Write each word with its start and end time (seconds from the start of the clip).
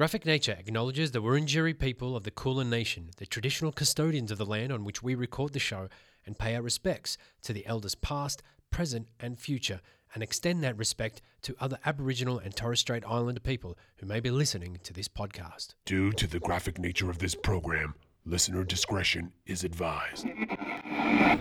Graphic 0.00 0.24
Nature 0.24 0.56
acknowledges 0.58 1.10
the 1.10 1.20
Wurundjeri 1.20 1.78
people 1.78 2.16
of 2.16 2.24
the 2.24 2.30
Kulin 2.30 2.70
Nation, 2.70 3.10
the 3.18 3.26
traditional 3.26 3.70
custodians 3.70 4.30
of 4.30 4.38
the 4.38 4.46
land 4.46 4.72
on 4.72 4.82
which 4.82 5.02
we 5.02 5.14
record 5.14 5.52
the 5.52 5.58
show, 5.58 5.90
and 6.24 6.38
pay 6.38 6.54
our 6.54 6.62
respects 6.62 7.18
to 7.42 7.52
the 7.52 7.66
elders 7.66 7.94
past, 7.94 8.42
present, 8.70 9.08
and 9.20 9.38
future, 9.38 9.82
and 10.14 10.22
extend 10.22 10.64
that 10.64 10.78
respect 10.78 11.20
to 11.42 11.54
other 11.60 11.76
Aboriginal 11.84 12.38
and 12.38 12.56
Torres 12.56 12.80
Strait 12.80 13.04
Islander 13.06 13.42
people 13.42 13.76
who 13.96 14.06
may 14.06 14.20
be 14.20 14.30
listening 14.30 14.78
to 14.84 14.94
this 14.94 15.06
podcast. 15.06 15.74
Due 15.84 16.12
to 16.12 16.26
the 16.26 16.40
graphic 16.40 16.78
nature 16.78 17.10
of 17.10 17.18
this 17.18 17.34
program, 17.34 17.94
listener 18.24 18.64
discretion 18.64 19.30
is 19.44 19.64
advised. 19.64 20.26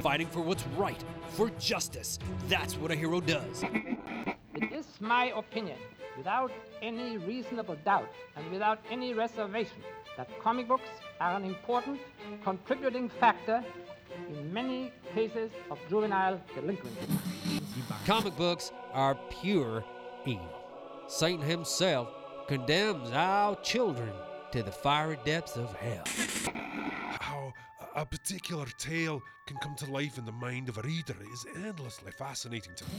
Fighting 0.02 0.28
for 0.28 0.42
what's 0.42 0.68
right, 0.76 1.02
for 1.30 1.50
justice. 1.52 2.20
That's 2.50 2.74
what 2.74 2.92
a 2.92 2.96
hero 2.96 3.22
does. 3.22 3.64
It 4.62 4.74
is 4.74 4.88
my 5.00 5.32
opinion, 5.38 5.78
without 6.18 6.52
any 6.82 7.18
reasonable 7.18 7.78
doubt 7.86 8.10
and 8.36 8.52
without 8.52 8.80
any 8.92 9.14
reservation, 9.14 9.78
that 10.18 10.28
comic 10.42 10.68
books 10.68 10.90
are 11.22 11.38
an 11.38 11.46
important 11.46 12.02
contributing 12.44 13.08
factor 13.08 13.64
in 14.28 14.52
many 14.52 14.92
cases 15.14 15.50
of 15.72 15.78
juvenile 15.90 16.42
delinquency. 16.54 17.08
Comic 18.06 18.36
books 18.36 18.74
are 18.92 19.16
pure 19.42 19.86
evil. 20.26 20.50
Satan 21.08 21.42
himself 21.42 22.10
condemns 22.50 23.12
our 23.12 23.56
children 23.62 24.12
to 24.52 24.62
the 24.62 24.74
fiery 24.74 25.18
depths 25.24 25.56
of 25.56 25.74
hell. 25.78 26.04
How 27.22 27.54
a 27.96 28.06
particular 28.06 28.66
tale 28.78 29.22
can 29.48 29.56
come 29.64 29.76
to 29.78 29.90
life 29.90 30.18
in 30.18 30.26
the 30.26 30.34
mind 30.34 30.68
of 30.68 30.78
a 30.78 30.82
reader 30.82 31.16
is 31.32 31.46
endlessly 31.56 32.12
fascinating 32.12 32.76
to 32.76 32.84
me. 32.84 32.92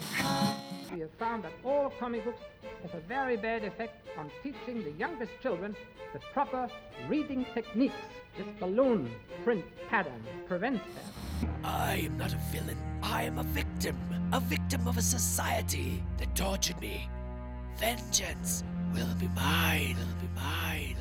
We 0.92 1.00
have 1.00 1.10
found 1.18 1.44
that 1.44 1.52
all 1.64 1.92
comic 2.00 2.24
books 2.24 2.42
have 2.82 2.94
a 2.94 3.00
very 3.06 3.36
bad 3.36 3.64
effect 3.64 4.06
on 4.18 4.30
teaching 4.42 4.82
the 4.82 4.90
youngest 4.92 5.30
children 5.40 5.76
the 6.12 6.18
proper 6.32 6.68
reading 7.08 7.46
techniques. 7.54 7.94
This 8.36 8.46
balloon 8.58 9.10
print 9.44 9.64
pattern 9.88 10.24
prevents 10.48 10.84
that. 10.94 11.48
I 11.64 12.02
am 12.06 12.18
not 12.18 12.32
a 12.32 12.38
villain. 12.50 12.76
I 13.02 13.22
am 13.24 13.38
a 13.38 13.44
victim. 13.44 13.96
A 14.32 14.40
victim 14.40 14.86
of 14.88 14.98
a 14.98 15.02
society 15.02 16.02
that 16.18 16.34
tortured 16.34 16.80
me. 16.80 17.08
Vengeance 17.76 18.64
will 18.92 19.14
be 19.18 19.28
mine. 19.28 19.96
Will 19.96 20.20
be 20.20 20.28
mine. 20.34 20.96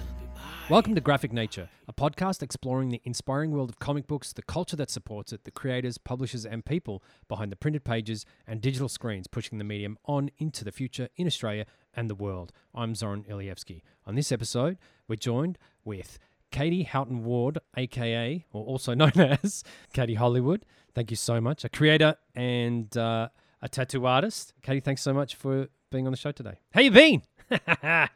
Welcome 0.69 0.93
to 0.93 1.01
Graphic 1.01 1.33
Nature, 1.33 1.67
a 1.87 1.93
podcast 1.93 2.43
exploring 2.43 2.89
the 2.89 3.01
inspiring 3.03 3.49
world 3.49 3.71
of 3.71 3.79
comic 3.79 4.05
books, 4.05 4.31
the 4.31 4.43
culture 4.43 4.75
that 4.75 4.91
supports 4.91 5.33
it, 5.33 5.43
the 5.43 5.49
creators, 5.49 5.97
publishers, 5.97 6.45
and 6.45 6.63
people 6.63 7.01
behind 7.27 7.51
the 7.51 7.55
printed 7.55 7.83
pages 7.83 8.23
and 8.45 8.61
digital 8.61 8.87
screens 8.87 9.25
pushing 9.25 9.57
the 9.57 9.63
medium 9.63 9.97
on 10.05 10.29
into 10.37 10.63
the 10.63 10.71
future 10.71 11.09
in 11.15 11.25
Australia 11.25 11.65
and 11.95 12.07
the 12.07 12.13
world. 12.13 12.51
I'm 12.75 12.93
Zoran 12.93 13.23
Ilievsky. 13.23 13.81
On 14.05 14.13
this 14.13 14.31
episode, 14.31 14.77
we're 15.07 15.15
joined 15.15 15.57
with 15.83 16.19
Katie 16.51 16.83
Houghton 16.83 17.23
Ward, 17.23 17.57
aka, 17.75 18.45
or 18.53 18.63
also 18.63 18.93
known 18.95 19.13
as 19.17 19.63
Katie 19.91 20.13
Hollywood. 20.13 20.67
Thank 20.93 21.09
you 21.09 21.17
so 21.17 21.41
much. 21.41 21.65
A 21.65 21.69
creator 21.69 22.15
and 22.35 22.95
uh, 22.95 23.29
a 23.59 23.69
tattoo 23.69 24.05
artist. 24.05 24.53
Katie, 24.61 24.81
thanks 24.81 25.01
so 25.01 25.15
much 25.15 25.33
for 25.33 25.67
being 25.89 26.05
on 26.05 26.11
the 26.11 26.17
show 26.17 26.31
today. 26.31 26.59
How 26.75 26.81
you 26.81 26.91
been? 26.91 27.23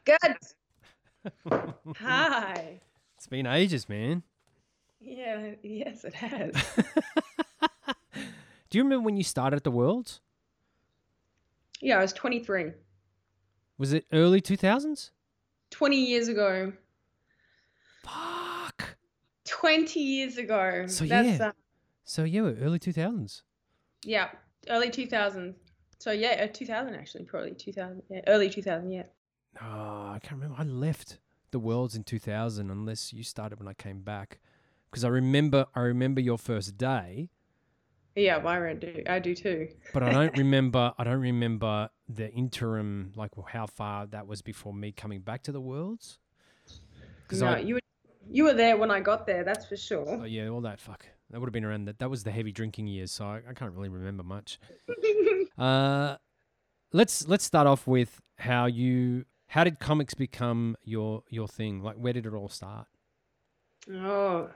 Good. 0.05 0.37
Hi. 1.97 2.79
It's 3.17 3.27
been 3.27 3.45
ages, 3.47 3.87
man. 3.87 4.23
Yeah, 4.99 5.51
yes, 5.63 6.03
it 6.03 6.13
has. 6.13 6.51
Do 8.69 8.77
you 8.77 8.83
remember 8.83 9.05
when 9.05 9.15
you 9.15 9.23
started 9.23 9.55
at 9.57 9.63
the 9.63 9.71
world? 9.71 10.19
yeah, 11.79 11.99
I 11.99 12.01
was 12.01 12.11
23. 12.11 12.71
Was 13.77 13.93
it 13.93 14.05
early 14.11 14.41
2000s? 14.41 15.11
20 15.71 15.95
years 15.97 16.27
ago. 16.27 16.73
Fuck. 18.03 18.97
20 19.45 19.99
years 19.99 20.37
ago. 20.37 20.85
So, 20.87 21.05
That's, 21.05 21.39
yeah. 21.39 21.47
uh, 21.47 21.51
So 22.03 22.23
yeah, 22.25 22.41
early 22.41 22.79
2000s. 22.79 23.41
yeah, 24.03 24.29
early 24.69 24.89
2000s. 24.89 25.55
So, 25.99 26.11
yeah, 26.11 26.43
uh, 26.43 26.47
2000 26.51 26.93
actually, 26.95 27.23
probably 27.23 27.51
2000. 27.53 28.03
Yeah, 28.09 28.19
early 28.27 28.49
2000, 28.49 28.91
yeah. 28.91 29.03
Oh, 29.61 30.11
I 30.13 30.19
can't 30.21 30.41
remember. 30.41 30.55
I 30.59 30.63
left 30.63 31.19
the 31.51 31.59
Worlds 31.59 31.95
in 31.95 32.03
2000 32.03 32.69
unless 32.71 33.13
you 33.13 33.23
started 33.23 33.59
when 33.59 33.67
I 33.67 33.73
came 33.73 34.01
back. 34.01 34.39
Because 34.89 35.03
I 35.03 35.09
remember 35.09 35.65
I 35.75 35.81
remember 35.81 36.21
your 36.21 36.37
first 36.37 36.77
day, 36.77 37.29
Yeah, 38.15 38.37
well, 38.37 38.61
I 38.63 38.73
do. 38.73 39.03
I 39.07 39.19
do 39.19 39.33
too. 39.35 39.69
but 39.93 40.03
I 40.03 40.11
don't 40.11 40.37
remember 40.43 40.93
I 40.97 41.03
don't 41.03 41.21
remember 41.21 41.89
the 42.07 42.31
interim 42.31 43.11
like 43.15 43.31
how 43.47 43.65
far 43.67 44.05
that 44.07 44.27
was 44.27 44.41
before 44.41 44.73
me 44.73 44.91
coming 44.91 45.21
back 45.21 45.43
to 45.43 45.51
the 45.51 45.61
Worlds. 45.61 46.19
Because 47.23 47.41
No, 47.41 47.47
I 47.47 47.59
you 47.59 47.75
were 47.75 47.79
you 48.29 48.43
were 48.45 48.53
there 48.53 48.77
when 48.77 48.89
I 48.91 48.99
got 49.01 49.25
there. 49.27 49.43
That's 49.43 49.65
for 49.65 49.75
sure. 49.77 50.05
oh, 50.21 50.23
yeah, 50.23 50.47
all 50.47 50.61
that 50.61 50.79
fuck. 50.79 51.05
That 51.29 51.39
would 51.39 51.47
have 51.47 51.53
been 51.53 51.65
around 51.65 51.85
that. 51.85 51.99
That 51.99 52.09
was 52.09 52.23
the 52.23 52.31
heavy 52.31 52.51
drinking 52.51 52.87
years, 52.87 53.11
so 53.11 53.25
I, 53.25 53.41
I 53.49 53.53
can't 53.53 53.73
really 53.73 53.89
remember 53.89 54.23
much. 54.23 54.59
Uh, 55.57 56.17
let's 56.93 57.27
let's 57.27 57.43
start 57.43 57.67
off 57.67 57.85
with 57.85 58.19
how 58.39 58.65
you 58.65 59.23
how 59.53 59.63
did 59.63 59.77
comics 59.77 60.15
become 60.15 60.75
your 60.83 61.21
your 61.29 61.47
thing? 61.47 61.83
Like 61.83 61.95
where 61.95 62.11
did 62.11 62.25
it 62.25 62.33
all 62.33 62.49
start? 62.49 62.87
Oh, 63.93 64.49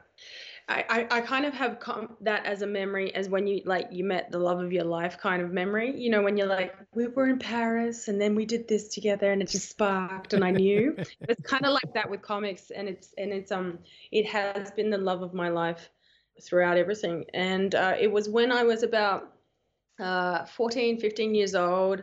I, 0.67 0.85
I, 0.89 1.17
I 1.17 1.21
kind 1.21 1.45
of 1.45 1.53
have 1.53 1.79
com- 1.79 2.17
that 2.21 2.47
as 2.47 2.63
a 2.63 2.67
memory 2.67 3.13
as 3.13 3.29
when 3.29 3.45
you 3.45 3.61
like 3.63 3.89
you 3.91 4.03
met 4.03 4.31
the 4.31 4.39
love 4.39 4.59
of 4.59 4.73
your 4.73 4.85
life 4.85 5.19
kind 5.19 5.43
of 5.43 5.51
memory. 5.51 5.95
You 5.95 6.09
know, 6.09 6.23
when 6.23 6.35
you're 6.35 6.47
like, 6.47 6.73
we 6.95 7.05
were 7.05 7.29
in 7.29 7.37
Paris 7.37 8.07
and 8.07 8.19
then 8.19 8.33
we 8.33 8.47
did 8.47 8.67
this 8.67 8.87
together 8.87 9.31
and 9.31 9.39
it 9.39 9.49
just 9.49 9.69
sparked 9.69 10.33
and 10.33 10.43
I 10.43 10.49
knew. 10.49 10.95
it's 11.29 11.47
kind 11.47 11.67
of 11.67 11.73
like 11.73 11.93
that 11.93 12.09
with 12.09 12.23
comics 12.23 12.71
and 12.71 12.89
it's 12.89 13.13
and 13.19 13.31
it's 13.31 13.51
um 13.51 13.77
it 14.11 14.25
has 14.25 14.71
been 14.71 14.89
the 14.89 14.97
love 14.97 15.21
of 15.21 15.31
my 15.31 15.49
life 15.49 15.91
throughout 16.41 16.75
everything. 16.75 17.23
And 17.35 17.75
uh, 17.75 17.93
it 17.99 18.11
was 18.11 18.29
when 18.29 18.51
I 18.51 18.63
was 18.63 18.81
about 18.81 19.33
uh 19.99 20.45
14, 20.45 20.99
15 20.99 21.35
years 21.35 21.53
old 21.53 22.01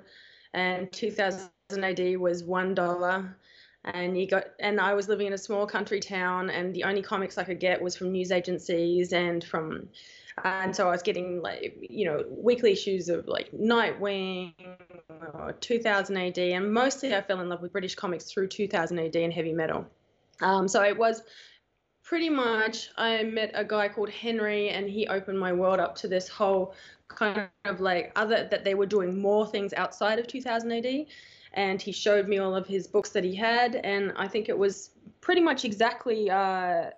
and 0.53 0.93
2000 0.93 1.51
AD 1.73 2.19
was 2.19 2.45
one 2.45 2.75
dollar 2.75 3.37
and 3.85 4.19
you 4.19 4.27
got 4.27 4.45
and 4.61 4.79
I 4.79 4.93
was 4.93 5.09
living 5.09 5.27
in 5.27 5.33
a 5.33 5.39
small 5.39 5.67
country 5.67 5.99
town 5.99 6.51
and 6.51 6.75
the 6.75 6.85
only 6.85 7.01
comics 7.01 7.39
I 7.39 7.45
could 7.45 7.59
get 7.59 7.81
was 7.81 7.97
from 7.97 8.13
news 8.13 8.31
agencies 8.31 9.15
and 9.15 9.43
from 9.43 9.89
and 10.45 10.77
so 10.77 10.89
I 10.89 10.91
was 10.91 11.03
getting 11.03 11.41
like 11.41 11.77
you 11.81 12.05
know 12.05 12.25
weekly 12.29 12.73
issues 12.73 13.09
of 13.09 13.27
like 13.29 13.51
Nightwing 13.53 14.53
or 15.33 15.55
2000 15.59 16.17
AD 16.17 16.39
and 16.39 16.73
mostly 16.73 17.15
I 17.15 17.23
fell 17.23 17.41
in 17.41 17.49
love 17.49 17.63
with 17.63 17.73
British 17.73 17.95
comics 17.95 18.27
through 18.31 18.49
2000 18.49 18.99
AD 18.99 19.17
and 19.17 19.33
heavy 19.33 19.55
metal. 19.55 19.87
Um, 20.43 20.69
so 20.69 20.83
it 20.83 20.99
was 20.99 21.23
pretty 22.03 22.29
much 22.29 22.91
I 22.99 23.23
met 23.23 23.53
a 23.55 23.65
guy 23.65 23.89
called 23.89 24.11
Henry 24.11 24.69
and 24.69 24.89
he 24.89 25.07
opened 25.07 25.39
my 25.39 25.53
world 25.55 25.81
up 25.81 25.95
to 25.97 26.09
this 26.09 26.29
whole 26.29 26.75
kind 27.09 27.49
of 27.65 27.81
like 27.81 28.13
other 28.17 28.49
that 28.51 28.65
they 28.65 28.75
were 28.75 28.87
doing 28.87 29.19
more 29.19 29.47
things 29.47 29.73
outside 29.73 30.19
of 30.19 30.27
2000 30.27 30.71
AD 30.73 31.07
and 31.55 31.81
he 31.81 31.93
showed 31.93 32.29
me 32.29 32.39
all 32.39 32.55
of 32.55 32.67
his 32.67 32.87
books 32.87 33.11
that 33.11 33.25
he 33.25 33.35
had 33.35 33.77
and 33.77 34.13
i 34.17 34.29
think 34.29 34.49
it 34.49 34.57
was 34.57 34.91
pretty 35.21 35.41
much 35.41 35.65
exactly 35.65 36.31
uh, 36.31 36.91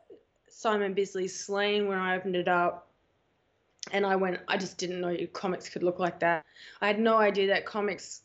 simon 0.48 0.92
bisley's 0.92 1.38
Slaine 1.38 1.86
when 1.88 1.98
i 1.98 2.16
opened 2.16 2.36
it 2.36 2.48
up. 2.48 2.88
And 3.92 4.04
i 4.04 4.16
went 4.16 4.40
i 4.48 4.56
just 4.56 4.78
didn't 4.78 5.00
know 5.00 5.16
comics 5.32 5.68
could 5.68 5.84
look 5.84 6.00
like 6.00 6.18
that. 6.20 6.44
I 6.80 6.88
had 6.88 6.98
no 6.98 7.18
idea 7.18 7.46
that 7.48 7.66
comics 7.66 8.22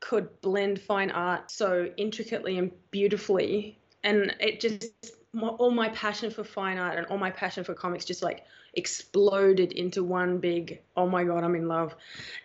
could 0.00 0.40
blend 0.40 0.80
fine 0.80 1.10
art 1.10 1.50
so 1.50 1.90
intricately 1.96 2.58
and 2.58 2.70
beautifully. 2.90 3.78
And 4.04 4.34
it 4.40 4.60
just 4.60 5.17
all 5.42 5.70
my 5.70 5.88
passion 5.90 6.30
for 6.30 6.42
fine 6.42 6.78
art 6.78 6.96
and 6.96 7.06
all 7.08 7.18
my 7.18 7.30
passion 7.30 7.62
for 7.62 7.74
comics 7.74 8.04
just 8.04 8.22
like 8.22 8.44
exploded 8.74 9.72
into 9.72 10.02
one 10.02 10.38
big 10.38 10.80
oh 10.96 11.06
my 11.06 11.22
god 11.24 11.44
i'm 11.44 11.54
in 11.54 11.68
love. 11.68 11.94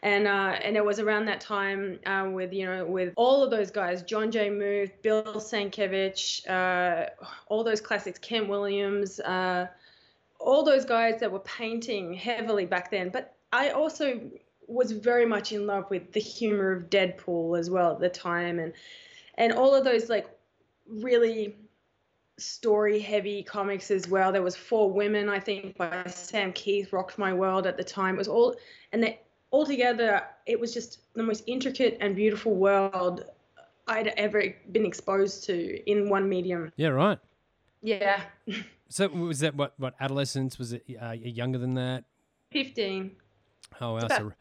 And 0.02 0.28
uh, 0.28 0.58
and 0.62 0.76
it 0.76 0.84
was 0.84 1.00
around 1.00 1.26
that 1.26 1.40
time 1.40 2.00
uh, 2.06 2.30
with 2.32 2.52
you 2.52 2.66
know 2.66 2.86
with 2.86 3.14
all 3.16 3.44
of 3.44 3.52
those 3.52 3.72
guys 3.72 4.04
john 4.04 4.32
j. 4.32 4.50
Muth 4.50 5.02
bill 5.02 5.24
Sienkiewicz, 5.24 6.50
uh, 6.50 7.10
all 7.48 7.64
those 7.64 7.82
classics 7.82 8.20
kent 8.20 8.50
williams 8.50 9.20
uh, 9.22 9.68
all 10.40 10.64
those 10.64 10.84
guys 10.84 11.20
that 11.22 11.32
were 11.32 11.40
painting 11.40 12.14
heavily 12.14 12.66
back 12.66 12.91
then. 12.91 13.09
But 13.09 13.36
i 13.53 13.70
also 13.70 14.20
was 14.68 14.91
very 14.91 15.26
much 15.26 15.52
in 15.52 15.68
love 15.68 15.90
with 15.90 16.12
the 16.14 16.20
humor 16.20 16.72
of 16.72 16.90
deadpool 16.90 17.58
as 17.58 17.70
well 17.70 17.94
at 17.94 18.00
the 18.00 18.09
time. 18.09 18.59
And 18.59 18.74
and 19.36 19.53
all 19.53 19.74
of 19.74 19.84
those 19.84 20.09
like 20.09 20.28
really 20.88 21.56
story 22.43 22.99
heavy 22.99 23.41
comics 23.43 23.90
as 23.91 24.07
well. 24.07 24.31
There 24.31 24.41
was 24.43 24.55
Four 24.55 24.91
Women, 24.91 25.29
I 25.29 25.40
think, 25.40 25.78
by 25.78 26.03
Sam 26.07 26.51
Kieth, 26.53 26.91
rocked 26.93 27.17
my 27.17 27.34
world 27.34 27.66
at 27.66 27.78
the 27.78 27.84
time. 27.84 28.16
It 28.16 28.19
was 28.19 28.28
all, 28.28 28.55
and 28.91 29.01
they, 29.03 29.19
altogether, 29.51 30.23
it 30.45 30.59
was 30.59 30.73
just 30.73 30.99
the 31.13 31.23
most 31.23 31.43
intricate 31.47 31.97
and 32.01 32.16
beautiful 32.16 32.53
world 32.55 33.25
I'd 33.87 34.07
ever 34.17 34.43
been 34.72 34.85
exposed 34.85 35.43
to 35.45 35.90
in 35.90 36.09
one 36.09 36.28
medium. 36.29 36.72
Yeah, 36.75 36.90
right. 36.90 37.19
Yeah, 37.81 38.22
So 38.87 39.09
was 39.09 39.40
that 39.41 39.55
what 39.55 39.73
what 39.78 39.93
adolescence 39.99 40.57
was 40.57 40.72
it 40.72 40.85
uh, 41.01 41.11
younger 41.11 41.57
than 41.57 41.73
that? 41.73 42.05
15, 42.51 43.11
Oh 43.81 43.93
wow, 43.93 43.97
about- 43.97 44.11
so 44.11 44.31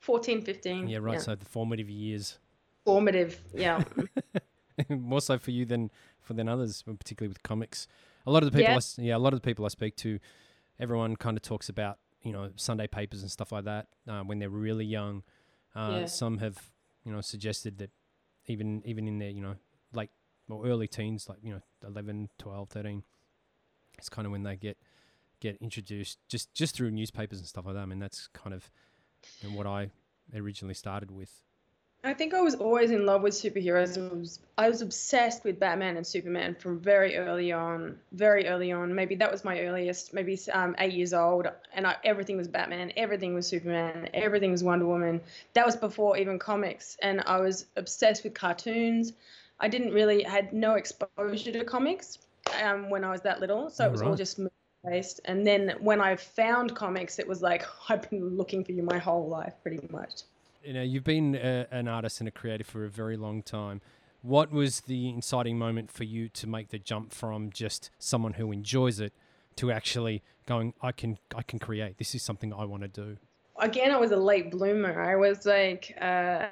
14, 0.00 0.42
15. 0.42 0.88
yeah, 0.88 0.98
right. 0.98 1.20
So 1.20 1.34
the 1.36 1.44
formative 1.44 1.88
years, 1.88 2.38
Formative, 2.84 3.40
yeah. 3.54 3.82
more 4.88 5.20
so 5.20 5.38
for 5.38 5.52
you 5.52 5.64
than 5.64 5.88
for 6.24 6.34
than 6.34 6.48
others, 6.48 6.82
particularly 6.82 7.28
with 7.28 7.42
comics. 7.42 7.86
A 8.26 8.30
lot 8.30 8.42
of 8.42 8.50
the 8.50 8.58
people, 8.58 8.72
Yeah. 8.72 8.80
I 8.98 9.02
yeah, 9.02 9.16
a 9.16 9.18
lot 9.18 9.32
of 9.32 9.40
the 9.40 9.44
people 9.46 9.64
I 9.64 9.68
speak 9.68 9.96
to, 9.96 10.18
everyone 10.80 11.16
kind 11.16 11.36
of 11.36 11.42
talks 11.42 11.68
about 11.68 11.98
you 12.22 12.32
know 12.32 12.50
Sunday 12.56 12.86
papers 12.86 13.22
and 13.22 13.30
stuff 13.30 13.52
like 13.52 13.64
that 13.64 13.88
uh, 14.08 14.22
when 14.22 14.38
they're 14.38 14.50
really 14.50 14.84
young. 14.86 15.22
Uh, 15.74 15.98
Yeah. 16.00 16.06
Some 16.06 16.38
have 16.38 16.70
you 17.04 17.12
know 17.12 17.20
suggested 17.20 17.78
that 17.78 17.90
even 18.46 18.82
even 18.84 19.06
in 19.06 19.18
their 19.18 19.30
you 19.30 19.42
know 19.42 19.56
late 19.92 20.10
or 20.48 20.66
early 20.66 20.88
teens, 20.88 21.28
like 21.28 21.38
you 21.42 21.52
know 21.52 21.62
11, 21.86 22.30
12, 22.38 22.68
13, 22.68 23.02
it's 23.98 24.08
kind 24.08 24.26
of 24.26 24.32
when 24.32 24.42
they 24.42 24.56
get 24.56 24.78
get 25.40 25.56
introduced 25.60 26.18
just 26.28 26.52
just 26.54 26.74
through 26.74 26.90
newspapers 26.90 27.38
and 27.38 27.46
stuff 27.46 27.66
like 27.66 27.74
that. 27.74 27.82
I 27.82 27.86
mean, 27.86 27.98
that's 27.98 28.28
kind 28.28 28.54
of 28.54 28.70
know, 29.42 29.56
what 29.56 29.66
I 29.66 29.90
originally 30.34 30.74
started 30.74 31.10
with. 31.10 31.42
I 32.06 32.12
think 32.12 32.34
I 32.34 32.42
was 32.42 32.54
always 32.54 32.90
in 32.90 33.06
love 33.06 33.22
with 33.22 33.32
superheroes. 33.32 33.96
I 33.96 34.14
was, 34.14 34.38
I 34.58 34.68
was 34.68 34.82
obsessed 34.82 35.42
with 35.42 35.58
Batman 35.58 35.96
and 35.96 36.06
Superman 36.06 36.54
from 36.54 36.78
very 36.78 37.16
early 37.16 37.50
on. 37.50 37.98
Very 38.12 38.46
early 38.46 38.72
on, 38.72 38.94
maybe 38.94 39.14
that 39.14 39.32
was 39.32 39.42
my 39.42 39.58
earliest. 39.60 40.12
Maybe 40.12 40.38
um, 40.52 40.76
eight 40.78 40.92
years 40.92 41.14
old, 41.14 41.46
and 41.72 41.86
I, 41.86 41.96
everything 42.04 42.36
was 42.36 42.46
Batman, 42.46 42.92
everything 42.98 43.32
was 43.32 43.46
Superman, 43.46 44.10
everything 44.12 44.52
was 44.52 44.62
Wonder 44.62 44.84
Woman. 44.84 45.18
That 45.54 45.64
was 45.64 45.76
before 45.76 46.18
even 46.18 46.38
comics, 46.38 46.98
and 47.00 47.22
I 47.26 47.40
was 47.40 47.64
obsessed 47.76 48.22
with 48.22 48.34
cartoons. 48.34 49.14
I 49.58 49.68
didn't 49.68 49.94
really 49.94 50.22
had 50.22 50.52
no 50.52 50.74
exposure 50.74 51.52
to 51.52 51.64
comics 51.64 52.18
um, 52.62 52.90
when 52.90 53.02
I 53.02 53.10
was 53.12 53.22
that 53.22 53.40
little, 53.40 53.70
so 53.70 53.84
Oh, 53.84 53.86
it 53.88 53.92
was 53.92 54.02
all 54.02 54.14
just 54.14 54.38
movie 54.38 54.50
based. 54.84 55.20
And 55.24 55.46
then 55.46 55.76
when 55.80 56.02
I 56.02 56.16
found 56.16 56.74
comics, 56.74 57.18
it 57.18 57.26
was 57.26 57.40
like 57.40 57.64
I've 57.88 58.10
been 58.10 58.36
looking 58.36 58.62
for 58.62 58.72
you 58.72 58.82
my 58.82 58.98
whole 58.98 59.26
life, 59.26 59.54
pretty 59.62 59.80
much. 59.90 60.24
You 60.64 60.72
know, 60.72 60.82
you've 60.82 61.04
been 61.04 61.34
a, 61.34 61.66
an 61.70 61.88
artist 61.88 62.20
and 62.20 62.28
a 62.28 62.30
creator 62.32 62.64
for 62.64 62.84
a 62.84 62.88
very 62.90 63.16
long 63.16 63.42
time. 63.42 63.80
What 64.22 64.50
was 64.50 64.80
the 64.82 65.08
inciting 65.10 65.58
moment 65.58 65.90
for 65.90 66.04
you 66.04 66.28
to 66.30 66.46
make 66.46 66.68
the 66.70 66.78
jump 66.78 67.12
from 67.12 67.50
just 67.50 67.90
someone 67.98 68.34
who 68.34 68.52
enjoys 68.52 68.98
it 69.00 69.12
to 69.56 69.70
actually 69.70 70.22
going, 70.46 70.74
I 70.82 70.92
can, 70.92 71.18
I 71.34 71.42
can 71.42 71.58
create. 71.58 71.98
This 71.98 72.14
is 72.14 72.22
something 72.22 72.52
I 72.52 72.64
want 72.64 72.82
to 72.82 72.88
do. 72.88 73.16
again 73.60 73.90
i 73.92 73.96
was 73.96 74.10
a 74.10 74.16
late 74.16 74.50
bloomer 74.50 75.00
i 75.00 75.14
was 75.14 75.46
like 75.46 75.96
uh 76.00 76.46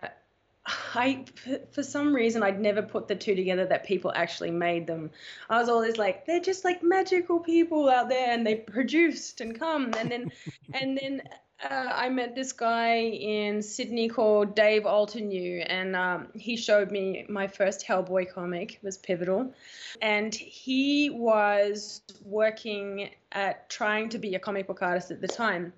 i 0.94 1.24
for- 1.34 1.58
for 1.72 1.82
some 1.82 2.14
reason 2.14 2.44
i'd 2.44 2.60
never 2.60 2.80
put 2.80 3.08
the 3.08 3.16
two 3.16 3.34
together 3.34 3.66
that 3.66 3.84
people 3.84 4.12
actually 4.14 4.52
made 4.52 4.86
them 4.86 5.10
i 5.50 5.58
was 5.58 5.68
always 5.68 5.96
like 5.98 6.24
they're 6.26 6.38
just 6.52 6.64
like 6.64 6.80
magical 6.80 7.40
people 7.40 7.88
out 7.90 8.08
there 8.08 8.30
and 8.32 8.46
they 8.46 8.54
produced 8.54 9.40
and 9.40 9.58
come 9.58 9.92
and 9.98 10.12
then 10.12 10.30
and 10.74 10.96
then 10.96 11.20
uh, 11.62 11.92
I 11.94 12.08
met 12.08 12.34
this 12.34 12.52
guy 12.52 12.96
in 12.96 13.62
Sydney 13.62 14.08
called 14.08 14.54
Dave 14.54 14.82
Altenew, 14.82 15.64
and 15.68 15.94
um, 15.94 16.28
he 16.34 16.56
showed 16.56 16.90
me 16.90 17.26
my 17.28 17.46
first 17.46 17.86
Hellboy 17.86 18.32
comic. 18.32 18.74
It 18.74 18.82
was 18.82 18.98
pivotal, 18.98 19.52
and 20.00 20.34
he 20.34 21.10
was 21.10 22.02
working 22.24 23.10
at 23.32 23.68
trying 23.68 24.08
to 24.10 24.18
be 24.18 24.34
a 24.34 24.38
comic 24.38 24.66
book 24.66 24.82
artist 24.82 25.10
at 25.10 25.20
the 25.20 25.28
time 25.28 25.72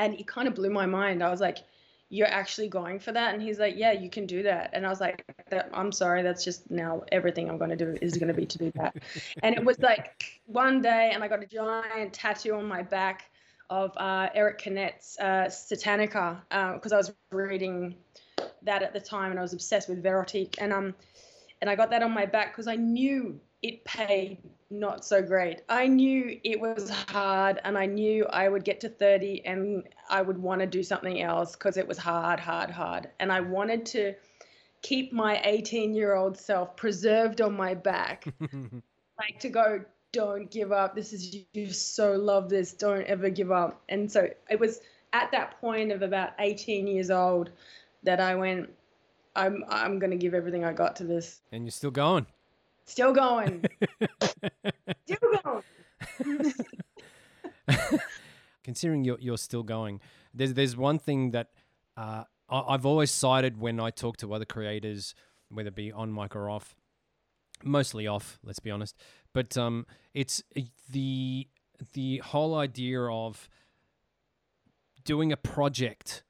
and 0.00 0.14
it 0.14 0.26
kind 0.26 0.48
of 0.48 0.54
blew 0.54 0.70
my 0.70 0.86
mind. 0.86 1.22
I 1.22 1.30
was 1.30 1.40
like, 1.40 1.58
"You're 2.08 2.26
actually 2.26 2.68
going 2.68 2.98
for 2.98 3.12
that?" 3.12 3.34
And 3.34 3.42
he's 3.42 3.58
like, 3.58 3.76
"Yeah, 3.76 3.92
you 3.92 4.08
can 4.08 4.26
do 4.26 4.42
that." 4.44 4.70
And 4.72 4.86
I 4.86 4.88
was 4.88 5.00
like, 5.00 5.24
"I'm 5.74 5.92
sorry, 5.92 6.22
that's 6.22 6.42
just 6.42 6.70
now 6.70 7.04
everything 7.12 7.48
I'm 7.48 7.58
going 7.58 7.70
to 7.70 7.76
do 7.76 7.96
is 8.00 8.16
going 8.16 8.28
to 8.28 8.34
be 8.34 8.46
to 8.46 8.58
do 8.58 8.72
that." 8.76 8.96
and 9.42 9.54
it 9.54 9.64
was 9.64 9.78
like 9.78 10.40
one 10.46 10.80
day, 10.80 11.10
and 11.12 11.22
I 11.22 11.28
got 11.28 11.42
a 11.42 11.46
giant 11.46 12.14
tattoo 12.14 12.54
on 12.54 12.66
my 12.66 12.82
back 12.82 13.30
of 13.70 13.96
uh, 13.96 14.28
Eric 14.34 14.58
Canete's 14.58 15.16
uh, 15.18 15.46
Satanika 15.48 16.40
because 16.74 16.92
I 16.92 16.96
was 16.96 17.12
reading 17.30 17.94
that 18.62 18.82
at 18.82 18.92
the 18.92 19.00
time, 19.00 19.30
and 19.30 19.38
I 19.38 19.42
was 19.42 19.52
obsessed 19.52 19.88
with 19.88 20.02
Verotik, 20.02 20.56
and 20.58 20.72
um, 20.72 20.94
and 21.60 21.70
I 21.70 21.76
got 21.76 21.90
that 21.90 22.02
on 22.02 22.12
my 22.12 22.26
back 22.26 22.52
because 22.52 22.66
I 22.66 22.76
knew 22.76 23.40
it 23.62 23.84
paid 23.84 24.38
not 24.70 25.04
so 25.04 25.20
great. 25.20 25.62
I 25.68 25.86
knew 25.86 26.38
it 26.44 26.60
was 26.60 26.90
hard, 26.90 27.60
and 27.64 27.76
I 27.76 27.86
knew 27.86 28.26
I 28.26 28.48
would 28.48 28.64
get 28.64 28.80
to 28.80 28.88
30 28.88 29.44
and 29.44 29.88
I 30.08 30.22
would 30.22 30.38
want 30.38 30.60
to 30.60 30.66
do 30.66 30.82
something 30.82 31.20
else 31.20 31.52
because 31.52 31.76
it 31.76 31.86
was 31.86 31.98
hard, 31.98 32.40
hard, 32.40 32.70
hard. 32.70 33.10
And 33.18 33.32
I 33.32 33.40
wanted 33.40 33.84
to 33.86 34.14
keep 34.82 35.12
my 35.12 35.40
18 35.44 35.94
year 35.94 36.14
old 36.14 36.38
self 36.38 36.76
preserved 36.76 37.40
on 37.40 37.56
my 37.56 37.74
back, 37.74 38.24
like 39.18 39.40
to 39.40 39.48
go, 39.48 39.84
don't 40.12 40.50
give 40.50 40.72
up. 40.72 40.94
This 40.94 41.12
is, 41.12 41.36
you 41.52 41.72
so 41.72 42.12
love 42.12 42.48
this. 42.48 42.72
Don't 42.72 43.04
ever 43.04 43.30
give 43.30 43.52
up. 43.52 43.80
And 43.88 44.10
so 44.10 44.28
it 44.48 44.58
was 44.58 44.80
at 45.12 45.30
that 45.32 45.60
point 45.60 45.92
of 45.92 46.02
about 46.02 46.32
18 46.38 46.86
years 46.86 47.10
old 47.10 47.50
that 48.02 48.20
I 48.20 48.34
went, 48.34 48.70
I'm, 49.36 49.64
I'm 49.68 49.98
going 49.98 50.10
to 50.10 50.16
give 50.16 50.34
everything 50.34 50.64
I 50.64 50.72
got 50.72 50.96
to 50.96 51.04
this. 51.04 51.40
and 51.52 51.64
you're 51.64 51.70
still 51.70 51.90
going. 51.90 52.26
Still 52.86 53.12
going. 53.12 53.64
Still 55.06 55.62
going. 56.24 56.54
Considering 58.64 59.04
you're, 59.04 59.18
you're 59.20 59.38
still 59.38 59.62
going, 59.62 60.00
there's, 60.34 60.54
there's 60.54 60.76
one 60.76 60.98
thing 60.98 61.30
that 61.30 61.50
uh, 61.96 62.24
I've 62.48 62.84
always 62.84 63.12
cited 63.12 63.60
when 63.60 63.78
I 63.78 63.90
talk 63.90 64.16
to 64.18 64.34
other 64.34 64.44
creators, 64.44 65.14
whether 65.50 65.68
it 65.68 65.76
be 65.76 65.92
on 65.92 66.12
mic 66.12 66.34
or 66.34 66.50
off, 66.50 66.74
mostly 67.62 68.06
off, 68.06 68.38
let's 68.42 68.58
be 68.58 68.70
honest. 68.70 68.96
But 69.32 69.56
um, 69.56 69.86
it's 70.14 70.42
uh, 70.56 70.62
the 70.90 71.48
the 71.92 72.18
whole 72.18 72.54
idea 72.56 73.02
of 73.02 73.48
doing 75.04 75.32
a 75.32 75.36
project, 75.36 76.24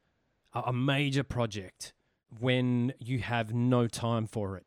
a 0.55 0.61
a 0.67 0.73
major 0.73 1.23
project, 1.23 1.93
when 2.39 2.93
you 2.99 3.19
have 3.21 3.55
no 3.55 3.87
time 3.87 4.27
for 4.27 4.57
it. 4.57 4.67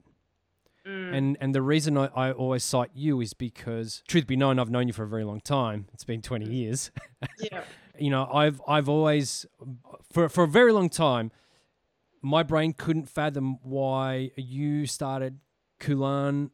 And 0.85 1.37
and 1.39 1.55
the 1.55 1.61
reason 1.61 1.97
I, 1.97 2.07
I 2.07 2.31
always 2.33 2.61
cite 2.61 2.91
you 2.93 3.21
is 3.21 3.33
because, 3.33 4.03
truth 4.05 4.27
be 4.27 4.35
known, 4.35 4.59
I've 4.59 4.69
known 4.69 4.87
you 4.87 4.93
for 4.93 5.03
a 5.03 5.07
very 5.07 5.23
long 5.23 5.39
time. 5.39 5.87
It's 5.93 6.03
been 6.03 6.21
twenty 6.21 6.51
years. 6.51 6.91
Yeah. 7.39 7.63
you 7.97 8.09
know, 8.09 8.29
I've 8.31 8.61
I've 8.67 8.89
always 8.89 9.45
for 10.11 10.27
for 10.27 10.43
a 10.43 10.47
very 10.47 10.73
long 10.73 10.89
time, 10.89 11.31
my 12.21 12.43
brain 12.43 12.73
couldn't 12.73 13.07
fathom 13.07 13.59
why 13.63 14.31
you 14.35 14.85
started 14.85 15.39
Kulan 15.79 16.51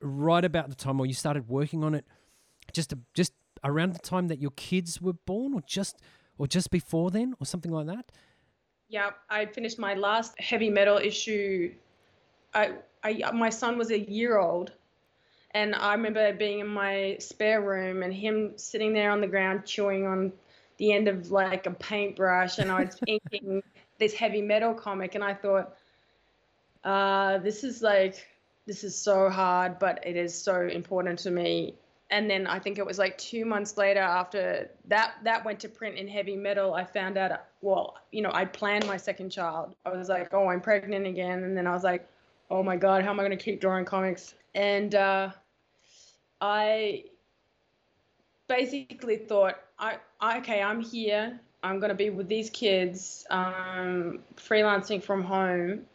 right 0.00 0.44
about 0.44 0.68
the 0.68 0.74
time, 0.74 1.00
or 1.00 1.06
you 1.06 1.14
started 1.14 1.48
working 1.48 1.84
on 1.84 1.94
it, 1.94 2.04
just 2.72 2.94
just 3.14 3.32
around 3.64 3.94
the 3.94 3.98
time 3.98 4.28
that 4.28 4.40
your 4.40 4.52
kids 4.52 5.00
were 5.00 5.12
born, 5.12 5.54
or 5.54 5.62
just 5.66 5.98
or 6.38 6.46
just 6.46 6.70
before 6.70 7.10
then, 7.10 7.34
or 7.40 7.46
something 7.46 7.72
like 7.72 7.86
that. 7.86 8.10
Yeah, 8.88 9.10
I 9.28 9.46
finished 9.46 9.78
my 9.78 9.94
last 9.94 10.38
heavy 10.40 10.70
metal 10.70 10.96
issue. 10.96 11.74
I, 12.54 12.72
I, 13.04 13.30
my 13.32 13.50
son 13.50 13.76
was 13.76 13.90
a 13.90 13.98
year 13.98 14.38
old, 14.38 14.72
and 15.52 15.74
I 15.74 15.92
remember 15.92 16.32
being 16.32 16.60
in 16.60 16.66
my 16.66 17.16
spare 17.20 17.60
room 17.60 18.02
and 18.02 18.14
him 18.14 18.52
sitting 18.56 18.94
there 18.94 19.10
on 19.10 19.20
the 19.20 19.26
ground 19.26 19.66
chewing 19.66 20.06
on 20.06 20.32
the 20.78 20.92
end 20.92 21.06
of 21.06 21.30
like 21.30 21.66
a 21.66 21.72
paintbrush, 21.72 22.58
and 22.58 22.72
I 22.72 22.84
was 22.84 22.98
inking 23.06 23.62
this 23.98 24.14
heavy 24.14 24.40
metal 24.40 24.72
comic, 24.72 25.14
and 25.14 25.22
I 25.24 25.34
thought, 25.34 25.76
uh, 26.84 27.38
this 27.38 27.64
is 27.64 27.82
like, 27.82 28.26
this 28.68 28.84
is 28.84 28.94
so 28.94 29.30
hard, 29.30 29.78
but 29.78 30.06
it 30.06 30.14
is 30.14 30.34
so 30.34 30.60
important 30.60 31.18
to 31.20 31.30
me. 31.30 31.74
And 32.10 32.28
then 32.30 32.46
I 32.46 32.58
think 32.58 32.78
it 32.78 32.84
was 32.84 32.98
like 32.98 33.16
two 33.16 33.46
months 33.46 33.78
later 33.78 34.00
after 34.00 34.70
that 34.86 35.14
that 35.24 35.44
went 35.44 35.60
to 35.60 35.68
print 35.68 35.96
in 35.96 36.06
heavy 36.06 36.36
metal, 36.36 36.74
I 36.74 36.84
found 36.84 37.16
out 37.16 37.44
well, 37.62 37.96
you 38.12 38.22
know, 38.22 38.30
I 38.32 38.44
planned 38.44 38.86
my 38.86 38.98
second 38.98 39.30
child. 39.30 39.74
I 39.84 39.90
was 39.90 40.08
like, 40.08 40.32
oh, 40.32 40.48
I'm 40.48 40.60
pregnant 40.60 41.06
again, 41.06 41.44
and 41.44 41.56
then 41.56 41.66
I 41.66 41.72
was 41.72 41.82
like, 41.82 42.08
oh 42.50 42.62
my 42.62 42.76
god, 42.76 43.02
how 43.02 43.10
am 43.10 43.18
I 43.18 43.24
going 43.24 43.36
to 43.36 43.42
keep 43.42 43.60
drawing 43.60 43.86
comics? 43.86 44.34
And 44.54 44.94
uh, 44.94 45.30
I 46.40 47.04
basically 48.48 49.16
thought, 49.16 49.56
I, 49.78 49.96
I 50.20 50.38
okay, 50.38 50.62
I'm 50.62 50.80
here. 50.82 51.40
I'm 51.62 51.80
going 51.80 51.90
to 51.90 51.96
be 51.96 52.10
with 52.10 52.28
these 52.28 52.50
kids, 52.50 53.26
um, 53.30 54.20
freelancing 54.36 55.02
from 55.02 55.24
home 55.24 55.86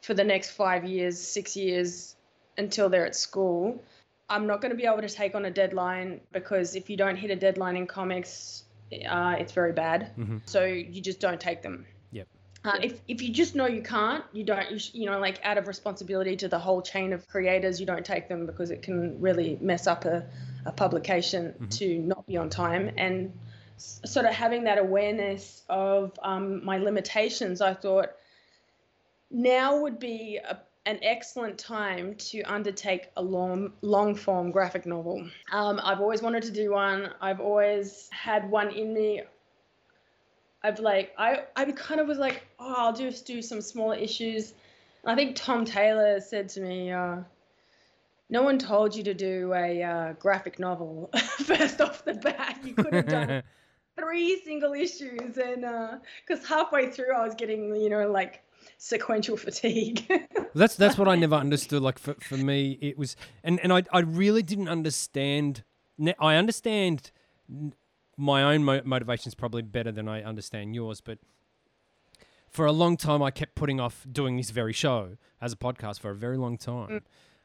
for 0.00 0.14
the 0.14 0.24
next 0.24 0.52
five 0.52 0.84
years, 0.84 1.20
six 1.20 1.56
years 1.56 2.16
until 2.58 2.88
they're 2.88 3.06
at 3.06 3.16
school. 3.16 3.82
I'm 4.28 4.46
not 4.46 4.60
going 4.60 4.70
to 4.70 4.76
be 4.76 4.86
able 4.86 5.02
to 5.02 5.08
take 5.08 5.34
on 5.34 5.44
a 5.44 5.50
deadline 5.50 6.20
because 6.32 6.76
if 6.76 6.88
you 6.88 6.96
don't 6.96 7.16
hit 7.16 7.30
a 7.30 7.36
deadline 7.36 7.76
in 7.76 7.86
comics, 7.86 8.62
uh, 9.08 9.36
it's 9.38 9.52
very 9.52 9.72
bad. 9.72 10.12
So 10.44 10.64
you 10.64 11.00
just 11.00 11.20
don't 11.20 11.40
take 11.40 11.62
them. 11.62 11.84
Yep. 12.12 12.28
Uh, 12.64 12.78
if, 12.82 13.00
if 13.08 13.22
you 13.22 13.32
just 13.32 13.54
know 13.54 13.66
you 13.66 13.82
can't, 13.82 14.24
you 14.32 14.44
don't, 14.44 14.70
you, 14.70 14.78
sh- 14.78 14.94
you 14.94 15.06
know, 15.06 15.18
like 15.18 15.40
out 15.44 15.58
of 15.58 15.66
responsibility 15.66 16.36
to 16.36 16.48
the 16.48 16.58
whole 16.58 16.82
chain 16.82 17.12
of 17.12 17.26
creators, 17.28 17.80
you 17.80 17.86
don't 17.86 18.04
take 18.04 18.28
them 18.28 18.46
because 18.46 18.70
it 18.70 18.82
can 18.82 19.20
really 19.20 19.58
mess 19.60 19.86
up 19.86 20.04
a, 20.04 20.24
a 20.66 20.72
publication 20.72 21.68
to 21.70 21.98
not 21.98 22.26
be 22.26 22.36
on 22.36 22.50
time. 22.50 22.90
And 22.98 23.32
s- 23.76 24.00
sort 24.04 24.26
of 24.26 24.34
having 24.34 24.64
that 24.64 24.78
awareness 24.78 25.62
of 25.68 26.12
um, 26.22 26.64
my 26.64 26.78
limitations, 26.78 27.60
I 27.60 27.74
thought 27.74 28.10
now 29.30 29.80
would 29.80 29.98
be 29.98 30.38
a, 30.38 30.58
an 30.86 30.98
excellent 31.02 31.58
time 31.58 32.14
to 32.16 32.42
undertake 32.42 33.10
a 33.16 33.22
long, 33.22 33.72
long 33.82 34.14
form 34.14 34.50
graphic 34.50 34.86
novel. 34.86 35.28
Um, 35.52 35.80
I've 35.82 36.00
always 36.00 36.22
wanted 36.22 36.42
to 36.44 36.50
do 36.50 36.72
one. 36.72 37.10
I've 37.20 37.40
always 37.40 38.08
had 38.12 38.50
one 38.50 38.70
in 38.70 38.94
me. 38.94 39.22
I've 40.62 40.78
like 40.78 41.14
I 41.18 41.44
I 41.56 41.64
kind 41.72 42.00
of 42.00 42.06
was 42.06 42.18
like, 42.18 42.46
oh, 42.58 42.74
I'll 42.76 42.92
just 42.92 43.26
do 43.26 43.42
some 43.42 43.60
smaller 43.60 43.96
issues. 43.96 44.54
And 45.02 45.12
I 45.12 45.14
think 45.14 45.36
Tom 45.36 45.64
Taylor 45.64 46.20
said 46.20 46.48
to 46.50 46.60
me, 46.60 46.92
uh, 46.92 47.16
no 48.28 48.42
one 48.42 48.58
told 48.58 48.94
you 48.94 49.02
to 49.04 49.14
do 49.14 49.52
a 49.54 49.82
uh, 49.82 50.12
graphic 50.14 50.58
novel 50.58 51.10
first 51.44 51.80
off 51.80 52.04
the 52.04 52.14
bat. 52.14 52.58
You 52.64 52.74
could 52.74 52.92
have 52.92 53.08
done 53.08 53.42
three 53.98 54.40
single 54.44 54.72
issues, 54.72 55.36
and 55.36 56.00
because 56.26 56.46
halfway 56.46 56.90
through 56.90 57.14
I 57.14 57.24
was 57.24 57.34
getting, 57.34 57.74
you 57.76 57.90
know, 57.90 58.10
like 58.10 58.42
sequential 58.80 59.36
fatigue. 59.36 60.10
that's 60.54 60.74
that's 60.74 60.98
what 60.98 61.06
I 61.06 61.14
never 61.14 61.36
understood. 61.36 61.82
Like 61.82 61.98
for, 61.98 62.14
for 62.14 62.36
me, 62.36 62.78
it 62.80 62.98
was, 62.98 63.14
and 63.44 63.60
and 63.60 63.72
I 63.72 63.84
I 63.92 64.00
really 64.00 64.42
didn't 64.42 64.68
understand. 64.68 65.62
I 66.18 66.36
understand 66.36 67.12
my 68.16 68.42
own 68.42 68.64
mo- 68.64 68.80
motivations 68.84 69.34
probably 69.34 69.62
better 69.62 69.92
than 69.92 70.08
I 70.08 70.22
understand 70.22 70.74
yours, 70.74 71.00
but 71.00 71.18
for 72.48 72.64
a 72.64 72.72
long 72.72 72.96
time 72.96 73.22
I 73.22 73.30
kept 73.30 73.54
putting 73.54 73.78
off 73.78 74.06
doing 74.10 74.36
this 74.36 74.50
very 74.50 74.72
show 74.72 75.18
as 75.40 75.52
a 75.52 75.56
podcast 75.56 76.00
for 76.00 76.10
a 76.10 76.14
very 76.14 76.38
long 76.38 76.56
time. 76.56 76.88
Mm. 76.88 77.02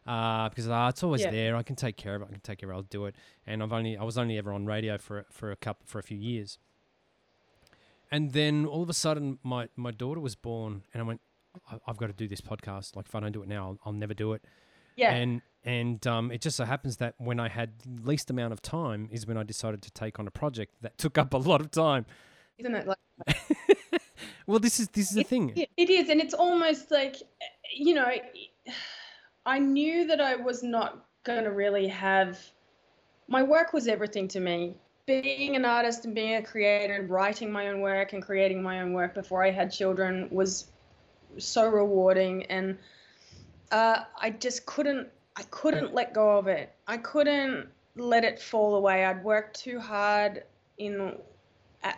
Uh, 0.08 0.50
because 0.50 0.70
uh, 0.70 0.88
it's 0.90 1.02
always 1.02 1.22
yeah. 1.22 1.32
there. 1.32 1.56
I 1.56 1.64
can 1.64 1.76
take 1.76 1.98
care 1.98 2.16
of 2.16 2.22
it. 2.22 2.28
I 2.30 2.32
can 2.32 2.40
take 2.42 2.60
care 2.60 2.70
of 2.70 2.76
it. 2.76 2.78
I'll 2.78 2.84
do 2.84 3.06
it. 3.06 3.16
And 3.48 3.64
I've 3.64 3.74
only 3.74 3.98
I 3.98 4.04
was 4.04 4.18
only 4.18 4.38
ever 4.38 4.54
on 4.54 4.66
radio 4.66 4.98
for 4.98 5.26
for 5.32 5.52
a 5.52 5.56
couple 5.56 5.86
for 5.88 6.00
a 6.00 6.04
few 6.04 6.18
years. 6.18 6.60
And 8.12 8.32
then 8.34 8.66
all 8.66 8.84
of 8.84 8.90
a 8.90 8.94
sudden, 8.94 9.40
my 9.44 9.68
my 9.76 9.92
daughter 9.92 10.20
was 10.20 10.36
born, 10.36 10.84
and 10.94 11.02
I 11.02 11.06
went, 11.06 11.22
I've 11.88 11.98
got 11.98 12.08
to 12.08 12.14
do 12.14 12.28
this 12.28 12.42
podcast. 12.42 12.96
Like 12.96 13.08
if 13.08 13.16
I 13.16 13.20
don't 13.20 13.32
do 13.32 13.42
it 13.42 13.48
now, 13.48 13.68
I'll, 13.68 13.80
I'll 13.86 13.94
never 13.94 14.14
do 14.14 14.34
it. 14.34 14.44
Yeah. 14.96 15.14
And 15.14 15.42
and 15.64 16.06
um, 16.06 16.32
it 16.32 16.42
just 16.42 16.56
so 16.58 16.64
happens 16.64 16.98
that 16.98 17.16
when 17.18 17.40
I 17.40 17.50
had 17.50 17.72
least 18.04 18.30
amount 18.30 18.54
of 18.54 18.62
time 18.62 19.10
is 19.12 19.26
when 19.26 19.38
I 19.38 19.44
decided 19.44 19.82
to 19.82 19.92
take 19.92 20.20
on 20.20 20.28
a 20.28 20.32
project 20.32 20.76
that 20.82 20.98
took 20.98 21.18
up 21.18 21.34
a 21.34 21.38
lot 21.38 21.60
of 21.60 21.72
time. 21.72 22.06
Isn't 22.58 22.76
it 22.76 22.88
like? 22.88 22.98
well, 24.48 24.60
this 24.60 24.80
is 24.80 24.88
this 24.90 25.10
is 25.10 25.16
the 25.16 25.24
thing. 25.24 25.54
It 25.56 25.90
is, 25.90 26.10
and 26.10 26.22
it's 26.22 26.34
almost 26.34 26.92
like, 26.92 27.18
you 27.76 27.96
know, 27.96 28.08
I 29.46 29.60
knew 29.60 30.08
that 30.08 30.22
I 30.22 30.36
was 30.36 30.64
not 30.64 31.06
going 31.24 31.44
to 31.44 31.52
really 31.52 31.88
have. 31.88 32.40
My 33.28 33.42
work 33.42 33.74
was 33.74 33.88
everything 33.88 34.28
to 34.30 34.40
me. 34.40 34.76
Being 35.08 35.56
an 35.56 35.66
artist 35.66 36.06
and 36.06 36.16
being 36.16 36.36
a 36.36 36.44
creator 36.44 36.94
and 36.94 37.10
writing 37.10 37.52
my 37.52 37.68
own 37.68 37.82
work 37.82 38.14
and 38.14 38.24
creating 38.24 38.62
my 38.62 38.82
own 38.82 38.94
work 38.94 39.14
before 39.14 39.44
I 39.44 39.52
had 39.52 39.72
children 39.72 40.28
was 40.32 40.72
so 41.38 41.68
rewarding, 41.68 42.44
and 42.44 42.78
uh, 43.72 44.04
I 44.20 44.32
just 44.32 44.66
couldn't. 44.66 45.08
I 45.36 45.44
couldn't 45.52 45.94
let 45.94 46.14
go 46.14 46.38
of 46.38 46.48
it. 46.48 46.74
I 46.88 46.98
couldn't 46.98 47.68
let 47.98 48.24
it 48.24 48.42
fall 48.42 48.76
away. 48.76 49.06
I'd 49.06 49.24
worked 49.24 49.60
too 49.60 49.80
hard 49.80 50.44
in 50.78 51.14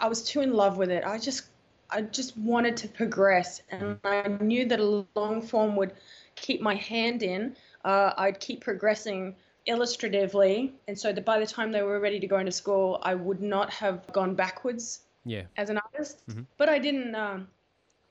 I 0.01 0.07
was 0.07 0.23
too 0.23 0.41
in 0.41 0.53
love 0.53 0.77
with 0.77 0.89
it. 0.89 1.03
I 1.05 1.17
just 1.17 1.43
I 1.89 2.01
just 2.01 2.37
wanted 2.37 2.75
to 2.77 2.87
progress, 2.89 3.61
and 3.69 3.97
I 4.03 4.27
knew 4.41 4.65
that 4.65 4.79
a 4.79 5.05
long 5.15 5.41
form 5.41 5.75
would 5.77 5.93
keep 6.35 6.61
my 6.61 6.75
hand 6.75 7.23
in. 7.23 7.55
Uh, 7.85 8.11
I'd 8.17 8.39
keep 8.39 8.61
progressing 8.61 9.35
illustratively, 9.65 10.73
and 10.87 10.99
so 10.99 11.13
that 11.13 11.23
by 11.23 11.39
the 11.39 11.47
time 11.47 11.71
they 11.71 11.83
were 11.83 11.99
ready 11.99 12.19
to 12.19 12.27
go 12.27 12.39
into 12.39 12.51
school, 12.51 12.99
I 13.03 13.15
would 13.15 13.41
not 13.41 13.69
have 13.71 14.05
gone 14.11 14.35
backwards. 14.35 15.01
Yeah. 15.25 15.43
As 15.57 15.69
an 15.69 15.77
artist, 15.77 16.23
mm-hmm. 16.29 16.43
but 16.57 16.69
I 16.69 16.79
didn't 16.79 17.13
um, 17.13 17.49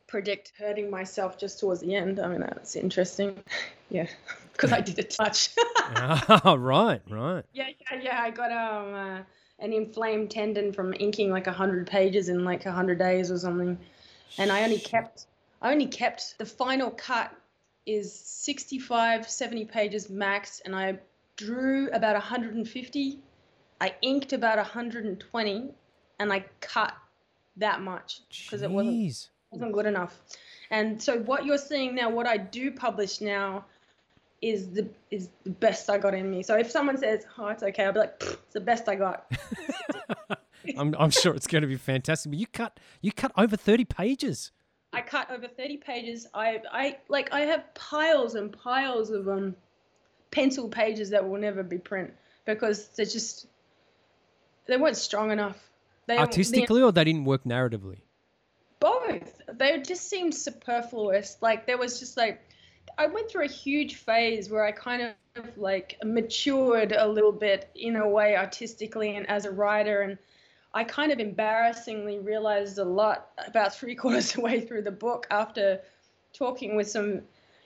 predict 0.07 0.53
hurting 0.59 0.91
myself 0.91 1.39
just 1.39 1.61
towards 1.61 1.81
the 1.81 1.95
end. 1.95 2.21
I 2.21 2.29
mean, 2.29 2.41
that's 2.41 2.77
interesting. 2.77 3.39
yeah, 3.91 4.07
because 4.53 4.73
I 4.73 4.81
did 4.81 4.99
a 4.99 5.03
touch. 5.03 5.51
oh, 6.45 6.57
right, 6.59 7.03
right. 7.09 7.45
Yeah, 7.53 7.69
yeah, 7.91 8.01
yeah. 8.03 8.21
I 8.21 8.31
got 8.31 8.53
um. 8.53 8.95
Uh, 8.95 9.23
an 9.59 9.73
inflamed 9.73 10.31
tendon 10.31 10.73
from 10.73 10.95
inking 10.99 11.31
like 11.31 11.47
100 11.47 11.87
pages 11.87 12.29
in 12.29 12.45
like 12.45 12.65
100 12.65 12.99
days 12.99 13.31
or 13.31 13.39
something 13.39 13.79
and 14.39 14.53
i 14.53 14.63
only 14.63 14.79
kept 14.79 15.27
i 15.63 15.73
only 15.73 15.87
kept 15.87 16.37
the 16.39 16.45
final 16.45 16.91
cut 16.91 17.33
is 17.87 18.13
65 18.15 19.29
70 19.29 19.65
pages 19.67 20.11
max 20.11 20.61
and 20.65 20.75
i 20.75 20.99
drew 21.37 21.89
about 21.91 22.15
150 22.15 23.19
i 23.81 23.95
inked 24.03 24.33
about 24.33 24.59
120 24.59 25.71
and 26.19 26.33
i 26.33 26.45
cut 26.61 26.95
that 27.57 27.81
much 27.81 28.21
because 28.45 28.63
it 28.63 28.71
wasn't 28.71 28.95
wasn't 29.51 29.73
good 29.73 29.87
enough 29.87 30.21
and 30.71 31.01
so 31.01 31.19
what 31.21 31.45
you're 31.45 31.59
seeing 31.59 31.95
now 31.95 32.11
what 32.11 32.27
i 32.27 32.37
do 32.37 32.71
publish 32.71 33.21
now 33.21 33.65
is 34.43 34.71
the 34.71 34.89
is 35.11 35.29
the 35.45 35.51
best 35.51 35.89
I 35.89 35.99
got 35.99 36.15
in 36.15 36.31
me. 36.31 36.43
So 36.43 36.57
if 36.57 36.71
someone 36.71 36.99
says, 36.99 37.25
"Oh, 37.39 37.49
it's 37.49 37.63
okay," 37.63 37.85
I'll 37.85 37.93
be 37.93 38.01
like, 38.01 38.15
"It's 38.21 38.53
the 38.53 38.61
best 38.61 38.89
I 38.89 38.95
got." 38.95 39.31
I'm 40.77 40.95
I'm 40.99 41.11
sure 41.11 41.35
it's 41.35 41.47
going 41.47 41.63
to 41.63 41.69
be 41.69 41.77
fantastic. 41.77 42.31
But 42.31 42.39
you 42.39 42.47
cut 42.47 42.79
you 43.01 43.13
cut 43.13 43.33
over 43.37 43.57
thirty 43.57 43.85
pages. 43.85 44.53
I 44.93 45.01
cut 45.01 45.31
over 45.31 45.49
thirty 45.49 45.77
pages. 45.77 46.27
I 46.35 46.61
I 46.71 46.99
like 47.09 47.33
I 47.33 47.41
have 47.41 47.75
piles 47.75 48.35
and 48.35 48.53
piles 48.53 49.11
of 49.11 49.29
um 49.29 49.57
pencil 50.31 50.69
pages 50.69 51.11
that 51.11 51.27
will 51.27 51.41
never 51.41 51.63
be 51.63 51.79
print 51.79 52.13
because 52.45 52.89
they're 52.89 53.07
just 53.07 53.47
they 54.67 54.77
weren't 54.77 54.97
strong 54.97 55.31
enough. 55.31 55.59
They, 56.07 56.19
Artistically, 56.19 56.81
they, 56.81 56.85
or 56.85 56.93
they 56.93 57.05
didn't 57.05 57.25
work 57.25 57.45
narratively. 57.45 57.99
Both. 58.79 59.36
They 59.59 59.81
just 59.81 60.09
seemed 60.09 60.35
superfluous. 60.35 61.39
Like 61.41 61.67
there 61.67 61.79
was 61.79 61.99
just 61.99 62.17
like 62.17 62.41
I 62.99 63.07
went 63.07 63.31
through 63.31 63.45
a 63.45 63.49
huge 63.49 63.97
phase 63.97 64.51
where 64.51 64.65
I 64.65 64.73
kind 64.73 65.03
of 65.03 65.57
like 65.57 65.97
matured 66.05 66.93
a 66.93 67.07
little 67.07 67.33
bit 67.33 67.71
in 67.75 67.97
a 67.97 68.09
way 68.09 68.37
artistically 68.37 69.17
and 69.17 69.29
as 69.29 69.45
a 69.45 69.51
writer 69.51 70.03
and 70.03 70.19
I 70.73 70.85
kind 70.85 71.13
of 71.13 71.19
embarrassingly 71.19 72.19
realized 72.19 72.79
a 72.79 72.85
lot 72.85 73.29
about 73.47 73.75
three 73.75 73.95
quarters 74.01 74.31
of 74.31 74.37
the 74.37 74.41
way 74.43 74.61
through 74.61 74.83
the 74.83 74.91
book 74.91 75.27
after 75.31 75.81
talking 76.33 76.77
with 76.77 76.89
some 76.89 77.23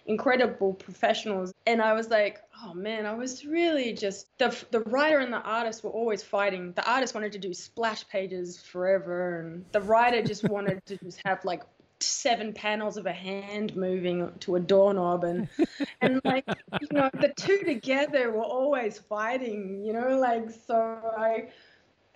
incredible 0.06 0.72
professionals 0.72 1.52
and 1.66 1.80
I 1.80 1.92
was 1.92 2.08
like 2.08 2.40
oh 2.64 2.74
man 2.74 3.06
I 3.06 3.14
was 3.14 3.44
really 3.44 3.92
just 3.92 4.26
the 4.38 4.56
the 4.70 4.80
writer 4.80 5.18
and 5.18 5.32
the 5.32 5.42
artist 5.42 5.84
were 5.84 5.90
always 5.90 6.22
fighting 6.22 6.72
the 6.72 6.90
artist 6.90 7.14
wanted 7.14 7.32
to 7.32 7.38
do 7.38 7.52
splash 7.54 8.08
pages 8.08 8.60
forever 8.60 9.40
and 9.40 9.64
the 9.72 9.80
writer 9.80 10.22
just 10.22 10.48
wanted 10.48 10.84
to 10.86 10.96
just 10.96 11.20
have 11.24 11.44
like 11.44 11.62
seven 12.02 12.52
panels 12.52 12.96
of 12.96 13.06
a 13.06 13.12
hand 13.12 13.76
moving 13.76 14.30
to 14.40 14.56
a 14.56 14.60
doorknob 14.60 15.24
and 15.24 15.48
and 16.00 16.20
like 16.24 16.44
you 16.80 16.88
know 16.92 17.10
the 17.20 17.32
two 17.36 17.62
together 17.64 18.30
were 18.30 18.42
always 18.42 18.98
fighting 18.98 19.84
you 19.84 19.92
know 19.92 20.18
like 20.18 20.50
so 20.66 20.98
i 21.16 21.48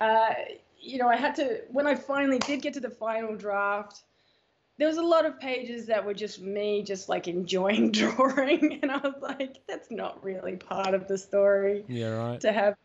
uh 0.01 0.33
you 0.79 0.97
know 0.97 1.07
i 1.07 1.15
had 1.15 1.35
to 1.35 1.61
when 1.71 1.87
i 1.87 1.95
finally 1.95 2.39
did 2.39 2.61
get 2.61 2.73
to 2.73 2.79
the 2.79 2.89
final 2.89 3.35
draft 3.35 4.03
there 4.77 4.87
was 4.87 4.97
a 4.97 5.03
lot 5.03 5.25
of 5.25 5.39
pages 5.39 5.85
that 5.85 6.05
were 6.05 6.13
just 6.13 6.41
me 6.41 6.83
just 6.83 7.07
like 7.07 7.27
enjoying 7.27 7.91
drawing 7.93 8.79
and 8.81 8.91
i 8.91 8.97
was 8.97 9.15
like 9.21 9.57
that's 9.67 9.91
not 9.91 10.23
really 10.23 10.55
part 10.55 10.93
of 10.93 11.07
the 11.07 11.17
story 11.17 11.83
yeah 11.87 12.09
right. 12.09 12.41
to 12.41 12.51
have 12.51 12.75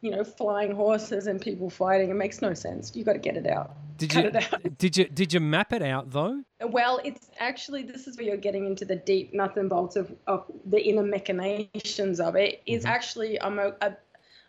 you 0.00 0.10
know, 0.10 0.24
flying 0.24 0.74
horses 0.74 1.26
and 1.26 1.40
people 1.40 1.70
fighting. 1.70 2.10
It 2.10 2.14
makes 2.14 2.42
no 2.42 2.54
sense. 2.54 2.92
You've 2.94 3.06
got 3.06 3.14
to 3.14 3.18
get 3.18 3.36
it 3.36 3.46
out. 3.46 3.76
Did 3.96 4.10
Cut 4.10 4.62
you? 4.64 4.70
Did 4.78 4.96
you? 4.96 5.04
Did 5.06 5.32
you 5.32 5.40
map 5.40 5.72
it 5.72 5.82
out 5.82 6.10
though? 6.10 6.42
Well, 6.60 7.00
it's 7.04 7.30
actually 7.38 7.84
this 7.84 8.06
is 8.06 8.16
where 8.16 8.26
you're 8.26 8.36
getting 8.36 8.66
into 8.66 8.84
the 8.84 8.96
deep 8.96 9.32
nuts 9.32 9.56
and 9.56 9.70
bolts 9.70 9.96
of, 9.96 10.14
of 10.26 10.44
the 10.66 10.80
inner 10.80 11.02
machinations 11.02 12.20
of 12.20 12.36
it. 12.36 12.54
it. 12.54 12.62
Is 12.66 12.84
mm-hmm. 12.84 12.92
actually 12.92 13.40
I'm 13.40 13.58
a, 13.58 13.72
a, 13.80 13.96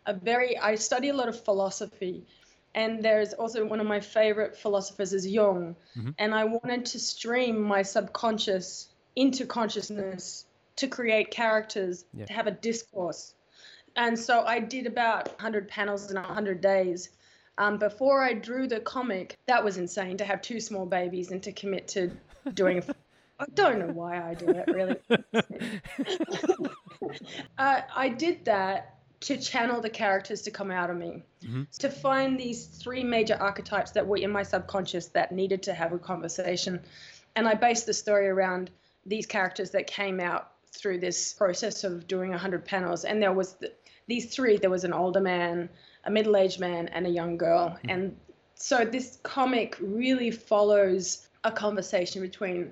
a 0.08 0.13
very 0.13 0.58
I 0.58 0.75
study 0.75 1.10
a 1.10 1.13
lot 1.13 1.30
of 1.30 1.39
philosophy, 1.44 2.25
and 2.74 3.04
there's 3.04 3.34
also 3.34 3.65
one 3.65 3.80
of 3.80 3.88
my 3.88 4.00
favorite 4.00 4.58
philosophers 4.58 5.13
is 5.13 5.27
Jung, 5.27 5.75
mm-hmm. 5.96 6.12
and 6.18 6.34
I 6.34 6.46
wanted 6.46 6.86
to 6.88 7.00
stream 7.00 7.62
my 7.62 7.84
subconscious 7.84 8.88
into 9.15 9.46
consciousness 9.46 10.46
to 10.77 10.88
create 10.88 11.32
characters 11.32 12.06
yeah. 12.13 12.25
to 12.25 12.34
have 12.34 12.48
a 12.48 12.51
discourse 12.51 13.35
and 13.95 14.17
so 14.17 14.43
I 14.43 14.59
did 14.59 14.87
about 14.87 15.27
100 15.27 15.67
panels 15.67 16.09
in 16.09 16.15
100 16.15 16.61
days. 16.61 17.09
Um, 17.57 17.77
before 17.77 18.21
I 18.21 18.33
drew 18.33 18.67
the 18.67 18.81
comic, 18.81 19.37
that 19.47 19.63
was 19.63 19.77
insane 19.77 20.17
to 20.17 20.25
have 20.25 20.41
two 20.41 20.59
small 20.59 20.85
babies 20.85 21.31
and 21.31 21.41
to 21.43 21.51
commit 21.51 21.87
to 21.89 22.11
doing. 22.53 22.83
I 23.39 23.45
don't 23.53 23.79
know 23.79 23.87
why 23.93 24.21
I 24.21 24.33
do 24.33 24.49
it 24.49 24.67
really. 24.67 24.95
uh, 27.57 27.81
I 27.95 28.09
did 28.09 28.45
that 28.45 28.95
to 29.21 29.37
channel 29.37 29.81
the 29.81 29.89
characters 29.89 30.43
to 30.43 30.51
come 30.51 30.71
out 30.71 30.89
of 30.89 30.97
me, 30.97 31.23
mm-hmm. 31.43 31.63
to 31.79 31.89
find 31.89 32.39
these 32.39 32.65
three 32.65 33.03
major 33.03 33.35
archetypes 33.35 33.91
that 33.91 34.07
were 34.07 34.17
in 34.17 34.31
my 34.31 34.43
subconscious 34.43 35.07
that 35.07 35.31
needed 35.31 35.63
to 35.63 35.73
have 35.73 35.93
a 35.93 35.99
conversation. 35.99 36.79
And 37.35 37.47
I 37.47 37.55
based 37.55 37.85
the 37.85 37.93
story 37.93 38.27
around 38.27 38.69
these 39.05 39.25
characters 39.25 39.71
that 39.71 39.87
came 39.87 40.19
out 40.19 40.51
through 40.71 40.99
this 40.99 41.33
process 41.33 41.83
of 41.83 42.07
doing 42.07 42.29
100 42.29 42.65
panels. 42.65 43.05
And 43.05 43.21
there 43.21 43.33
was 43.33 43.53
the, 43.53 43.71
these 44.07 44.33
three 44.33 44.57
there 44.57 44.69
was 44.69 44.83
an 44.83 44.93
older 44.93 45.21
man, 45.21 45.69
a 46.03 46.12
middle 46.12 46.38
aged 46.38 46.59
man, 46.59 46.88
and 46.89 47.05
a 47.05 47.09
young 47.09 47.38
girl. 47.38 47.69
Mm-hmm. 47.69 47.89
And 47.89 48.17
so 48.55 48.85
this 48.85 49.19
comic 49.24 49.77
really 49.81 50.31
follows 50.31 51.27
a 51.43 51.51
conversation 51.51 52.21
between 52.21 52.71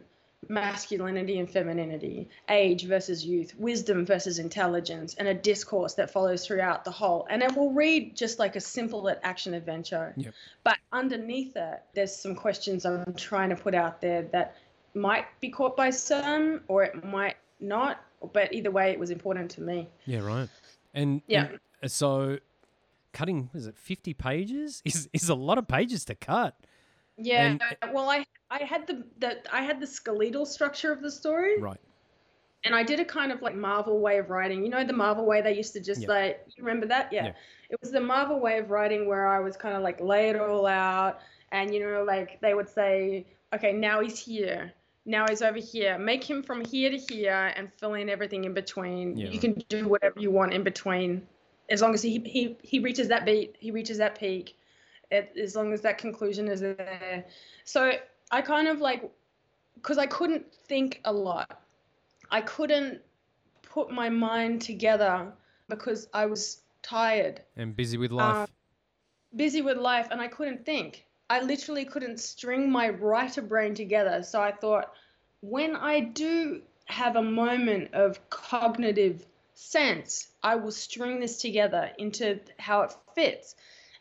masculinity 0.50 1.40
and 1.40 1.50
femininity, 1.50 2.30
age 2.50 2.86
versus 2.86 3.26
youth, 3.26 3.54
wisdom 3.58 4.06
versus 4.06 4.40
intelligence, 4.40 5.16
and 5.16 5.28
a 5.28 5.34
discourse 5.34 5.94
that 5.94 6.12
follows 6.12 6.46
throughout 6.46 6.84
the 6.84 6.92
whole. 6.92 7.26
And 7.30 7.42
it 7.42 7.56
will 7.56 7.72
read 7.72 8.16
just 8.16 8.40
like 8.40 8.56
a 8.56 8.62
simple 8.62 9.10
action 9.24 9.54
adventure. 9.54 10.14
Yep. 10.18 10.34
But 10.64 10.78
underneath 10.92 11.56
it, 11.56 11.82
there's 11.94 12.16
some 12.16 12.36
questions 12.36 12.86
I'm 12.86 13.14
trying 13.16 13.50
to 13.50 13.56
put 13.56 13.74
out 13.74 14.02
there 14.02 14.24
that 14.34 14.58
might 14.94 15.26
be 15.40 15.50
caught 15.50 15.78
by 15.78 15.90
some 15.90 16.62
or 16.68 16.84
it 16.84 17.04
might 17.06 17.38
not 17.60 18.04
but 18.32 18.54
either 18.54 18.72
way, 18.72 18.92
it 18.92 19.00
was 19.00 19.12
important 19.12 19.52
to 19.52 19.62
me. 19.62 19.90
Yeah, 20.06 20.20
right. 20.20 20.48
And 20.94 21.22
Yeah. 21.28 21.46
and 21.48 21.60
uh, 21.84 21.88
so 21.88 22.38
cutting 23.14 23.50
is 23.54 23.68
it 23.68 23.78
50 23.78 24.14
pages? 24.14 24.82
Is 24.86 25.10
is 25.14 25.30
a 25.30 25.36
lot 25.36 25.58
of 25.58 25.68
pages 25.68 26.06
to 26.06 26.16
cut. 26.16 26.56
Yeah. 27.18 27.46
And- 27.82 27.94
well, 27.94 28.10
I 28.10 28.26
I 28.50 28.64
had 28.64 28.88
the 28.88 29.04
the 29.20 29.38
I 29.54 29.64
had 29.64 29.80
the 29.80 29.88
skeletal 29.88 30.46
structure 30.46 30.92
of 30.92 31.02
the 31.02 31.12
story, 31.12 31.60
Right. 31.60 31.80
and 32.66 32.76
I 32.76 32.84
did 32.84 33.00
a 33.00 33.06
kind 33.06 33.32
of 33.32 33.42
like 33.42 33.56
Marvel 33.56 34.00
way 34.00 34.18
of 34.20 34.30
writing. 34.30 34.64
You 34.64 34.70
know, 34.70 34.84
the 34.84 34.94
Marvel 34.94 35.26
way 35.26 35.42
they 35.42 35.56
used 35.56 35.74
to 35.74 35.80
just 35.80 36.02
Yeah. 36.02 36.08
like 36.10 36.46
you 36.56 36.64
remember 36.64 36.86
that? 36.88 37.12
Yeah. 37.12 37.26
Yeah. 37.26 37.34
It 37.70 37.82
was 37.82 37.92
the 37.92 38.02
Marvel 38.02 38.40
way 38.40 38.60
of 38.60 38.70
writing 38.70 39.08
where 39.08 39.28
I 39.28 39.40
was 39.40 39.58
kind 39.58 39.76
of 39.76 39.82
like 39.82 40.00
lay 40.00 40.30
it 40.30 40.36
all 40.36 40.68
out, 40.68 41.20
and 41.52 41.74
you 41.74 41.80
know, 41.80 42.04
like 42.04 42.40
they 42.42 42.54
would 42.54 42.70
say, 42.70 43.26
okay, 43.54 43.74
now 43.74 44.00
he's 44.02 44.20
here. 44.20 44.74
Now 45.06 45.26
he's 45.28 45.42
over 45.42 45.60
here. 45.60 45.98
Make 45.98 46.24
him 46.24 46.44
from 46.44 46.64
here 46.64 46.90
to 46.90 46.98
here 46.98 47.54
and 47.56 47.72
fill 47.74 47.96
in 47.96 48.10
everything 48.10 48.46
in 48.46 48.54
between. 48.54 49.18
Yeah, 49.18 49.30
you 49.30 49.40
can 49.40 49.54
do 49.68 49.88
whatever 49.88 50.20
you 50.20 50.32
want 50.32 50.54
in 50.54 50.64
between, 50.64 51.28
as 51.70 51.82
long 51.82 51.94
as 51.94 52.02
he 52.02 52.20
he 52.26 52.58
he 52.62 52.80
reaches 52.80 53.08
that 53.10 53.26
beat, 53.26 53.56
he 53.60 53.72
reaches 53.72 53.98
that 53.98 54.18
peak, 54.18 54.58
it, 55.12 55.34
as 55.42 55.56
long 55.56 55.74
as 55.74 55.82
that 55.82 55.98
conclusion 55.98 56.48
is 56.48 56.62
there. 56.62 57.26
So 57.66 57.94
I 58.32 58.42
kind 58.42 58.68
of 58.68 58.80
like, 58.80 59.10
because 59.76 59.98
I 59.98 60.06
couldn't 60.06 60.54
think 60.54 61.02
a 61.06 61.14
lot. 61.14 61.62
I 62.32 62.42
couldn't 62.42 63.02
put 63.62 63.92
my 63.92 64.10
mind 64.10 64.62
together 64.62 65.32
because 65.68 66.08
I 66.14 66.26
was 66.26 66.62
tired 66.82 67.42
And 67.56 67.76
busy 67.76 67.98
with 67.98 68.12
life. 68.12 68.36
Um, 68.36 68.48
busy 69.36 69.62
with 69.62 69.78
life 69.78 70.08
and 70.12 70.22
I 70.22 70.28
couldn't 70.28 70.66
think. 70.66 71.06
I 71.30 71.42
literally 71.42 71.86
couldn't 71.86 72.20
string 72.20 72.72
my 72.72 72.90
writer 72.90 73.42
brain 73.42 73.76
together. 73.76 74.24
So 74.24 74.42
I 74.42 74.52
thought, 74.52 74.94
when 75.42 75.76
I 75.76 76.00
do 76.00 76.62
have 76.86 77.16
a 77.16 77.22
moment 77.22 77.94
of 77.94 78.30
cognitive 78.30 79.26
sense, 79.54 80.28
I 80.44 80.56
will 80.56 80.72
string 80.72 81.20
this 81.20 81.42
together 81.42 81.92
into 81.98 82.40
how 82.60 82.82
it 82.84 82.94
fits. 83.16 83.56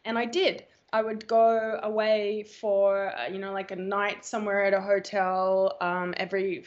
And 0.05 0.19
I 0.19 0.25
did. 0.25 0.65
I 0.93 1.01
would 1.01 1.27
go 1.27 1.81
away 1.83 2.43
for, 2.43 3.17
uh, 3.17 3.29
you 3.29 3.39
know, 3.39 3.53
like 3.53 3.71
a 3.71 3.77
night 3.77 4.25
somewhere 4.27 4.65
at 4.65 4.75
a 4.75 4.81
hotel 4.81 5.77
um, 5.81 6.13
every 6.17 6.65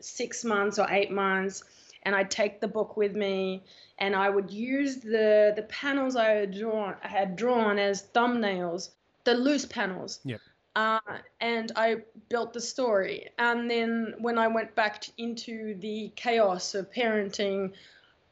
six 0.00 0.44
months 0.44 0.78
or 0.78 0.86
eight 0.90 1.10
months. 1.10 1.64
And 2.04 2.14
I'd 2.14 2.30
take 2.30 2.60
the 2.60 2.68
book 2.68 2.96
with 2.96 3.16
me 3.16 3.64
and 3.98 4.14
I 4.14 4.28
would 4.28 4.50
use 4.50 4.96
the 4.96 5.52
the 5.56 5.62
panels 5.62 6.16
I 6.16 6.30
had 6.30 6.54
drawn 6.54 6.96
I 7.02 7.08
had 7.08 7.36
drawn 7.36 7.78
as 7.78 8.02
thumbnails, 8.02 8.90
the 9.24 9.34
loose 9.34 9.66
panels. 9.66 10.20
Yep. 10.24 10.40
Uh, 10.76 10.98
and 11.40 11.70
I 11.76 11.98
built 12.28 12.52
the 12.52 12.60
story. 12.60 13.28
And 13.38 13.70
then 13.70 14.14
when 14.18 14.38
I 14.38 14.48
went 14.48 14.74
back 14.74 15.04
into 15.18 15.76
the 15.78 16.12
chaos 16.16 16.74
of 16.74 16.90
parenting, 16.92 17.72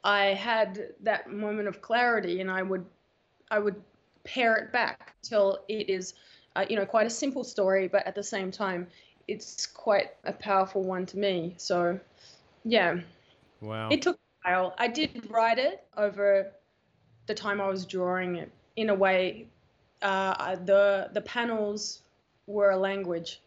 I 0.04 0.26
had 0.34 0.94
that 1.02 1.30
moment 1.30 1.68
of 1.68 1.80
clarity, 1.80 2.40
and 2.40 2.50
I 2.50 2.62
would 2.62 2.84
I 3.50 3.58
would 3.58 3.80
pare 4.24 4.56
it 4.56 4.72
back 4.72 5.14
till 5.22 5.64
it 5.68 5.88
is, 5.88 6.14
uh, 6.56 6.64
you 6.68 6.76
know, 6.76 6.86
quite 6.86 7.06
a 7.06 7.10
simple 7.10 7.44
story, 7.44 7.86
but 7.86 8.06
at 8.06 8.14
the 8.14 8.22
same 8.22 8.50
time, 8.50 8.86
it's 9.28 9.66
quite 9.66 10.10
a 10.24 10.32
powerful 10.32 10.82
one 10.82 11.06
to 11.06 11.18
me. 11.18 11.54
So, 11.58 12.00
yeah. 12.64 13.00
wow. 13.60 13.88
It 13.90 14.02
took 14.02 14.16
a 14.16 14.50
while. 14.50 14.74
I 14.78 14.88
did 14.88 15.30
write 15.30 15.58
it 15.58 15.84
over 15.96 16.52
the 17.26 17.34
time 17.34 17.60
I 17.60 17.68
was 17.68 17.86
drawing 17.86 18.36
it. 18.36 18.50
In 18.76 18.88
a 18.88 18.94
way, 18.94 19.48
uh, 20.02 20.56
the 20.56 21.10
the 21.12 21.20
panels 21.20 22.02
were 22.46 22.70
a 22.70 22.76
language. 22.76 23.40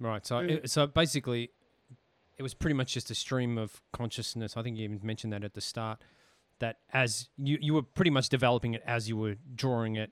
Right. 0.00 0.26
So, 0.26 0.36
Mm. 0.36 0.50
it, 0.64 0.70
so 0.70 0.86
basically, 0.86 1.50
it 2.36 2.42
was 2.42 2.54
pretty 2.54 2.74
much 2.74 2.92
just 2.94 3.10
a 3.10 3.14
stream 3.14 3.56
of 3.58 3.80
consciousness. 3.92 4.56
I 4.56 4.62
think 4.62 4.76
you 4.76 4.84
even 4.84 5.00
mentioned 5.02 5.32
that 5.32 5.44
at 5.44 5.54
the 5.54 5.60
start. 5.60 6.00
That 6.58 6.78
as 6.92 7.28
you 7.36 7.58
you 7.60 7.74
were 7.74 7.82
pretty 7.82 8.10
much 8.10 8.28
developing 8.28 8.74
it 8.74 8.82
as 8.86 9.08
you 9.08 9.16
were 9.16 9.36
drawing 9.54 9.96
it. 9.96 10.10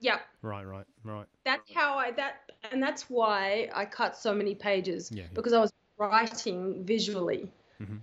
Yeah, 0.00 0.18
Right. 0.42 0.64
Right. 0.64 0.86
Right. 1.04 1.26
that's 1.44 1.70
how 1.72 1.96
I 1.96 2.10
that, 2.12 2.50
and 2.72 2.82
that's 2.82 3.08
why 3.08 3.68
I 3.72 3.84
cut 3.84 4.16
so 4.16 4.34
many 4.34 4.54
pages 4.54 5.10
Yeah, 5.12 5.22
yeah. 5.24 5.28
because 5.34 5.52
I 5.52 5.60
was 5.60 5.72
writing 5.98 6.84
visually, 6.84 7.52
Mhm. 7.80 8.00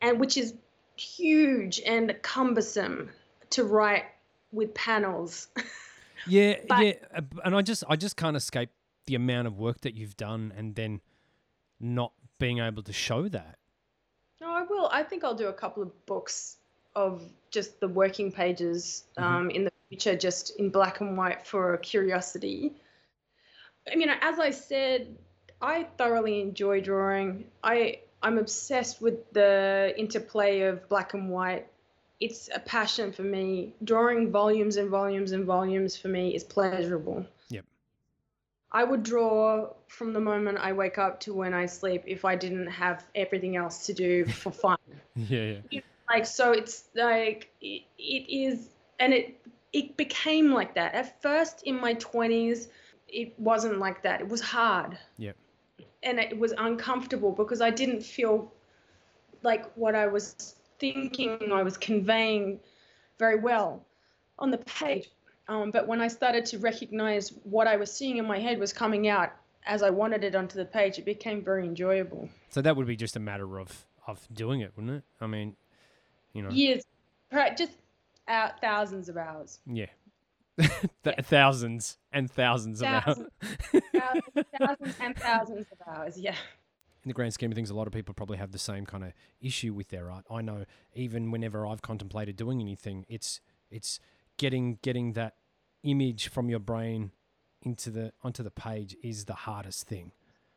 and 0.00 0.20
which 0.20 0.36
is 0.36 0.54
huge 0.96 1.80
and 1.84 2.16
cumbersome 2.22 3.10
to 3.50 3.64
write 3.64 4.04
with 4.54 4.74
panels. 4.74 5.48
Yeah. 6.26 6.54
But- 6.66 6.86
yeah. 6.86 6.92
uh, 7.14 7.20
And 7.44 7.54
I 7.54 7.60
just 7.60 7.84
I 7.86 7.96
just 7.96 8.16
can't 8.16 8.36
escape 8.36 8.70
the 9.06 9.14
amount 9.14 9.46
of 9.46 9.58
work 9.58 9.82
that 9.82 9.94
you've 9.94 10.16
done, 10.16 10.54
and 10.56 10.74
then 10.74 11.02
not 11.80 12.12
being 12.38 12.60
able 12.60 12.82
to 12.84 12.92
show 12.94 13.28
that. 13.28 13.58
No, 14.40 14.50
I 14.50 14.62
will. 14.62 14.88
I 14.90 15.02
think 15.02 15.22
I'll 15.22 15.34
do 15.34 15.48
a 15.48 15.52
couple 15.52 15.82
of 15.82 16.06
books 16.06 16.56
of 16.94 17.22
just 17.50 17.78
the 17.80 17.88
working 17.88 18.32
pages 18.32 19.04
um, 19.18 19.50
in 19.50 19.64
the 19.64 19.72
future, 19.90 20.16
just 20.16 20.56
in 20.58 20.70
black 20.70 21.00
and 21.02 21.18
white 21.18 21.46
for 21.46 21.76
curiosity. 21.78 22.72
I 23.92 23.96
mean, 23.96 24.08
as 24.08 24.38
I 24.38 24.50
said, 24.50 25.18
I 25.60 25.84
thoroughly 25.98 26.40
enjoy 26.40 26.80
drawing. 26.80 27.44
I 27.62 27.98
I'm 28.22 28.38
obsessed 28.38 29.02
with 29.02 29.30
the 29.32 29.92
interplay 29.98 30.62
of 30.62 30.88
black 30.88 31.12
and 31.12 31.28
white. 31.28 31.66
It's 32.24 32.48
a 32.54 32.58
passion 32.58 33.12
for 33.12 33.22
me. 33.22 33.74
Drawing 33.84 34.30
volumes 34.30 34.76
and 34.78 34.88
volumes 34.88 35.32
and 35.32 35.44
volumes 35.44 35.94
for 35.94 36.08
me 36.08 36.34
is 36.34 36.42
pleasurable. 36.42 37.26
Yep. 37.50 37.66
I 38.72 38.82
would 38.82 39.02
draw 39.02 39.74
from 39.88 40.14
the 40.14 40.20
moment 40.20 40.56
I 40.58 40.72
wake 40.72 40.96
up 40.96 41.20
to 41.20 41.34
when 41.34 41.52
I 41.52 41.66
sleep 41.66 42.04
if 42.06 42.24
I 42.24 42.34
didn't 42.34 42.68
have 42.68 43.04
everything 43.14 43.56
else 43.56 43.84
to 43.86 43.92
do 43.92 44.24
for 44.24 44.50
fun. 44.64 44.78
Yeah. 45.14 45.56
Yeah. 45.70 45.80
like 46.08 46.24
so 46.24 46.52
it's 46.52 46.84
like 46.94 47.50
it, 47.60 47.82
it 47.98 48.24
is 48.44 48.70
and 48.98 49.12
it 49.12 49.38
it 49.74 49.98
became 49.98 50.50
like 50.50 50.74
that. 50.76 50.94
At 50.94 51.20
first 51.20 51.62
in 51.64 51.78
my 51.78 51.94
20s 51.96 52.68
it 53.06 53.38
wasn't 53.38 53.80
like 53.80 54.02
that. 54.04 54.22
It 54.22 54.28
was 54.30 54.40
hard. 54.40 54.96
Yep. 55.18 55.36
And 56.02 56.18
it 56.18 56.38
was 56.38 56.54
uncomfortable 56.56 57.32
because 57.32 57.60
I 57.60 57.68
didn't 57.68 58.02
feel 58.02 58.50
like 59.42 59.70
what 59.74 59.94
I 59.94 60.06
was 60.06 60.56
thinking 60.78 61.52
I 61.52 61.62
was 61.62 61.76
conveying 61.76 62.60
very 63.18 63.38
well 63.38 63.84
on 64.38 64.50
the 64.50 64.58
page. 64.58 65.10
Um, 65.48 65.70
but 65.70 65.86
when 65.86 66.00
I 66.00 66.08
started 66.08 66.46
to 66.46 66.58
recognize 66.58 67.30
what 67.44 67.66
I 67.66 67.76
was 67.76 67.92
seeing 67.92 68.16
in 68.16 68.26
my 68.26 68.38
head 68.38 68.58
was 68.58 68.72
coming 68.72 69.08
out 69.08 69.32
as 69.66 69.82
I 69.82 69.90
wanted 69.90 70.24
it 70.24 70.34
onto 70.34 70.56
the 70.56 70.64
page, 70.64 70.98
it 70.98 71.04
became 71.04 71.42
very 71.42 71.66
enjoyable. 71.66 72.28
So 72.50 72.62
that 72.62 72.76
would 72.76 72.86
be 72.86 72.96
just 72.96 73.16
a 73.16 73.20
matter 73.20 73.58
of 73.58 73.86
of 74.06 74.26
doing 74.32 74.60
it, 74.60 74.72
wouldn't 74.76 74.96
it? 74.96 75.02
I 75.20 75.26
mean, 75.26 75.56
you 76.34 76.42
know. 76.42 76.50
Years, 76.50 76.82
just 77.56 77.72
out 78.28 78.60
thousands 78.60 79.08
of 79.08 79.16
hours. 79.16 79.60
Yeah. 79.66 79.86
Th- 80.58 81.16
Thousands 81.22 81.98
and 82.12 82.30
thousands 82.30 82.80
of 82.80 82.86
hours. 82.88 83.04
Thousands. 83.04 83.30
thousands, 83.92 84.46
thousands 84.58 84.94
and 85.00 85.16
thousands 85.16 85.66
of 85.72 85.88
hours. 85.88 86.18
Yeah. 86.18 86.36
In 87.04 87.08
the 87.08 87.14
grand 87.14 87.34
scheme 87.34 87.50
of 87.52 87.54
things, 87.54 87.70
a 87.70 87.74
lot 87.74 87.86
of 87.86 87.92
people 87.92 88.14
probably 88.14 88.38
have 88.38 88.50
the 88.50 88.58
same 88.58 88.86
kind 88.86 89.04
of 89.04 89.12
issue 89.40 89.72
with 89.74 89.88
their 89.88 90.10
art. 90.10 90.24
I 90.30 90.40
know 90.40 90.64
even 90.94 91.30
whenever 91.30 91.66
I've 91.66 91.82
contemplated 91.82 92.36
doing 92.36 92.60
anything, 92.60 93.04
it's 93.08 93.40
it's 93.70 94.00
getting 94.38 94.78
getting 94.82 95.12
that 95.12 95.34
image 95.82 96.28
from 96.28 96.48
your 96.48 96.58
brain 96.60 97.12
into 97.62 97.90
the 97.90 98.12
onto 98.22 98.42
the 98.42 98.50
page 98.50 98.96
is 99.02 99.26
the 99.26 99.34
hardest 99.34 99.86
thing. 99.86 100.12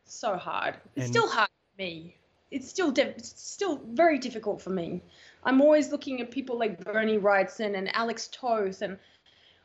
So 0.06 0.38
hard. 0.38 0.76
It's 0.96 1.06
And- 1.08 1.14
still 1.14 1.28
hard 1.30 1.50
for 1.50 1.82
me. 1.84 2.16
It's 2.50 2.70
still 2.70 2.92
diff- 2.92 3.18
it's 3.18 3.42
still 3.42 3.82
very 3.88 4.18
difficult 4.18 4.62
for 4.62 4.70
me. 4.70 5.04
I'm 5.44 5.62
always 5.62 5.92
looking 5.92 6.22
at 6.22 6.32
people 6.32 6.58
like 6.58 6.82
Bernie 6.82 7.18
Wrightson 7.18 7.78
and 7.78 7.94
Alex 7.94 8.30
Toth, 8.32 8.82
and 8.82 8.98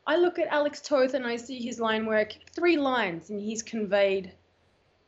I 0.09 0.17
look 0.17 0.41
at 0.41 0.49
Alex 0.49 0.81
Toth 0.81 1.15
and 1.15 1.25
I 1.25 1.37
see 1.37 1.61
his 1.61 1.79
line 1.79 2.07
work, 2.07 2.37
three 2.51 2.77
lines, 2.77 3.31
and 3.31 3.41
he's 3.41 3.63
conveyed 3.63 4.33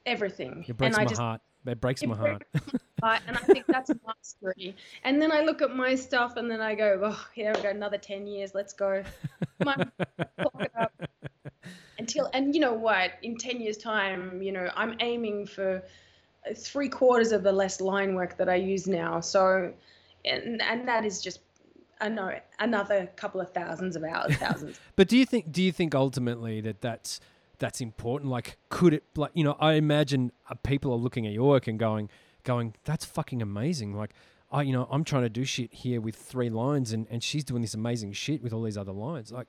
everything. 0.07 0.65
It 0.69 0.77
breaks 0.77 0.95
and 0.97 1.01
I 1.01 1.05
my 1.05 1.09
just 1.09 1.21
heart. 1.21 1.41
It 1.67 1.81
breaks 1.81 2.03
it 2.03 2.09
my 2.09 2.17
heart. 2.17 2.45
And 3.03 3.37
I 3.37 3.41
think 3.41 3.67
that's 3.67 3.91
mastery. 4.07 4.75
And 5.03 5.21
then 5.21 5.31
I 5.31 5.43
look 5.43 5.61
at 5.61 5.77
my 5.77 5.95
stuff 5.95 6.39
and 6.39 6.51
then 6.51 6.63
I 6.63 6.75
go, 6.75 6.99
oh, 7.05 7.27
here 7.35 7.53
we 7.55 7.61
go, 7.61 7.69
another 7.69 7.99
10 7.99 8.27
years, 8.27 8.55
let's 8.55 8.73
go. 8.73 9.05
My, 9.63 9.75
clock 10.39 10.55
it 10.61 10.73
up. 10.75 10.91
Until, 11.99 12.31
and 12.33 12.55
you 12.55 12.63
know 12.63 12.73
what, 12.73 13.13
in 13.23 13.37
10 13.37 13.61
years' 13.61 13.77
time, 13.77 14.41
you 14.41 14.53
know, 14.53 14.71
I'm 14.75 14.97
aiming 15.01 15.45
for 15.45 15.83
three 16.57 16.89
quarters 16.89 17.31
of 17.33 17.43
the 17.43 17.53
less 17.53 17.79
line 17.81 18.15
work 18.15 18.39
that 18.39 18.49
I 18.49 18.55
use 18.55 18.87
now. 18.87 19.21
So, 19.21 19.75
and, 20.25 20.63
and 20.63 20.89
that 20.89 21.05
is 21.05 21.21
just, 21.21 21.41
I 22.01 22.09
know, 22.09 22.39
another 22.59 23.09
couple 23.17 23.41
of 23.41 23.53
thousands 23.53 23.97
of 23.97 24.05
hours, 24.05 24.35
thousands. 24.37 24.81
But 24.97 25.09
do 25.09 25.17
you 25.17 25.27
think 25.27 25.53
do 25.53 25.63
you 25.63 25.73
think 25.73 25.95
ultimately 25.95 26.61
that 26.63 26.81
that's 26.81 27.21
that's 27.59 27.81
important? 27.81 28.31
Like, 28.31 28.57
could 28.69 28.95
it 28.95 29.05
like 29.17 29.31
you 29.35 29.45
know? 29.45 29.57
I 29.61 29.75
imagine 29.75 30.33
uh, 30.51 30.55
people 30.63 30.93
are 30.93 30.97
looking 30.99 31.27
at 31.27 31.33
your 31.33 31.49
work 31.49 31.67
and 31.67 31.79
going 31.79 32.09
going 32.45 32.75
that's 32.85 33.05
fucking 33.05 33.41
amazing. 33.43 33.97
Like, 33.97 34.11
I 34.51 34.63
you 34.63 34.73
know 34.73 34.87
I'm 34.91 35.05
trying 35.05 35.23
to 35.23 35.29
do 35.29 35.45
shit 35.45 35.73
here 35.73 36.01
with 36.01 36.17
three 36.17 36.51
lines 36.51 36.93
and 36.93 37.07
and 37.11 37.23
she's 37.23 37.45
doing 37.45 37.63
this 37.63 37.75
amazing 37.75 38.13
shit 38.13 38.43
with 38.43 38.53
all 38.53 38.63
these 38.63 38.77
other 38.79 38.93
lines. 38.93 39.33
Like, 39.33 39.49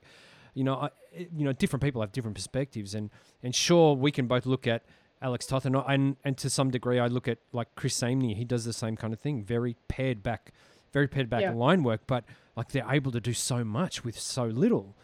you 0.54 0.64
know, 0.64 0.74
I 0.74 0.90
you 1.14 1.44
know 1.44 1.52
different 1.52 1.82
people 1.82 2.00
have 2.00 2.12
different 2.12 2.34
perspectives 2.36 2.94
and 2.94 3.10
and 3.42 3.54
sure 3.54 3.94
we 3.94 4.10
can 4.10 4.26
both 4.26 4.46
look 4.46 4.66
at 4.66 4.84
Alex 5.22 5.46
Toth, 5.46 5.64
and, 5.64 5.76
I- 5.76 5.94
and 5.94 6.16
and 6.24 6.36
to 6.38 6.50
some 6.50 6.70
degree, 6.70 6.98
I 6.98 7.06
look 7.06 7.26
at 7.26 7.38
like 7.52 7.74
Chris 7.74 7.98
Samnee. 7.98 8.36
He 8.36 8.44
does 8.44 8.64
the 8.64 8.72
same 8.72 8.96
kind 8.96 9.12
of 9.14 9.20
thing. 9.20 9.42
Very 9.42 9.74
pared 9.88 10.22
back, 10.22 10.52
very 10.92 11.08
pared 11.08 11.30
back 11.30 11.40
Yeah. 11.40 11.52
line 11.52 11.82
work, 11.82 12.02
but 12.06 12.24
like 12.54 12.70
they're 12.72 12.90
able 12.90 13.10
to 13.12 13.20
do 13.20 13.32
so 13.32 13.64
much 13.64 14.04
with 14.04 14.18
so 14.18 14.44
little. 14.44 14.94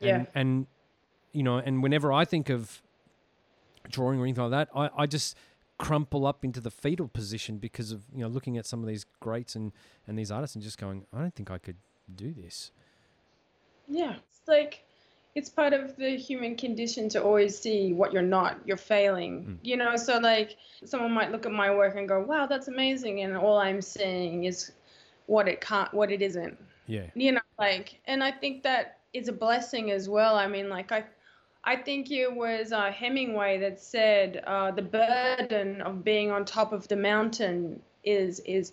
And, 0.00 0.08
Yeah. 0.08 0.24
And 0.34 0.66
you 1.32 1.42
know, 1.42 1.58
and 1.58 1.82
whenever 1.82 2.12
I 2.12 2.24
think 2.24 2.50
of 2.50 2.82
drawing 3.90 4.20
or 4.20 4.24
anything 4.24 4.50
like 4.50 4.68
that, 4.68 4.68
I, 4.74 5.02
I 5.02 5.06
just 5.06 5.36
crumple 5.78 6.26
up 6.26 6.44
into 6.44 6.60
the 6.60 6.70
fetal 6.70 7.08
position 7.08 7.58
because 7.58 7.90
of 7.90 8.02
you 8.14 8.20
know 8.20 8.28
looking 8.28 8.56
at 8.56 8.66
some 8.66 8.80
of 8.82 8.86
these 8.86 9.04
greats 9.20 9.56
and 9.56 9.72
and 10.06 10.18
these 10.18 10.30
artists 10.30 10.54
and 10.54 10.62
just 10.62 10.78
going, 10.78 11.06
I 11.12 11.18
don't 11.18 11.34
think 11.34 11.50
I 11.50 11.58
could 11.58 11.76
do 12.14 12.32
this. 12.32 12.70
Yeah, 13.88 14.14
it's 14.30 14.48
like 14.48 14.84
it's 15.34 15.48
part 15.48 15.72
of 15.72 15.96
the 15.96 16.10
human 16.16 16.56
condition 16.56 17.08
to 17.10 17.22
always 17.22 17.58
see 17.58 17.92
what 17.92 18.12
you're 18.12 18.22
not, 18.22 18.58
you're 18.66 18.76
failing. 18.76 19.44
Mm. 19.44 19.58
You 19.62 19.76
know, 19.76 19.96
so 19.96 20.18
like 20.18 20.56
someone 20.84 21.12
might 21.12 21.32
look 21.32 21.46
at 21.46 21.52
my 21.52 21.74
work 21.74 21.96
and 21.96 22.08
go, 22.08 22.20
"Wow, 22.20 22.46
that's 22.46 22.68
amazing," 22.68 23.22
and 23.22 23.36
all 23.36 23.58
I'm 23.58 23.80
seeing 23.80 24.44
is 24.44 24.72
what 25.26 25.48
it 25.48 25.60
can't, 25.60 25.92
what 25.94 26.10
it 26.12 26.22
isn't. 26.22 26.58
Yeah. 26.86 27.06
You 27.14 27.32
know, 27.32 27.40
like, 27.58 28.00
and 28.06 28.22
I 28.22 28.30
think 28.32 28.62
that 28.64 28.98
is 29.12 29.28
a 29.28 29.32
blessing 29.32 29.90
as 29.90 30.08
well. 30.08 30.36
I 30.36 30.46
mean, 30.46 30.68
like 30.68 30.92
I. 30.92 31.04
I 31.64 31.76
think 31.76 32.10
it 32.10 32.34
was 32.34 32.72
uh, 32.72 32.90
Hemingway 32.90 33.58
that 33.58 33.80
said 33.80 34.42
uh, 34.46 34.72
the 34.72 34.82
burden 34.82 35.80
of 35.82 36.02
being 36.02 36.30
on 36.30 36.44
top 36.44 36.72
of 36.72 36.88
the 36.88 36.96
mountain 36.96 37.80
is 38.04 38.40
is 38.40 38.72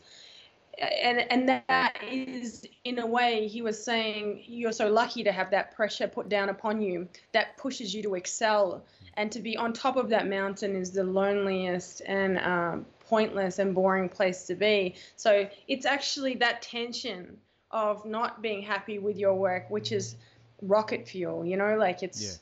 and 0.80 1.20
and 1.32 1.50
that 1.50 1.98
is 2.10 2.66
in 2.84 3.00
a 3.00 3.06
way 3.06 3.48
he 3.48 3.62
was 3.62 3.84
saying 3.84 4.44
you're 4.48 4.72
so 4.72 4.90
lucky 4.90 5.24
to 5.24 5.32
have 5.32 5.52
that 5.52 5.76
pressure 5.76 6.08
put 6.08 6.30
down 6.30 6.50
upon 6.50 6.82
you 6.82 7.08
that 7.34 7.58
pushes 7.58 7.94
you 7.94 8.02
to 8.02 8.16
excel 8.16 8.84
and 9.16 9.32
to 9.32 9.40
be 9.40 9.58
on 9.58 9.74
top 9.74 9.98
of 9.98 10.10
that 10.10 10.28
mountain 10.28 10.76
is 10.76 10.92
the 10.92 11.04
loneliest 11.04 12.02
and 12.06 12.40
um, 12.40 12.86
pointless 13.08 13.60
and 13.60 13.76
boring 13.76 14.08
place 14.08 14.44
to 14.46 14.56
be 14.56 14.96
so 15.16 15.48
it's 15.68 15.86
actually 15.86 16.36
that 16.36 16.62
tension 16.62 17.38
of 17.72 18.06
not 18.06 18.42
being 18.42 18.62
happy 18.62 19.00
with 19.00 19.18
your 19.18 19.36
work 19.36 19.70
which 19.70 19.92
is 19.92 20.16
rocket 20.62 21.08
fuel 21.08 21.46
you 21.46 21.58
know 21.58 21.76
like 21.78 22.04
it's. 22.04 22.40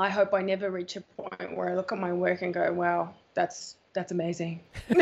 I 0.00 0.08
hope 0.08 0.34
i 0.34 0.42
never 0.42 0.70
reach 0.70 0.96
a 0.96 1.00
point 1.00 1.56
where 1.56 1.68
i 1.70 1.74
look 1.74 1.92
at 1.92 1.98
my 1.98 2.12
work 2.12 2.42
and 2.42 2.52
go 2.54 2.72
wow 2.72 3.12
that's 3.34 3.76
that's 3.94 4.12
amazing 4.12 4.60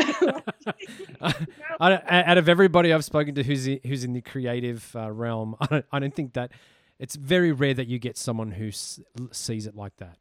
out 1.79 2.37
of 2.37 2.49
everybody 2.49 2.93
I've 2.93 3.05
spoken 3.05 3.35
to 3.35 3.43
who's 3.43 3.67
in, 3.67 3.79
who's 3.85 4.03
in 4.03 4.13
the 4.13 4.21
creative 4.21 4.95
uh, 4.95 5.11
realm, 5.11 5.55
I 5.61 5.65
don't, 5.67 5.85
I 5.91 5.99
don't 5.99 6.15
think 6.15 6.33
that 6.33 6.51
it's 6.97 7.15
very 7.15 7.51
rare 7.51 7.73
that 7.73 7.87
you 7.87 7.99
get 7.99 8.17
someone 8.17 8.51
who 8.51 8.67
s- 8.67 8.99
sees 9.31 9.67
it 9.67 9.75
like 9.75 9.95
that. 9.97 10.17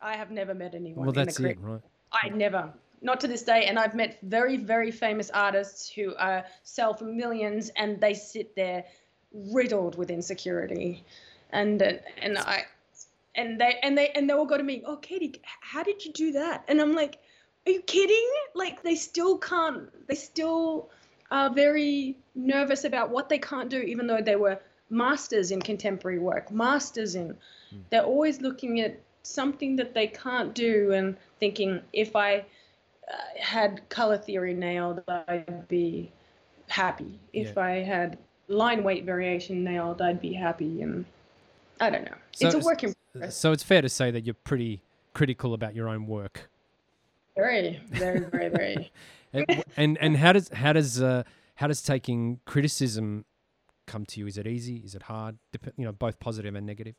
I 0.00 0.16
have 0.16 0.30
never 0.30 0.54
met 0.54 0.74
anyone. 0.74 1.06
Well, 1.06 1.10
in 1.10 1.14
that's 1.14 1.36
the 1.36 1.50
it, 1.50 1.58
right? 1.60 1.80
I 2.12 2.28
never, 2.30 2.72
not 3.02 3.20
to 3.20 3.28
this 3.28 3.42
day. 3.42 3.66
And 3.66 3.78
I've 3.78 3.94
met 3.94 4.18
very, 4.22 4.56
very 4.56 4.90
famous 4.90 5.30
artists 5.30 5.90
who 5.90 6.14
uh, 6.14 6.42
sell 6.62 6.94
for 6.94 7.04
millions, 7.04 7.70
and 7.76 8.00
they 8.00 8.14
sit 8.14 8.56
there 8.56 8.84
riddled 9.32 9.96
with 9.98 10.10
insecurity, 10.10 11.04
and 11.50 11.82
uh, 11.82 11.92
and 12.20 12.38
I, 12.38 12.64
and 13.34 13.60
they 13.60 13.78
and 13.82 13.96
they 13.96 14.10
and 14.10 14.28
they 14.28 14.34
all 14.34 14.46
go 14.46 14.56
to 14.56 14.62
me, 14.62 14.82
oh, 14.86 14.96
Katie, 14.96 15.40
how 15.60 15.82
did 15.82 16.04
you 16.04 16.12
do 16.12 16.32
that? 16.32 16.64
And 16.68 16.80
I'm 16.80 16.94
like, 16.94 17.18
are 17.66 17.72
you 17.72 17.82
kidding? 17.82 18.30
Like 18.54 18.82
they 18.82 18.94
still 18.96 19.38
can't. 19.38 19.88
They 20.08 20.14
still 20.14 20.90
are 21.30 21.52
very 21.52 22.18
nervous 22.34 22.84
about 22.84 23.10
what 23.10 23.28
they 23.28 23.38
can't 23.38 23.70
do, 23.70 23.80
even 23.80 24.06
though 24.06 24.20
they 24.20 24.36
were 24.36 24.60
masters 24.90 25.52
in 25.52 25.62
contemporary 25.62 26.18
work, 26.18 26.50
masters 26.50 27.14
in. 27.14 27.36
They're 27.90 28.02
always 28.02 28.40
looking 28.40 28.80
at 28.80 29.00
something 29.22 29.76
that 29.76 29.94
they 29.94 30.08
can't 30.08 30.54
do 30.54 30.92
and 30.92 31.16
thinking 31.38 31.80
if 31.92 32.16
I 32.16 32.44
uh, 33.08 33.16
had 33.38 33.88
color 33.88 34.18
theory 34.18 34.54
nailed, 34.54 35.02
I'd 35.08 35.68
be 35.68 36.10
happy. 36.68 37.18
If 37.32 37.56
Yeah. 37.56 37.62
I 37.62 37.70
had 37.82 38.18
line 38.48 38.82
weight 38.82 39.04
variation 39.04 39.62
nailed, 39.62 40.02
I'd 40.02 40.20
be 40.20 40.32
happy. 40.32 40.82
And 40.82 41.04
I 41.80 41.90
don't 41.90 42.04
know. 42.04 42.16
So 42.32 42.46
it's 42.46 42.54
a 42.54 42.58
work 42.58 42.82
in. 42.82 42.94
So 43.28 43.52
it's 43.52 43.62
fair 43.62 43.82
to 43.82 43.88
say 43.88 44.10
that 44.10 44.24
you're 44.24 44.34
pretty 44.34 44.82
critical 45.14 45.54
about 45.54 45.74
your 45.74 45.88
own 45.88 46.06
work. 46.06 46.50
Very, 47.36 47.80
very, 47.88 48.20
very, 48.20 48.48
very. 48.48 48.92
And 49.32 49.64
and, 49.76 49.98
and 49.98 50.16
how 50.16 50.32
does 50.32 50.48
how 50.48 50.72
does 50.72 51.00
uh, 51.00 51.22
how 51.54 51.68
does 51.68 51.82
taking 51.82 52.40
criticism 52.46 53.24
come 53.86 54.04
to 54.06 54.18
you? 54.18 54.26
Is 54.26 54.36
it 54.38 54.48
easy? 54.48 54.78
Is 54.78 54.96
it 54.96 55.02
hard? 55.02 55.38
Dep- 55.52 55.72
you 55.76 55.84
know, 55.84 55.92
both 55.92 56.18
positive 56.18 56.56
and 56.56 56.66
negative. 56.66 56.96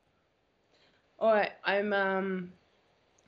All 1.20 1.34
right, 1.34 1.52
I'm 1.66 1.92
um, 1.92 2.54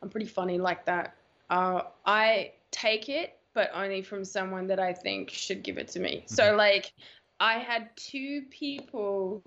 I'm 0.02 0.10
pretty 0.10 0.26
funny 0.26 0.58
like 0.58 0.86
that. 0.86 1.16
Uh, 1.50 1.82
I 2.06 2.54
take 2.72 3.10
it, 3.10 3.38
but 3.54 3.72
only 3.74 4.02
from 4.02 4.24
someone 4.24 4.68
that 4.68 4.80
I 4.80 4.94
think 4.94 5.30
should 5.30 5.64
give 5.64 5.78
it 5.78 5.90
to 5.90 6.00
me. 6.00 6.24
So 6.26 6.56
like, 6.56 6.94
I 7.42 7.56
had 7.56 7.90
two 7.98 8.44
people. 8.50 9.44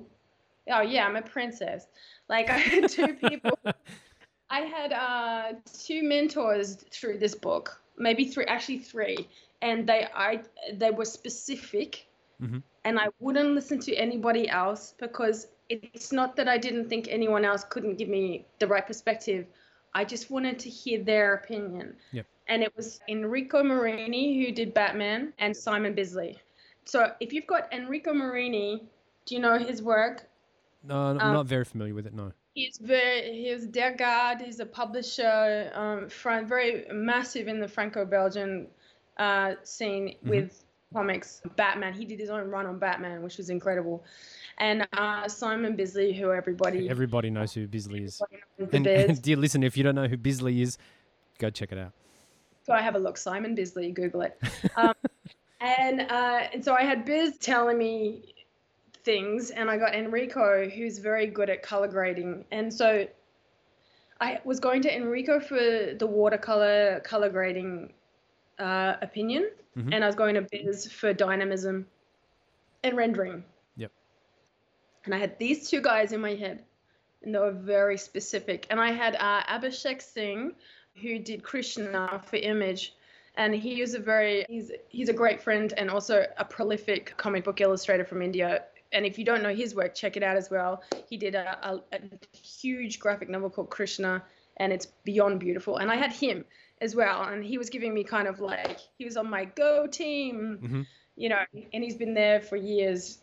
Oh 0.70 0.80
yeah, 0.80 1.06
I'm 1.06 1.16
a 1.16 1.22
princess. 1.22 1.86
Like 2.28 2.50
I 2.50 2.58
had 2.58 2.88
two 2.88 3.14
people. 3.14 3.58
I 4.50 4.60
had 4.60 4.92
uh, 4.92 5.52
two 5.84 6.02
mentors 6.02 6.76
through 6.90 7.18
this 7.18 7.34
book, 7.34 7.80
maybe 7.98 8.26
three, 8.26 8.44
actually 8.46 8.78
three, 8.78 9.28
and 9.62 9.86
they 9.86 10.06
I 10.14 10.42
they 10.74 10.90
were 10.90 11.04
specific, 11.04 12.06
Mhm. 12.40 12.62
and 12.84 12.98
I 12.98 13.08
wouldn't 13.18 13.54
listen 13.54 13.80
to 13.80 13.94
anybody 13.96 14.48
else 14.48 14.94
because 14.98 15.48
it's 15.68 16.12
not 16.12 16.36
that 16.36 16.48
I 16.48 16.58
didn't 16.58 16.88
think 16.88 17.08
anyone 17.08 17.44
else 17.44 17.64
couldn't 17.64 17.96
give 17.96 18.08
me 18.08 18.46
the 18.60 18.66
right 18.68 18.86
perspective. 18.86 19.46
I 19.94 20.04
just 20.04 20.30
wanted 20.30 20.58
to 20.60 20.70
hear 20.70 21.02
their 21.02 21.34
opinion. 21.34 21.96
Yep. 22.12 22.26
And 22.48 22.62
it 22.62 22.76
was 22.76 23.00
Enrico 23.08 23.64
Marini 23.64 24.44
who 24.44 24.52
did 24.52 24.72
Batman 24.74 25.32
and 25.38 25.56
Simon 25.56 25.94
Bisley. 25.94 26.38
So 26.84 27.12
if 27.18 27.32
you've 27.32 27.48
got 27.48 27.72
Enrico 27.72 28.12
Marini, 28.12 28.86
do 29.24 29.34
you 29.34 29.40
know 29.40 29.58
his 29.58 29.82
work? 29.82 30.28
No, 30.82 30.96
I'm 30.96 31.20
Um, 31.20 31.32
not 31.34 31.46
very 31.46 31.64
familiar 31.64 31.94
with 31.94 32.06
it. 32.06 32.14
No. 32.14 32.32
He's 32.54 32.78
very 32.78 33.32
he's 33.32 33.66
God. 33.66 34.40
He's 34.40 34.60
a 34.60 34.66
publisher, 34.66 35.70
um, 35.74 36.08
Fran- 36.08 36.46
very 36.46 36.86
massive 36.92 37.48
in 37.48 37.60
the 37.60 37.68
Franco-Belgian 37.68 38.68
uh, 39.18 39.54
scene 39.62 40.16
with 40.22 40.64
comics. 40.92 41.42
Batman. 41.56 41.92
He 41.92 42.04
did 42.04 42.18
his 42.18 42.30
own 42.30 42.48
run 42.48 42.66
on 42.66 42.78
Batman, 42.78 43.22
which 43.22 43.36
was 43.36 43.50
incredible. 43.50 44.04
And 44.58 44.88
uh, 44.94 45.28
Simon 45.28 45.76
Bisley, 45.76 46.14
who 46.14 46.32
everybody 46.32 46.88
Everybody 46.88 47.28
knows 47.30 47.52
who 47.52 47.66
Bisley 47.66 48.04
is. 48.04 48.22
And, 48.72 48.86
and 48.86 49.20
dear 49.20 49.36
listener, 49.36 49.66
if 49.66 49.76
you 49.76 49.82
don't 49.82 49.94
know 49.94 50.08
who 50.08 50.16
Bisley 50.16 50.62
is, 50.62 50.78
go 51.38 51.50
check 51.50 51.72
it 51.72 51.78
out. 51.78 51.92
Go 52.66 52.72
I 52.72 52.80
have 52.80 52.94
a 52.94 52.98
look. 52.98 53.18
Simon 53.18 53.54
Bisley, 53.54 53.92
Google 53.92 54.22
it. 54.22 54.38
Um, 54.76 54.94
and 55.60 56.00
uh, 56.00 56.48
and 56.52 56.64
so 56.64 56.74
I 56.74 56.82
had 56.82 57.04
Biz 57.04 57.38
telling 57.38 57.76
me 57.78 58.34
things, 59.06 59.50
and 59.50 59.70
I 59.70 59.78
got 59.78 59.94
Enrico, 59.94 60.68
who's 60.68 60.98
very 60.98 61.28
good 61.28 61.48
at 61.48 61.62
color 61.62 61.88
grading, 61.88 62.44
and 62.50 62.74
so 62.74 63.06
I 64.20 64.40
was 64.44 64.60
going 64.60 64.82
to 64.82 64.94
Enrico 64.94 65.40
for 65.40 65.94
the 65.98 66.06
watercolor 66.06 67.00
color 67.00 67.30
grading 67.30 67.94
uh, 68.58 68.96
opinion, 69.02 69.50
Mhm. 69.76 69.94
and 69.94 70.02
I 70.02 70.06
was 70.06 70.16
going 70.16 70.34
to 70.34 70.42
Biz 70.50 70.90
for 70.90 71.12
dynamism 71.12 71.86
and 72.82 72.96
rendering. 72.96 73.44
Yep. 73.76 73.92
And 75.04 75.14
I 75.14 75.18
had 75.18 75.38
these 75.38 75.68
two 75.70 75.82
guys 75.82 76.12
in 76.12 76.20
my 76.20 76.34
head, 76.34 76.64
and 77.22 77.34
they 77.34 77.38
were 77.38 77.52
very 77.52 77.98
specific. 77.98 78.66
And 78.70 78.80
I 78.80 78.92
had 78.92 79.14
uh, 79.16 79.42
Abhishek 79.42 80.00
Singh, 80.00 80.54
who 81.02 81.18
did 81.18 81.42
Krishna 81.42 82.22
for 82.24 82.36
Image, 82.36 82.94
and 83.36 83.54
he 83.54 83.82
is 83.82 83.94
a 83.94 83.98
very 83.98 84.46
he's 84.48 84.72
he's 84.88 85.10
a 85.10 85.12
great 85.12 85.42
friend 85.42 85.74
and 85.76 85.90
also 85.90 86.24
a 86.38 86.44
prolific 86.44 87.12
comic 87.18 87.44
book 87.44 87.60
illustrator 87.60 88.06
from 88.06 88.22
India. 88.22 88.64
And 88.92 89.04
if 89.04 89.18
you 89.18 89.24
don't 89.24 89.42
know 89.42 89.54
his 89.54 89.74
work, 89.74 89.94
check 89.94 90.16
it 90.16 90.22
out 90.22 90.36
as 90.36 90.50
well. 90.50 90.82
He 91.08 91.16
did 91.16 91.34
a, 91.34 91.58
a, 91.70 91.80
a 91.92 92.36
huge 92.36 92.98
graphic 92.98 93.28
novel 93.28 93.50
called 93.50 93.70
Krishna, 93.70 94.22
and 94.56 94.72
it's 94.72 94.86
beyond 95.04 95.40
beautiful. 95.40 95.76
And 95.78 95.90
I 95.90 95.96
had 95.96 96.12
him 96.12 96.44
as 96.80 96.94
well, 96.94 97.22
and 97.22 97.44
he 97.44 97.58
was 97.58 97.70
giving 97.70 97.92
me 97.94 98.04
kind 98.04 98.28
of 98.28 98.40
like 98.40 98.78
he 98.98 99.04
was 99.04 99.16
on 99.16 99.28
my 99.30 99.44
go 99.44 99.86
team, 99.86 100.58
Mhm. 100.62 100.86
you 101.16 101.28
know, 101.30 101.38
and 101.72 101.82
he's 101.84 101.96
been 101.96 102.14
there 102.14 102.40
for 102.40 102.56
years 102.56 103.18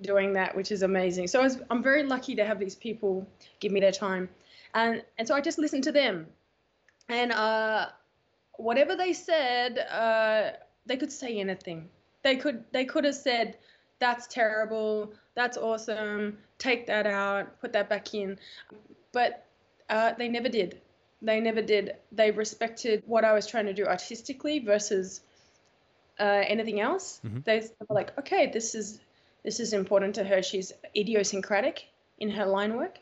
doing 0.00 0.34
that, 0.34 0.54
which 0.56 0.70
is 0.70 0.82
amazing. 0.82 1.26
So 1.28 1.40
I 1.40 1.44
was, 1.44 1.58
I'm 1.70 1.82
very 1.82 2.02
lucky 2.02 2.34
to 2.36 2.44
have 2.44 2.58
these 2.58 2.76
people 2.76 3.26
give 3.60 3.72
me 3.72 3.80
their 3.80 3.92
time, 3.92 4.28
and 4.74 5.02
and 5.18 5.26
so 5.26 5.34
I 5.34 5.40
just 5.40 5.58
listened 5.58 5.84
to 5.84 5.92
them, 5.92 6.26
and 7.08 7.32
uh, 7.32 7.88
whatever 8.56 8.96
they 8.96 9.12
said, 9.12 9.78
uh, 9.78 10.52
they 10.86 10.96
could 10.96 11.12
say 11.12 11.38
anything. 11.38 11.88
They 12.22 12.36
could 12.36 12.64
they 12.72 12.84
could 12.84 13.04
have 13.04 13.14
said, 13.14 13.56
"That's 13.98 14.26
terrible. 14.26 15.12
That's 15.34 15.56
awesome. 15.56 16.38
Take 16.58 16.86
that 16.86 17.06
out. 17.06 17.60
Put 17.60 17.72
that 17.72 17.88
back 17.88 18.14
in," 18.14 18.38
but 19.12 19.44
uh, 19.88 20.12
they 20.18 20.28
never 20.28 20.48
did. 20.48 20.80
They 21.22 21.40
never 21.40 21.62
did. 21.62 21.96
They 22.12 22.30
respected 22.30 23.02
what 23.06 23.24
I 23.24 23.32
was 23.32 23.46
trying 23.46 23.66
to 23.66 23.74
do 23.74 23.84
artistically 23.86 24.60
versus 24.60 25.20
uh, 26.20 26.42
anything 26.46 26.80
else. 26.80 27.20
Mhm. 27.24 27.44
They 27.44 27.62
were 27.88 27.94
like, 27.94 28.16
"Okay, 28.18 28.46
this 28.50 28.74
is 28.74 29.00
this 29.44 29.60
is 29.60 29.72
important 29.72 30.14
to 30.16 30.24
her. 30.24 30.42
She's 30.42 30.72
idiosyncratic 30.96 31.86
in 32.18 32.30
her 32.30 32.46
line 32.46 32.76
work. 32.76 32.98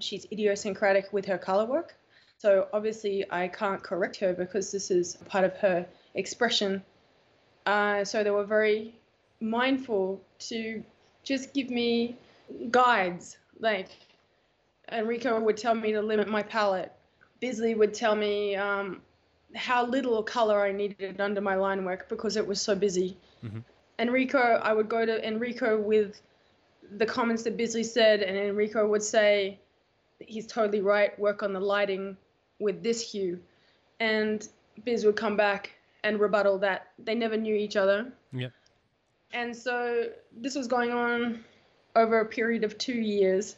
She's 0.00 0.26
idiosyncratic 0.32 1.12
with 1.12 1.26
her 1.26 1.38
color 1.38 1.66
work." 1.66 1.94
So 2.38 2.68
obviously 2.72 3.24
I 3.30 3.48
can't 3.48 3.82
correct 3.82 4.16
her 4.18 4.32
because 4.32 4.70
this 4.70 4.90
is 4.90 5.16
part 5.26 5.44
of 5.44 5.56
her 5.58 5.86
expression. 6.14 6.84
Uh, 7.66 8.04
so 8.04 8.22
they 8.22 8.30
were 8.30 8.44
very 8.44 8.97
mindful 9.40 10.20
to 10.40 10.82
just 11.22 11.54
give 11.54 11.70
me 11.70 12.16
guides. 12.70 13.38
Like 13.60 13.88
Enrico 14.90 15.38
would 15.40 15.56
tell 15.56 15.74
me 15.74 15.92
to 15.92 16.02
limit 16.02 16.28
my 16.28 16.42
palette. 16.42 16.92
Bisley 17.40 17.74
would 17.74 17.94
tell 17.94 18.16
me 18.16 18.56
um, 18.56 19.00
how 19.54 19.86
little 19.86 20.22
color 20.22 20.60
I 20.60 20.72
needed 20.72 21.20
under 21.20 21.40
my 21.40 21.54
line 21.54 21.84
work 21.84 22.08
because 22.08 22.36
it 22.36 22.46
was 22.46 22.60
so 22.60 22.74
busy. 22.74 23.16
Mhm. 23.44 23.62
Enrico, 23.98 24.38
I 24.38 24.72
would 24.72 24.88
go 24.88 25.04
to 25.04 25.26
Enrico 25.26 25.80
with 25.80 26.20
the 26.96 27.06
comments 27.06 27.42
that 27.42 27.56
Bisley 27.56 27.84
said, 27.84 28.22
and 28.22 28.36
Enrico 28.36 28.86
would 28.88 29.02
say, 29.02 29.58
he's 30.20 30.46
totally 30.46 30.80
right, 30.80 31.16
work 31.18 31.42
on 31.42 31.52
the 31.52 31.60
lighting 31.60 32.16
with 32.58 32.82
this 32.82 33.12
hue. 33.12 33.40
And 34.00 34.46
Biz 34.84 35.04
would 35.04 35.16
come 35.16 35.36
back 35.36 35.74
and 36.04 36.20
rebuttal 36.20 36.58
that 36.58 36.88
they 36.98 37.14
never 37.14 37.36
knew 37.36 37.54
each 37.54 37.76
other. 37.76 38.12
Yep. 38.32 38.52
And 39.32 39.54
so 39.54 40.06
this 40.36 40.54
was 40.54 40.66
going 40.66 40.90
on 40.90 41.44
over 41.94 42.20
a 42.20 42.26
period 42.26 42.64
of 42.64 42.78
two 42.78 42.94
years. 42.94 43.56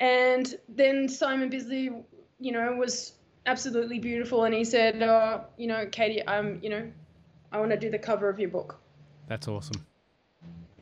And 0.00 0.54
then 0.68 1.08
Simon 1.08 1.48
Bisley, 1.48 1.90
you 2.38 2.52
know, 2.52 2.74
was 2.74 3.12
absolutely 3.46 3.98
beautiful. 3.98 4.44
And 4.44 4.54
he 4.54 4.64
said, 4.64 5.02
oh, 5.02 5.44
you 5.56 5.66
know, 5.66 5.86
Katie, 5.90 6.26
I'm, 6.26 6.58
you 6.62 6.70
know, 6.70 6.90
I 7.52 7.58
want 7.58 7.70
to 7.70 7.76
do 7.76 7.90
the 7.90 7.98
cover 7.98 8.28
of 8.28 8.38
your 8.38 8.50
book. 8.50 8.80
That's 9.28 9.48
awesome. 9.48 9.86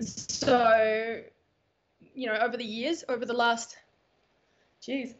So, 0.00 1.22
you 2.14 2.26
know, 2.26 2.34
over 2.34 2.56
the 2.56 2.64
years, 2.64 3.04
over 3.08 3.24
the 3.24 3.34
last, 3.34 3.76
geez, 4.80 5.14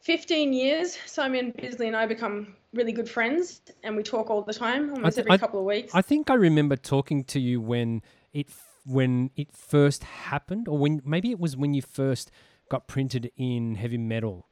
15 0.00 0.52
years, 0.52 0.96
Simon 1.06 1.52
Bisley 1.56 1.86
and 1.86 1.96
I 1.96 2.06
become 2.06 2.54
really 2.72 2.92
good 2.92 3.08
friends 3.08 3.60
and 3.82 3.96
we 3.96 4.02
talk 4.02 4.30
all 4.30 4.42
the 4.42 4.54
time, 4.54 4.90
almost 4.90 5.16
th- 5.16 5.26
every 5.26 5.38
couple 5.38 5.60
of 5.60 5.66
weeks. 5.66 5.94
I 5.94 6.02
think 6.02 6.30
I 6.30 6.34
remember 6.34 6.76
talking 6.76 7.24
to 7.24 7.40
you 7.40 7.60
when 7.60 8.02
it 8.36 8.48
when 8.84 9.30
it 9.36 9.52
first 9.52 10.04
happened, 10.04 10.68
or 10.68 10.78
when 10.78 11.02
maybe 11.04 11.30
it 11.30 11.40
was 11.40 11.56
when 11.56 11.74
you 11.74 11.82
first 11.82 12.30
got 12.68 12.86
printed 12.86 13.30
in 13.36 13.74
heavy 13.74 13.98
metal, 13.98 14.46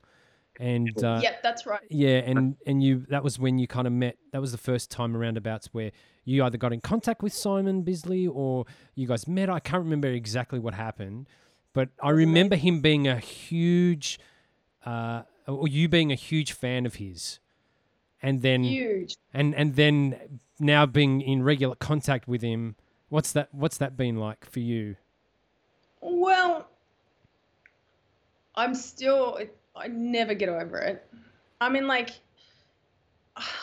and 0.58 1.02
uh, 1.02 1.20
yep, 1.22 1.42
that's 1.42 1.66
right. 1.66 1.80
yeah, 1.90 2.18
and 2.18 2.56
and 2.66 2.82
you 2.82 3.06
that 3.10 3.22
was 3.22 3.38
when 3.38 3.58
you 3.58 3.66
kind 3.66 3.86
of 3.86 3.92
met. 3.92 4.16
That 4.32 4.40
was 4.40 4.52
the 4.52 4.58
first 4.58 4.90
time 4.90 5.14
aroundabouts 5.14 5.66
where 5.72 5.92
you 6.24 6.42
either 6.44 6.58
got 6.58 6.72
in 6.72 6.80
contact 6.80 7.22
with 7.22 7.32
Simon 7.32 7.82
Bisley 7.82 8.26
or 8.26 8.64
you 8.94 9.06
guys 9.06 9.28
met. 9.28 9.50
I 9.50 9.60
can't 9.60 9.84
remember 9.84 10.08
exactly 10.08 10.58
what 10.58 10.74
happened, 10.74 11.28
but 11.72 11.90
I 12.02 12.10
remember 12.10 12.56
him 12.56 12.80
being 12.80 13.06
a 13.06 13.18
huge, 13.18 14.18
uh, 14.86 15.22
or 15.46 15.68
you 15.68 15.88
being 15.88 16.10
a 16.12 16.16
huge 16.16 16.52
fan 16.52 16.86
of 16.86 16.94
his, 16.96 17.40
and 18.22 18.42
then 18.42 18.64
Huge. 18.64 19.16
and 19.32 19.54
and 19.54 19.76
then 19.76 20.40
now 20.58 20.86
being 20.86 21.20
in 21.20 21.42
regular 21.42 21.76
contact 21.76 22.26
with 22.26 22.42
him. 22.42 22.76
What's 23.08 23.32
that? 23.32 23.48
What's 23.52 23.78
that 23.78 23.96
been 23.96 24.16
like 24.16 24.44
for 24.44 24.60
you? 24.60 24.96
Well, 26.00 26.68
I'm 28.54 28.74
still, 28.74 29.38
I 29.74 29.88
never 29.88 30.34
get 30.34 30.48
over 30.48 30.78
it. 30.78 31.06
I 31.60 31.68
mean, 31.68 31.86
like, 31.86 32.10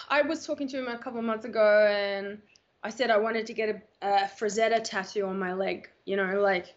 I 0.10 0.22
was 0.24 0.46
talking 0.46 0.68
to 0.70 0.80
him 0.80 0.88
a 0.88 0.98
couple 0.98 1.22
months 1.22 1.46
ago 1.46 1.88
and 1.90 2.40
I 2.84 2.90
said 2.90 3.10
I 3.12 3.18
wanted 3.18 3.46
to 3.48 3.54
get 3.54 3.70
a, 4.02 4.08
a 4.08 4.28
Frazetta 4.28 4.84
tattoo 4.84 5.26
on 5.28 5.40
my 5.40 5.54
leg, 5.54 5.90
you 6.06 6.18
know, 6.18 6.42
like, 6.42 6.76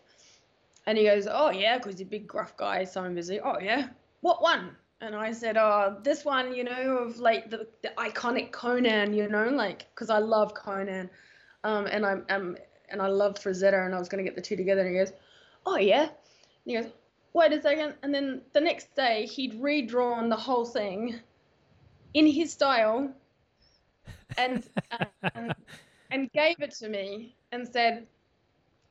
and 0.86 0.98
he 0.98 1.04
goes, 1.04 1.26
Oh, 1.30 1.50
yeah, 1.50 1.78
because 1.78 1.98
you're 1.98 2.06
a 2.06 2.10
big 2.10 2.26
gruff 2.26 2.56
guy, 2.56 2.84
so 2.84 3.02
I'm 3.02 3.14
busy. 3.14 3.40
Oh, 3.40 3.58
yeah. 3.58 3.88
What 4.20 4.42
one? 4.42 4.76
And 5.00 5.14
I 5.16 5.32
said, 5.32 5.56
Oh, 5.56 5.98
this 6.02 6.24
one, 6.24 6.54
you 6.54 6.62
know, 6.62 6.98
of 6.98 7.18
like 7.18 7.50
the, 7.50 7.66
the 7.82 7.90
iconic 7.96 8.52
Conan, 8.52 9.14
you 9.14 9.28
know, 9.28 9.48
like, 9.48 9.86
because 9.94 10.10
I 10.10 10.18
love 10.18 10.54
Conan. 10.54 11.08
Um, 11.64 11.86
and 11.86 12.04
I'm, 12.04 12.24
um, 12.28 12.56
and 12.90 13.00
I 13.00 13.08
love 13.08 13.36
Frazetta, 13.36 13.84
and 13.84 13.94
I 13.94 13.98
was 13.98 14.08
going 14.08 14.22
to 14.22 14.28
get 14.30 14.36
the 14.36 14.42
two 14.42 14.54
together. 14.54 14.82
And 14.82 14.90
he 14.90 14.96
goes, 14.96 15.12
"Oh 15.64 15.78
yeah," 15.78 16.02
and 16.02 16.10
he 16.66 16.74
goes, 16.74 16.92
"Wait 17.32 17.52
a 17.52 17.60
second. 17.60 17.94
And 18.02 18.14
then 18.14 18.42
the 18.52 18.60
next 18.60 18.94
day, 18.94 19.26
he'd 19.26 19.60
redrawn 19.60 20.28
the 20.28 20.36
whole 20.36 20.66
thing 20.66 21.18
in 22.12 22.26
his 22.26 22.52
style, 22.52 23.12
and 24.36 24.62
uh, 24.90 25.06
and, 25.34 25.54
and 26.10 26.30
gave 26.32 26.60
it 26.60 26.72
to 26.72 26.88
me, 26.88 27.34
and 27.50 27.66
said, 27.66 28.06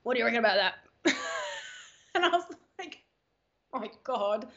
"What 0.02 0.16
do 0.16 0.20
you 0.20 0.26
reckon 0.26 0.40
about 0.40 0.58
that?" 0.58 0.76
and 2.16 2.26
I 2.26 2.30
was 2.30 2.46
like, 2.80 3.04
"Oh 3.72 3.80
my 3.80 3.92
god!" 4.04 4.48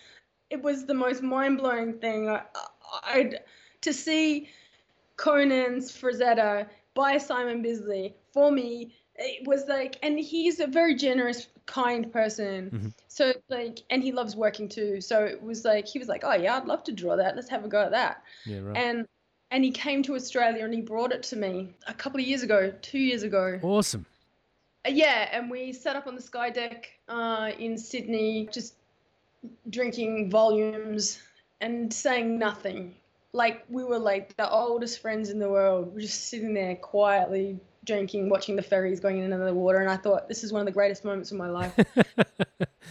It 0.48 0.62
was 0.62 0.86
the 0.86 0.94
most 0.94 1.22
mind 1.22 1.58
blowing 1.58 1.98
thing. 1.98 2.30
I, 2.30 2.42
I, 3.02 3.32
to 3.82 3.92
see 3.92 4.48
Conan's 5.16 5.90
Frazetta 5.90 6.68
by 6.96 7.16
Simon 7.18 7.62
Bisley 7.62 8.14
for 8.32 8.50
me 8.50 8.92
it 9.18 9.46
was 9.46 9.64
like 9.68 9.96
and 10.02 10.18
he's 10.18 10.58
a 10.60 10.66
very 10.66 10.94
generous 10.94 11.46
kind 11.66 12.12
person 12.12 12.70
Mhm. 12.70 12.92
so 13.08 13.32
like 13.48 13.78
and 13.90 14.02
he 14.02 14.12
loves 14.12 14.34
working 14.36 14.68
too 14.68 15.00
so 15.00 15.24
it 15.24 15.40
was 15.42 15.64
like 15.64 15.86
he 15.86 15.98
was 15.98 16.08
like 16.08 16.22
oh 16.24 16.34
yeah 16.34 16.56
i'd 16.56 16.66
love 16.66 16.82
to 16.84 16.92
draw 16.92 17.16
that 17.16 17.34
let's 17.36 17.48
have 17.48 17.64
a 17.64 17.68
go 17.68 17.80
at 17.82 17.92
that 17.92 18.22
Yeah, 18.44 18.60
right. 18.60 18.76
and 18.76 19.06
and 19.52 19.64
he 19.64 19.70
came 19.70 20.02
to 20.04 20.14
australia 20.14 20.64
and 20.64 20.74
he 20.74 20.82
brought 20.82 21.12
it 21.12 21.22
to 21.32 21.36
me 21.36 21.52
a 21.86 21.94
couple 21.94 22.20
of 22.20 22.26
years 22.26 22.42
ago 22.42 22.72
two 22.82 22.98
years 22.98 23.22
ago 23.22 23.58
awesome. 23.62 24.04
uh, 24.86 24.90
Yeah, 24.90 25.28
and 25.32 25.50
we 25.50 25.72
sat 25.72 25.96
up 25.96 26.06
on 26.06 26.14
the 26.14 26.22
sky 26.22 26.50
deck 26.50 26.80
uh, 27.08 27.50
in 27.58 27.78
Sydney, 27.78 28.48
just 28.52 28.74
drinking 29.70 30.30
volumes 30.30 31.18
and 31.60 31.92
saying 31.92 32.38
nothing. 32.38 32.94
Like 33.36 33.64
we 33.68 33.84
were 33.84 33.98
like 33.98 34.34
the 34.36 34.50
oldest 34.50 35.00
friends 35.00 35.28
in 35.28 35.38
the 35.38 35.48
world. 35.48 35.92
We're 35.92 36.00
just 36.00 36.28
sitting 36.28 36.54
there 36.54 36.74
quietly 36.74 37.60
drinking, 37.84 38.30
watching 38.30 38.56
the 38.56 38.62
ferries 38.62 38.98
going 38.98 39.18
in 39.18 39.24
and 39.24 39.34
out 39.34 39.40
of 39.40 39.46
the 39.46 39.54
water. 39.54 39.78
And 39.78 39.90
I 39.90 39.98
thought 39.98 40.26
this 40.26 40.42
is 40.42 40.52
one 40.52 40.60
of 40.60 40.66
the 40.66 40.72
greatest 40.72 41.04
moments 41.04 41.30
of 41.30 41.38
my 41.38 41.48
life. 41.50 41.72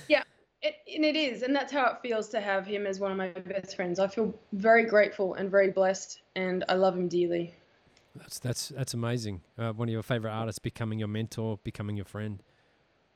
Yeah, 0.07 0.21
it, 0.61 0.75
and 0.93 1.03
it 1.03 1.15
is, 1.15 1.41
and 1.41 1.55
that's 1.55 1.73
how 1.73 1.87
it 1.87 1.97
feels 2.03 2.29
to 2.29 2.39
have 2.39 2.67
him 2.67 2.85
as 2.85 2.99
one 2.99 3.11
of 3.11 3.17
my 3.17 3.29
best 3.29 3.75
friends. 3.75 3.97
I 3.97 4.07
feel 4.07 4.35
very 4.53 4.85
grateful 4.85 5.33
and 5.33 5.49
very 5.49 5.71
blessed, 5.71 6.21
and 6.35 6.63
I 6.69 6.75
love 6.75 6.95
him 6.95 7.07
dearly. 7.07 7.55
That's 8.15 8.37
that's 8.37 8.69
that's 8.69 8.93
amazing. 8.93 9.41
Uh, 9.57 9.71
one 9.71 9.87
of 9.87 9.93
your 9.93 10.03
favorite 10.03 10.31
artists 10.31 10.59
becoming 10.59 10.99
your 10.99 11.07
mentor, 11.07 11.57
becoming 11.63 11.95
your 11.95 12.05
friend. 12.05 12.43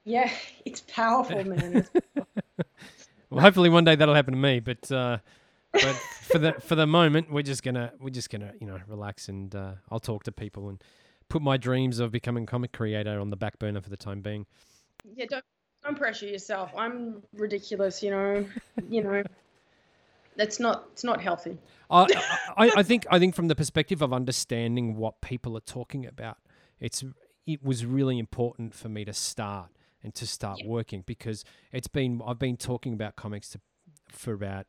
Yeah, 0.03 0.31
it's 0.65 0.81
powerful, 0.81 1.43
man. 1.43 1.87
Well, 3.29 3.41
hopefully 3.41 3.69
one 3.69 3.83
day 3.83 3.95
that'll 3.95 4.15
happen 4.15 4.33
to 4.33 4.39
me. 4.39 4.59
But 4.59 4.91
uh, 4.91 5.19
but 5.71 5.95
for 5.95 6.39
the 6.39 6.53
for 6.53 6.75
the 6.75 6.87
moment, 6.87 7.31
we're 7.31 7.41
just 7.41 7.63
gonna 7.63 7.93
we're 7.99 8.09
just 8.09 8.29
gonna 8.29 8.53
you 8.59 8.67
know 8.67 8.79
relax 8.87 9.29
and 9.29 9.53
uh, 9.55 9.73
I'll 9.91 9.99
talk 9.99 10.23
to 10.23 10.31
people 10.31 10.69
and 10.69 10.83
put 11.29 11.41
my 11.41 11.57
dreams 11.57 11.99
of 11.99 12.11
becoming 12.11 12.43
a 12.43 12.47
comic 12.47 12.71
creator 12.71 13.19
on 13.19 13.29
the 13.29 13.37
back 13.37 13.59
burner 13.59 13.81
for 13.81 13.89
the 13.89 13.97
time 13.97 14.21
being. 14.21 14.45
yeah, 15.15 15.25
don't 15.29 15.43
don't 15.83 15.97
pressure 15.97 16.27
yourself. 16.27 16.71
I'm 16.77 17.21
ridiculous, 17.33 18.03
you 18.03 18.11
know. 18.11 18.45
You 18.89 19.03
know, 19.03 19.23
that's 20.35 20.59
not 20.59 20.87
it's 20.93 21.03
not 21.03 21.21
healthy. 21.21 21.57
I, 21.89 22.05
I, 22.57 22.71
I 22.77 22.83
think 22.83 23.05
I 23.11 23.19
think 23.19 23.35
from 23.35 23.47
the 23.47 23.55
perspective 23.55 24.01
of 24.01 24.13
understanding 24.13 24.95
what 24.95 25.21
people 25.21 25.57
are 25.57 25.61
talking 25.61 26.05
about, 26.05 26.37
it's 26.79 27.03
it 27.45 27.63
was 27.63 27.85
really 27.85 28.19
important 28.19 28.73
for 28.73 28.89
me 28.89 29.05
to 29.05 29.13
start 29.13 29.69
and 30.03 30.13
to 30.15 30.25
start 30.25 30.59
working 30.65 31.03
because 31.05 31.43
it's 31.71 31.87
been 31.87 32.21
I've 32.25 32.39
been 32.39 32.57
talking 32.57 32.93
about 32.93 33.15
comics 33.15 33.49
to, 33.49 33.59
for 34.09 34.33
about 34.33 34.65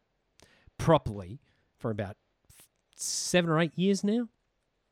properly 0.81 1.41
for 1.79 1.91
about 1.91 2.17
seven 2.97 3.51
or 3.51 3.59
eight 3.59 3.73
years 3.77 4.03
now, 4.05 4.29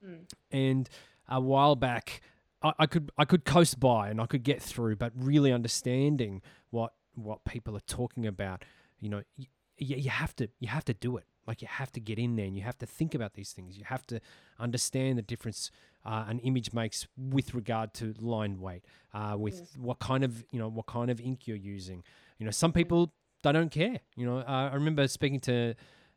Mm. 0.04 0.30
and 0.52 0.88
a 1.28 1.40
while 1.40 1.74
back 1.74 2.20
I, 2.62 2.72
I 2.78 2.86
could 2.86 3.10
I 3.18 3.24
could 3.24 3.44
coast 3.44 3.80
by 3.80 4.10
and 4.10 4.20
I 4.20 4.26
could 4.26 4.44
get 4.44 4.62
through, 4.62 4.94
but 4.96 5.12
really 5.16 5.52
understanding 5.52 6.40
what 6.70 6.92
what 7.14 7.44
people 7.44 7.76
are 7.76 7.80
talking 7.98 8.24
about, 8.26 8.64
you 9.00 9.08
know, 9.08 9.22
y- 9.36 9.46
y- 9.80 9.96
you 10.04 10.10
have 10.10 10.34
to 10.36 10.48
you 10.60 10.68
have 10.68 10.84
to 10.84 10.94
do 10.94 11.16
it. 11.16 11.24
Like 11.48 11.62
you 11.62 11.68
have 11.68 11.90
to 11.92 12.00
get 12.00 12.18
in 12.18 12.36
there 12.36 12.46
and 12.46 12.56
you 12.56 12.62
have 12.62 12.78
to 12.78 12.86
think 12.86 13.12
about 13.14 13.32
these 13.34 13.52
things. 13.52 13.76
You 13.78 13.84
have 13.86 14.06
to 14.08 14.20
understand 14.60 15.18
the 15.18 15.22
difference 15.22 15.70
uh, 16.04 16.24
an 16.28 16.38
image 16.40 16.72
makes 16.72 17.08
with 17.16 17.54
regard 17.54 17.92
to 17.94 18.14
line 18.20 18.60
weight, 18.60 18.84
uh, 19.14 19.34
with 19.38 19.76
what 19.76 19.98
kind 19.98 20.22
of 20.24 20.44
you 20.52 20.58
know 20.60 20.68
what 20.68 20.86
kind 20.86 21.10
of 21.10 21.20
ink 21.20 21.46
you're 21.48 21.56
using. 21.56 22.04
You 22.38 22.44
know, 22.44 22.52
some 22.52 22.72
people 22.72 23.12
they 23.42 23.52
don't 23.52 23.70
care. 23.70 24.00
You 24.16 24.26
know, 24.26 24.38
uh, 24.38 24.70
I 24.72 24.74
remember 24.74 25.06
speaking 25.08 25.40
to 25.40 25.74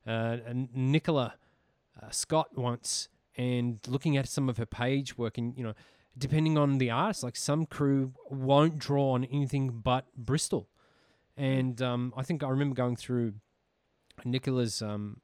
uh, 0.08 0.38
Nicola 0.74 1.36
uh, 2.02 2.10
Scott 2.10 2.58
once 2.58 3.10
and 3.38 3.80
looking 3.88 4.18
at 4.18 4.28
some 4.28 4.50
of 4.50 4.58
her 4.58 4.66
page 4.66 5.18
work, 5.18 5.38
and 5.38 5.58
you 5.58 5.64
know, 5.64 5.74
depending 6.18 6.58
on 6.58 6.78
the 6.78 6.90
artist, 6.90 7.24
like 7.24 7.36
some 7.36 7.66
crew 7.66 8.14
won't 8.30 8.78
draw 8.78 9.12
on 9.12 9.24
anything 9.26 9.70
but 9.84 10.06
Bristol, 10.18 10.68
and 11.38 11.82
um, 11.82 12.14
I 12.18 12.24
think 12.24 12.44
I 12.44 12.50
remember 12.50 12.76
going 12.76 12.96
through 12.96 13.34
Nicola's 14.26 14.82
um, 14.82 15.22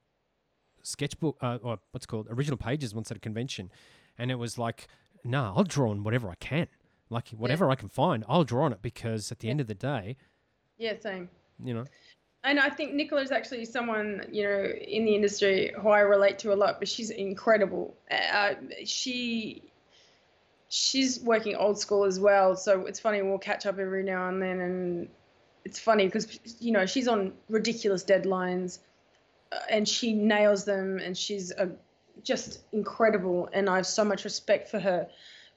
sketchbook 0.82 1.36
uh, 1.42 1.58
or 1.62 1.78
what's 1.92 2.04
it 2.04 2.08
called 2.08 2.28
original 2.30 2.56
pages 2.56 2.94
once 2.94 3.10
at 3.10 3.16
a 3.16 3.20
convention, 3.20 3.70
and 4.16 4.30
it 4.30 4.36
was 4.36 4.58
like, 4.58 4.86
nah, 5.24 5.52
I'll 5.54 5.64
draw 5.64 5.90
on 5.90 6.04
whatever 6.04 6.30
I 6.30 6.36
can, 6.36 6.68
like 7.10 7.28
whatever 7.30 7.70
I 7.70 7.74
can 7.74 7.88
find, 7.88 8.24
I'll 8.28 8.44
draw 8.44 8.64
on 8.64 8.72
it 8.72 8.82
because 8.82 9.30
at 9.30 9.40
the 9.40 9.50
end 9.50 9.60
of 9.60 9.66
the 9.66 9.74
day, 9.74 10.16
Yeah, 10.78 10.94
same. 11.00 11.28
You 11.62 11.74
know, 11.74 11.84
and 12.44 12.58
I 12.58 12.70
think 12.70 12.94
Nicola 12.94 13.22
is 13.22 13.30
actually 13.30 13.64
someone 13.64 14.26
you 14.30 14.44
know 14.44 14.64
in 14.64 15.04
the 15.04 15.14
industry 15.14 15.72
who 15.80 15.88
I 15.88 16.00
relate 16.00 16.38
to 16.40 16.52
a 16.52 16.56
lot. 16.56 16.78
But 16.78 16.88
she's 16.88 17.10
incredible. 17.10 17.96
Uh, 18.10 18.54
she 18.84 19.62
she's 20.68 21.20
working 21.20 21.56
old 21.56 21.78
school 21.78 22.04
as 22.04 22.20
well, 22.20 22.56
so 22.56 22.86
it's 22.86 23.00
funny 23.00 23.22
we'll 23.22 23.38
catch 23.38 23.66
up 23.66 23.78
every 23.78 24.02
now 24.02 24.28
and 24.28 24.40
then, 24.40 24.60
and 24.60 25.08
it's 25.64 25.78
funny 25.78 26.06
because 26.06 26.38
you 26.60 26.72
know 26.72 26.86
she's 26.86 27.08
on 27.08 27.32
ridiculous 27.48 28.04
deadlines, 28.04 28.78
uh, 29.52 29.58
and 29.70 29.88
she 29.88 30.12
nails 30.12 30.64
them, 30.64 30.98
and 30.98 31.16
she's 31.16 31.50
a 31.52 31.70
just 32.22 32.60
incredible, 32.72 33.48
and 33.52 33.68
I 33.68 33.76
have 33.76 33.86
so 33.86 34.04
much 34.04 34.24
respect 34.24 34.68
for 34.68 34.78
her. 34.78 35.08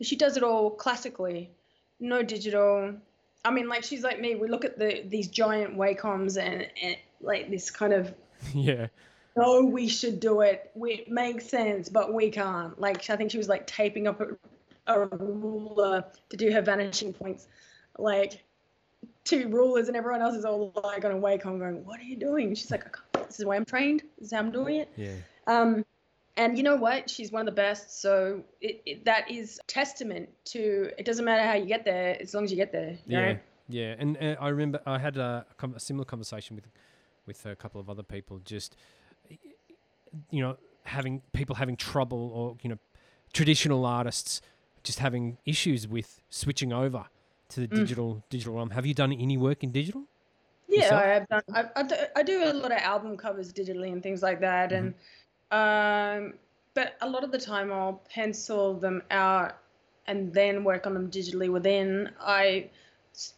She 0.02 0.16
does 0.16 0.36
it 0.36 0.44
all 0.44 0.72
classically, 0.72 1.52
no 2.00 2.24
digital, 2.24 2.96
I 3.44 3.52
mean, 3.52 3.68
like 3.68 3.84
she's 3.84 4.04
like 4.04 4.20
me. 4.20 4.36
We 4.36 4.48
look 4.48 4.66
at 4.66 4.78
the 4.78 5.04
these 5.08 5.28
giant 5.28 5.76
Wacoms 5.76 6.42
and, 6.42 6.68
and 6.82 6.98
like 7.22 7.50
this 7.50 7.72
kind 7.72 7.94
of 7.94 8.14
yeah. 8.54 8.88
No, 9.36 9.64
we 9.64 9.88
should 9.88 10.20
do 10.20 10.42
it. 10.42 10.72
We, 10.76 10.92
it 10.92 11.10
makes 11.10 11.48
sense, 11.48 11.88
but 11.88 12.14
we 12.14 12.30
can't. 12.30 12.80
Like 12.80 13.10
I 13.10 13.16
think 13.16 13.32
she 13.32 13.38
was 13.38 13.48
like 13.48 13.66
taping 13.66 14.08
up 14.08 14.20
a, 14.20 14.28
a 14.88 15.06
ruler 15.06 16.04
to 16.30 16.38
do 16.38 16.52
her 16.52 16.62
vanishing 16.62 17.14
points, 17.14 17.48
like 17.98 18.44
two 19.24 19.48
rulers, 19.48 19.88
and 19.88 19.96
everyone 19.96 20.22
else 20.22 20.36
is 20.36 20.46
all 20.46 20.74
like 20.84 21.06
on 21.06 21.12
a 21.12 21.16
Wacom 21.16 21.60
going, 21.60 21.86
"What 21.86 22.00
are 22.00 22.04
you 22.04 22.18
doing?" 22.18 22.54
She's 22.56 22.72
like, 22.72 22.84
"This 23.14 23.40
is 23.40 23.46
why 23.46 23.56
I'm 23.56 23.66
trained. 23.66 24.04
This 24.18 24.28
is 24.28 24.34
how 24.34 24.40
I'm 24.40 24.52
doing 24.52 24.82
it." 24.82 24.90
Yeah. 24.98 25.16
Um, 25.48 25.86
and 26.38 26.58
you 26.58 26.64
know 26.64 26.76
what? 26.76 27.10
She's 27.10 27.32
one 27.32 27.42
of 27.42 27.46
the 27.46 27.62
best. 27.62 28.02
So 28.02 28.44
it, 28.62 28.82
it, 28.86 29.06
that 29.06 29.30
is 29.30 29.60
testament 29.68 30.30
to 30.46 30.92
it 30.98 31.06
doesn't 31.06 31.26
matter 31.26 31.44
how 31.44 31.54
you 31.54 31.66
get 31.66 31.86
there 31.86 32.18
as 32.22 32.34
long 32.34 32.44
as 32.44 32.52
you 32.52 32.58
get 32.58 32.72
there. 32.72 32.92
You 33.06 33.18
yeah. 33.18 33.34
Know? 33.34 33.40
Yeah. 33.70 33.96
And 34.00 34.18
uh, 34.18 34.36
I 34.40 34.50
remember 34.50 34.82
I 34.86 34.98
had 34.98 35.18
a, 35.18 35.46
a 35.76 35.80
similar 35.80 36.06
conversation 36.06 36.56
with 36.56 36.68
with 37.26 37.46
a 37.46 37.56
couple 37.56 37.80
of 37.82 37.90
other 37.90 38.04
people. 38.04 38.40
Just 38.44 38.76
you 40.30 40.42
know, 40.42 40.58
having 40.84 41.22
people 41.32 41.56
having 41.56 41.78
trouble, 41.78 42.32
or 42.34 42.58
you 42.62 42.70
know, 42.70 42.78
traditional 43.34 43.86
artists 43.86 44.42
just 44.84 45.00
having 45.00 45.38
issues 45.46 45.88
with 45.88 46.22
switching 46.30 46.74
over 46.74 47.06
to 47.50 47.60
the 47.62 47.68
Mm. 47.68 47.76
digital 47.76 48.24
digital 48.30 48.56
realm. 48.56 48.72
Have 48.72 48.86
you 48.86 48.94
done 48.94 49.14
any 49.14 49.38
work 49.38 49.64
in 49.64 49.72
digital? 49.72 50.04
Yeah, 50.68 50.84
yourself? 50.84 51.02
I 51.04 51.08
have 51.08 51.28
done. 51.28 51.42
I, 51.54 51.66
I, 51.76 51.84
do, 51.84 51.96
I 52.16 52.24
do 52.24 52.44
a 52.46 52.54
lot 52.54 52.72
of 52.72 52.78
album 52.80 53.18
covers 53.18 53.52
digitally 53.52 53.92
and 53.92 54.02
things 54.02 54.22
like 54.22 54.40
that, 54.40 54.72
and 54.72 54.94
um, 55.52 56.34
but 56.74 56.96
a 57.02 57.10
lot 57.10 57.24
of 57.24 57.32
the 57.32 57.38
time 57.38 57.72
I'll 57.72 58.02
pencil 58.14 58.76
them 58.76 59.04
out 59.12 59.58
and 60.08 60.34
then 60.34 60.64
work 60.64 60.88
on 60.88 60.94
them 60.94 61.12
digitally. 61.12 61.52
Within 61.52 62.10
I, 62.20 62.70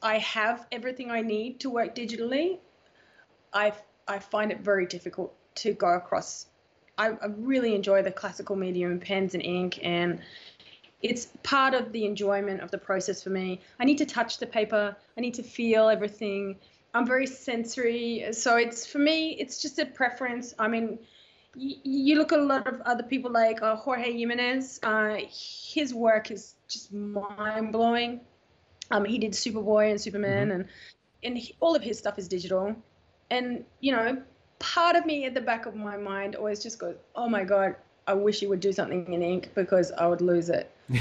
I 0.02 0.19
have 0.19 0.65
everything 0.71 1.12
I 1.12 1.21
need 1.21 1.60
to 1.62 1.69
work 1.69 1.95
digitally. 1.95 2.60
I 3.54 3.73
I 4.08 4.19
find 4.19 4.52
it 4.52 4.60
very 4.60 4.86
difficult 4.86 5.34
to 5.56 5.73
go 5.73 5.88
across. 5.88 6.47
I, 6.97 7.10
I 7.10 7.28
really 7.38 7.73
enjoy 7.73 8.04
the 8.04 8.12
classical 8.12 8.56
medium, 8.56 8.99
pens 8.99 9.34
and 9.34 9.43
ink, 9.43 9.80
and 9.84 10.19
it's 11.02 11.28
part 11.43 11.73
of 11.73 11.91
the 11.91 12.06
enjoyment 12.06 12.62
of 12.62 12.71
the 12.71 12.78
process 12.78 13.23
for 13.23 13.30
me. 13.30 13.62
I 13.80 13.86
need 13.86 13.97
to 13.97 14.06
touch 14.06 14.38
the 14.38 14.47
paper. 14.47 14.95
I 15.17 15.21
need 15.21 15.34
to 15.36 15.43
feel 15.43 15.89
everything. 15.89 16.58
I'm 16.93 17.08
very 17.08 17.26
sensory, 17.26 18.26
so 18.32 18.58
it's 18.58 18.86
for 18.86 18.99
me. 18.99 19.32
It's 19.39 19.62
just 19.62 19.80
a 19.80 19.86
preference. 19.86 20.54
I 20.60 20.67
mean, 20.67 20.99
you 21.55 22.17
look 22.17 22.31
at 22.31 22.39
a 22.39 22.43
lot 22.43 22.67
of 22.67 22.81
other 22.81 23.03
people 23.03 23.31
like 23.31 23.61
uh, 23.61 23.75
Jorge 23.75 24.11
Jimenez. 24.17 24.79
Uh, 24.83 25.17
his 25.29 25.93
work 25.93 26.31
is 26.31 26.55
just 26.67 26.91
mind 26.91 27.71
blowing. 27.71 28.21
Um, 28.91 29.05
he 29.05 29.17
did 29.17 29.31
Superboy 29.31 29.91
and 29.91 30.01
Superman, 30.01 30.51
and 30.51 30.65
and 31.23 31.37
he, 31.37 31.55
all 31.59 31.75
of 31.75 31.81
his 31.81 31.97
stuff 31.97 32.17
is 32.17 32.27
digital. 32.27 32.75
And 33.29 33.63
you 33.79 33.91
know, 33.91 34.21
part 34.59 34.95
of 34.95 35.05
me 35.05 35.25
at 35.25 35.33
the 35.33 35.41
back 35.41 35.65
of 35.65 35.75
my 35.75 35.97
mind 35.97 36.35
always 36.35 36.61
just 36.61 36.79
goes, 36.79 36.95
"Oh 37.15 37.29
my 37.29 37.43
god, 37.43 37.75
I 38.07 38.13
wish 38.13 38.39
he 38.39 38.47
would 38.47 38.59
do 38.59 38.71
something 38.71 39.11
in 39.13 39.21
ink 39.21 39.51
because 39.55 39.91
I 39.91 40.07
would 40.07 40.21
lose 40.21 40.49
it." 40.49 40.71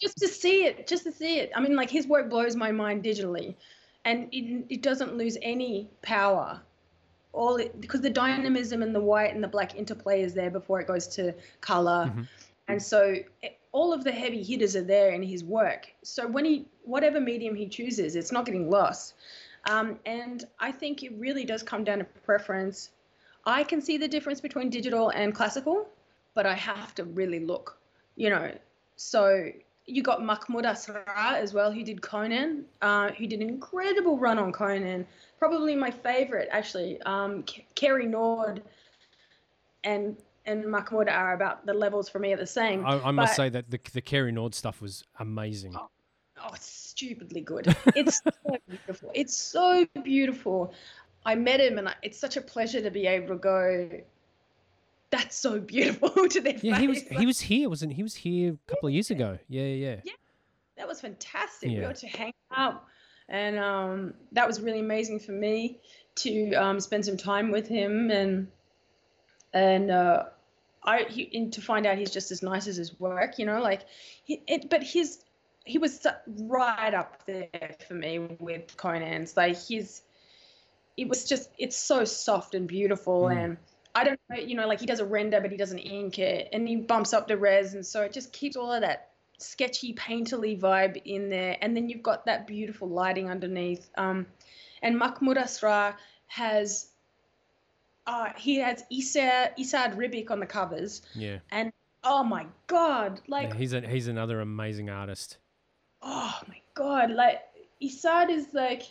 just 0.00 0.18
to 0.18 0.28
see 0.28 0.66
it, 0.66 0.86
just 0.86 1.04
to 1.04 1.12
see 1.12 1.38
it. 1.38 1.52
I 1.54 1.60
mean, 1.60 1.76
like 1.76 1.90
his 1.90 2.06
work 2.06 2.28
blows 2.28 2.56
my 2.56 2.72
mind 2.72 3.04
digitally, 3.04 3.54
and 4.04 4.28
it, 4.32 4.66
it 4.68 4.82
doesn't 4.82 5.16
lose 5.16 5.38
any 5.40 5.88
power. 6.02 6.60
All 7.34 7.56
it, 7.56 7.80
because 7.80 8.00
the 8.00 8.10
dynamism 8.10 8.82
and 8.82 8.94
the 8.94 9.00
white 9.00 9.34
and 9.34 9.42
the 9.42 9.48
black 9.48 9.74
interplay 9.74 10.22
is 10.22 10.34
there 10.34 10.50
before 10.50 10.80
it 10.80 10.86
goes 10.86 11.06
to 11.16 11.34
color, 11.60 12.12
Mhm. 12.14 12.28
and 12.68 12.82
so 12.82 13.16
it, 13.42 13.58
all 13.72 13.92
of 13.92 14.04
the 14.04 14.12
heavy 14.12 14.42
hitters 14.42 14.76
are 14.76 14.84
there 14.84 15.10
in 15.10 15.22
his 15.22 15.42
work. 15.42 15.92
So 16.02 16.28
when 16.28 16.44
he, 16.44 16.66
whatever 16.84 17.20
medium 17.20 17.56
he 17.56 17.66
chooses, 17.66 18.14
it's 18.14 18.30
not 18.30 18.46
getting 18.46 18.70
lost. 18.70 19.14
Um, 19.68 19.98
and 20.06 20.44
I 20.60 20.70
think 20.70 21.02
it 21.02 21.12
really 21.18 21.44
does 21.44 21.62
come 21.64 21.82
down 21.82 21.98
to 21.98 22.04
preference. 22.04 22.90
I 23.44 23.64
can 23.64 23.80
see 23.80 23.98
the 23.98 24.06
difference 24.06 24.40
between 24.40 24.70
digital 24.70 25.08
and 25.10 25.34
classical, 25.34 25.88
but 26.34 26.46
I 26.46 26.54
have 26.54 26.94
to 26.94 27.04
really 27.04 27.40
look, 27.40 27.76
you 28.14 28.30
know. 28.30 28.52
So 28.96 29.50
you 29.86 30.02
got 30.02 30.24
Mahmoud 30.24 30.64
Asrar 30.64 31.04
as 31.34 31.52
well, 31.52 31.70
who 31.70 31.82
did 31.84 32.00
Conan, 32.00 32.64
uh, 32.82 33.10
who 33.12 33.26
did 33.26 33.40
an 33.40 33.48
incredible 33.48 34.18
run 34.18 34.38
on 34.38 34.52
Conan. 34.52 35.06
Probably 35.38 35.74
my 35.76 35.90
favorite, 35.90 36.48
actually. 36.50 37.00
Um, 37.02 37.42
K- 37.42 37.66
Cary 37.74 38.06
Nord 38.06 38.62
and 39.84 40.16
and 40.46 40.66
Mahmoud 40.70 41.08
are 41.08 41.34
about 41.34 41.64
the 41.64 41.72
levels 41.72 42.08
for 42.08 42.18
me 42.18 42.32
are 42.32 42.36
the 42.36 42.46
same. 42.46 42.84
I, 42.86 43.00
I 43.00 43.10
must 43.10 43.32
But- 43.32 43.36
say 43.36 43.48
that 43.50 43.70
the 43.70 43.80
the 43.92 44.00
Cary 44.02 44.32
Nord 44.32 44.54
stuff 44.54 44.80
was 44.80 45.04
amazing. 45.18 45.74
Oh, 45.76 45.88
it's 46.54 46.66
stupidly 46.66 47.40
good. 47.40 47.74
It's 47.94 48.20
so 48.24 48.58
beautiful. 48.68 49.10
It's 49.14 49.36
so 49.36 49.86
beautiful. 50.02 50.72
I 51.26 51.34
met 51.34 51.60
him, 51.60 51.78
and 51.78 51.88
I, 51.88 51.94
it's 52.02 52.18
such 52.18 52.36
a 52.36 52.40
pleasure 52.42 52.80
to 52.82 52.90
be 52.90 53.06
able 53.06 53.28
to 53.28 53.36
go. 53.36 53.90
That's 55.16 55.36
so 55.36 55.60
beautiful 55.60 56.10
to 56.34 56.40
their 56.40 56.56
Yeah, 56.62 56.78
he 56.78 56.88
was 56.88 57.02
face. 57.02 57.18
he 57.18 57.26
was 57.26 57.40
here, 57.40 57.68
wasn't 57.68 57.92
he? 57.92 57.96
He 57.96 58.02
was 58.02 58.14
here 58.16 58.52
a 58.54 58.70
couple 58.70 58.88
of 58.88 58.94
years 58.94 59.10
ago. 59.10 59.38
Yeah, 59.48 59.62
yeah. 59.64 59.96
Yeah. 60.04 60.12
that 60.76 60.88
was 60.88 61.00
fantastic. 61.00 61.68
We 61.68 61.76
Yeah. 61.76 61.82
got 61.82 61.96
to 61.96 62.06
hang 62.08 62.32
out, 62.56 62.84
and 63.28 63.58
um, 63.58 64.14
that 64.32 64.46
was 64.46 64.60
really 64.60 64.80
amazing 64.80 65.20
for 65.20 65.32
me 65.32 65.78
to 66.16 66.54
um, 66.54 66.80
spend 66.80 67.04
some 67.04 67.16
time 67.16 67.50
with 67.50 67.66
him 67.68 68.10
and 68.10 68.48
and 69.52 69.90
uh, 69.90 70.24
I 70.82 71.04
he, 71.08 71.30
and 71.36 71.52
to 71.52 71.60
find 71.60 71.86
out 71.86 71.96
he's 71.98 72.10
just 72.10 72.30
as 72.32 72.42
nice 72.42 72.66
as 72.66 72.76
his 72.76 72.98
work. 72.98 73.38
You 73.38 73.46
know, 73.46 73.60
like 73.60 73.82
he, 74.24 74.42
it, 74.46 74.68
but 74.70 74.82
his 74.82 75.18
he 75.64 75.78
was 75.78 76.06
right 76.26 76.92
up 76.92 77.24
there 77.26 77.76
for 77.86 77.94
me 77.94 78.18
with 78.18 78.76
Conan's. 78.76 79.36
Like 79.36 79.56
his, 79.68 80.02
it 80.96 81.08
was 81.08 81.24
just 81.24 81.48
it's 81.58 81.76
so 81.76 82.04
soft 82.04 82.54
and 82.54 82.66
beautiful 82.66 83.22
Mm. 83.24 83.44
and. 83.44 83.56
I 83.94 84.04
don't 84.04 84.20
know, 84.28 84.36
you 84.36 84.54
know, 84.56 84.66
like 84.66 84.80
he 84.80 84.86
does 84.86 85.00
a 85.00 85.04
render, 85.04 85.40
but 85.40 85.50
he 85.50 85.56
doesn't 85.56 85.78
ink 85.78 86.18
it, 86.18 86.48
and 86.52 86.66
he 86.66 86.76
bumps 86.76 87.12
up 87.12 87.28
the 87.28 87.36
res, 87.36 87.74
and 87.74 87.84
so 87.86 88.02
it 88.02 88.12
just 88.12 88.32
keeps 88.32 88.56
all 88.56 88.72
of 88.72 88.80
that 88.80 89.10
sketchy, 89.38 89.94
painterly 89.94 90.58
vibe 90.58 91.00
in 91.04 91.28
there, 91.28 91.56
and 91.60 91.76
then 91.76 91.88
you've 91.88 92.02
got 92.02 92.26
that 92.26 92.46
beautiful 92.46 92.88
lighting 92.88 93.30
underneath. 93.30 93.88
Um, 93.96 94.26
and 94.82 94.98
Mahmoud 94.98 95.36
Asrar 95.36 95.94
has, 96.26 96.88
uh, 98.06 98.30
he 98.36 98.56
has 98.56 98.84
Isa 98.90 99.50
Esad 99.58 99.96
Ribić 99.96 100.30
on 100.30 100.40
the 100.40 100.46
covers, 100.46 101.02
Yeah. 101.14 101.38
and 101.50 101.72
oh 102.02 102.24
my 102.24 102.46
god, 102.66 103.20
like 103.28 103.50
Yeah, 103.50 103.54
he's 103.56 103.72
a, 103.72 103.80
he's 103.80 104.08
another 104.08 104.40
amazing 104.40 104.90
artist. 104.90 105.38
oh 106.02 106.38
my 106.48 106.60
god, 106.74 107.10
like 107.10 107.42
Esad 107.80 108.30
is 108.30 108.48
like. 108.52 108.82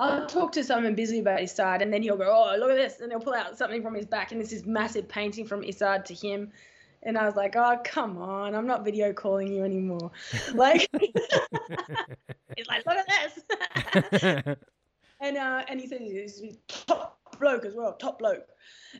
I'll 0.00 0.26
talk 0.26 0.52
to 0.52 0.64
someone 0.64 0.94
busy 0.94 1.20
about 1.20 1.40
Esad, 1.40 1.82
and 1.82 1.92
then 1.92 2.02
he'll 2.02 2.16
go, 2.16 2.30
"Oh, 2.30 2.56
look 2.58 2.70
at 2.70 2.76
this," 2.76 3.00
and 3.00 3.10
he'll 3.10 3.20
pull 3.20 3.34
out 3.34 3.56
something 3.56 3.82
from 3.82 3.94
his 3.94 4.06
back, 4.06 4.32
and 4.32 4.40
this 4.40 4.52
is 4.52 4.64
massive 4.66 5.08
painting 5.08 5.46
from 5.46 5.62
Esad 5.62 6.04
to 6.06 6.14
him, 6.14 6.52
and 7.02 7.16
I 7.16 7.24
was 7.24 7.36
like, 7.36 7.56
"Oh, 7.56 7.78
come 7.84 8.18
on, 8.18 8.54
I'm 8.54 8.66
not 8.66 8.84
video 8.84 9.12
calling 9.12 9.52
you 9.52 9.64
anymore." 9.64 10.10
Like, 10.54 10.88
he's 12.56 12.66
like, 12.68 12.86
"Look 12.86 12.96
at 12.96 13.06
this," 13.08 13.44
and 15.20 15.36
uh, 15.36 15.64
and 15.68 15.80
he 15.80 15.86
says 15.86 16.00
he's 16.40 16.58
top 16.68 17.18
bloke 17.38 17.64
as 17.64 17.74
well, 17.74 17.92
top 17.94 18.18
bloke, 18.18 18.46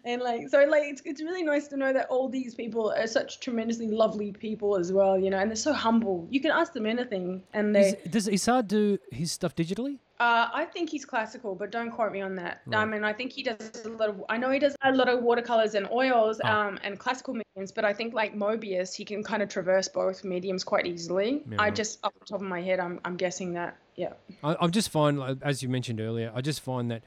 and 0.07 0.23
like, 0.23 0.49
so 0.49 0.65
like, 0.65 0.85
it's 0.85 1.03
it's 1.05 1.21
really 1.21 1.43
nice 1.43 1.69
to 1.69 1.77
know 1.77 1.93
that 1.93 2.07
all 2.09 2.29
these 2.29 2.55
people 2.55 2.93
are 2.93 3.07
such 3.07 3.41
tremendously 3.41 3.89
lovely 3.89 4.33
people 4.33 4.77
as 4.77 4.93
well, 4.93 5.19
you 5.19 5.29
know, 5.31 5.39
and 5.39 5.51
they're 5.51 5.57
so 5.57 5.73
humble. 5.73 6.27
You 6.31 6.41
can 6.41 6.53
ask 6.53 6.73
them 6.73 6.87
anything, 6.87 7.43
and 7.53 7.75
they. 7.75 7.89
Is, 8.05 8.11
does 8.11 8.29
Esad 8.29 8.69
do 8.69 8.99
his 9.13 9.33
stuff 9.33 9.55
digitally? 9.55 9.99
Uh, 10.19 10.49
I 10.51 10.65
think 10.65 10.89
he's 10.89 11.05
classical, 11.05 11.55
but 11.55 11.71
don't 11.71 11.91
quote 11.91 12.11
me 12.11 12.23
on 12.23 12.37
that. 12.37 12.63
I 12.73 12.87
mean, 12.87 13.05
I 13.05 13.13
think 13.13 13.33
he 13.33 13.43
does 13.43 13.85
a 13.85 13.91
lot 13.91 14.09
of. 14.09 14.25
I 14.31 14.39
know 14.39 14.51
he 14.51 14.59
does 14.59 14.75
a 14.83 14.93
lot 14.93 15.11
of 15.11 15.23
watercolors 15.23 15.75
and 15.75 15.87
oils, 15.91 16.41
Oh. 16.43 16.49
um, 16.49 16.79
and 16.83 16.99
classical 16.99 17.35
mediums. 17.35 17.71
But 17.71 17.85
I 17.85 17.93
think 17.93 18.15
like 18.15 18.35
Moebius, 18.35 18.95
he 18.95 19.05
can 19.05 19.23
kind 19.23 19.43
of 19.43 19.51
traverse 19.51 19.89
both 19.89 20.25
mediums 20.25 20.65
quite 20.65 20.87
easily. 20.87 21.43
Yeah, 21.51 21.57
I 21.59 21.65
right. 21.65 21.75
just 21.75 21.99
off 22.03 22.15
the 22.19 22.25
top 22.25 22.41
of 22.41 22.47
my 22.47 22.63
head, 22.63 22.81
I'm 22.81 22.99
I'm 23.05 23.17
guessing 23.19 23.53
that. 23.55 23.77
Yeah. 23.95 24.15
I, 24.43 24.57
I'm 24.61 24.71
just 24.71 24.89
find, 24.91 25.19
like, 25.19 25.39
as 25.43 25.63
you 25.63 25.69
mentioned 25.69 26.01
earlier, 26.01 26.31
I 26.35 26.41
just 26.41 26.61
find 26.61 26.91
that 26.91 27.03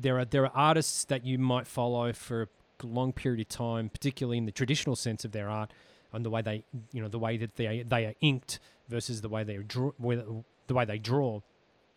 there 0.00 0.18
are 0.18 0.24
there 0.24 0.44
are 0.44 0.52
artists 0.54 1.04
that 1.06 1.24
you 1.24 1.38
might 1.38 1.66
follow 1.66 2.12
for 2.12 2.48
a 2.82 2.86
long 2.86 3.12
period 3.12 3.40
of 3.40 3.48
time, 3.48 3.88
particularly 3.88 4.38
in 4.38 4.46
the 4.46 4.52
traditional 4.52 4.96
sense 4.96 5.24
of 5.24 5.32
their 5.32 5.48
art, 5.48 5.72
and 6.12 6.24
the 6.24 6.30
way 6.30 6.42
they, 6.42 6.64
you 6.92 7.00
know, 7.02 7.08
the 7.08 7.18
way 7.18 7.36
that 7.36 7.56
they 7.56 7.84
they 7.86 8.06
are 8.06 8.14
inked 8.20 8.58
versus 8.88 9.20
the 9.20 9.28
way 9.28 9.44
they 9.44 9.56
draw, 9.58 9.90
the 10.00 10.74
way 10.74 10.84
they 10.84 10.98
draw, 10.98 11.40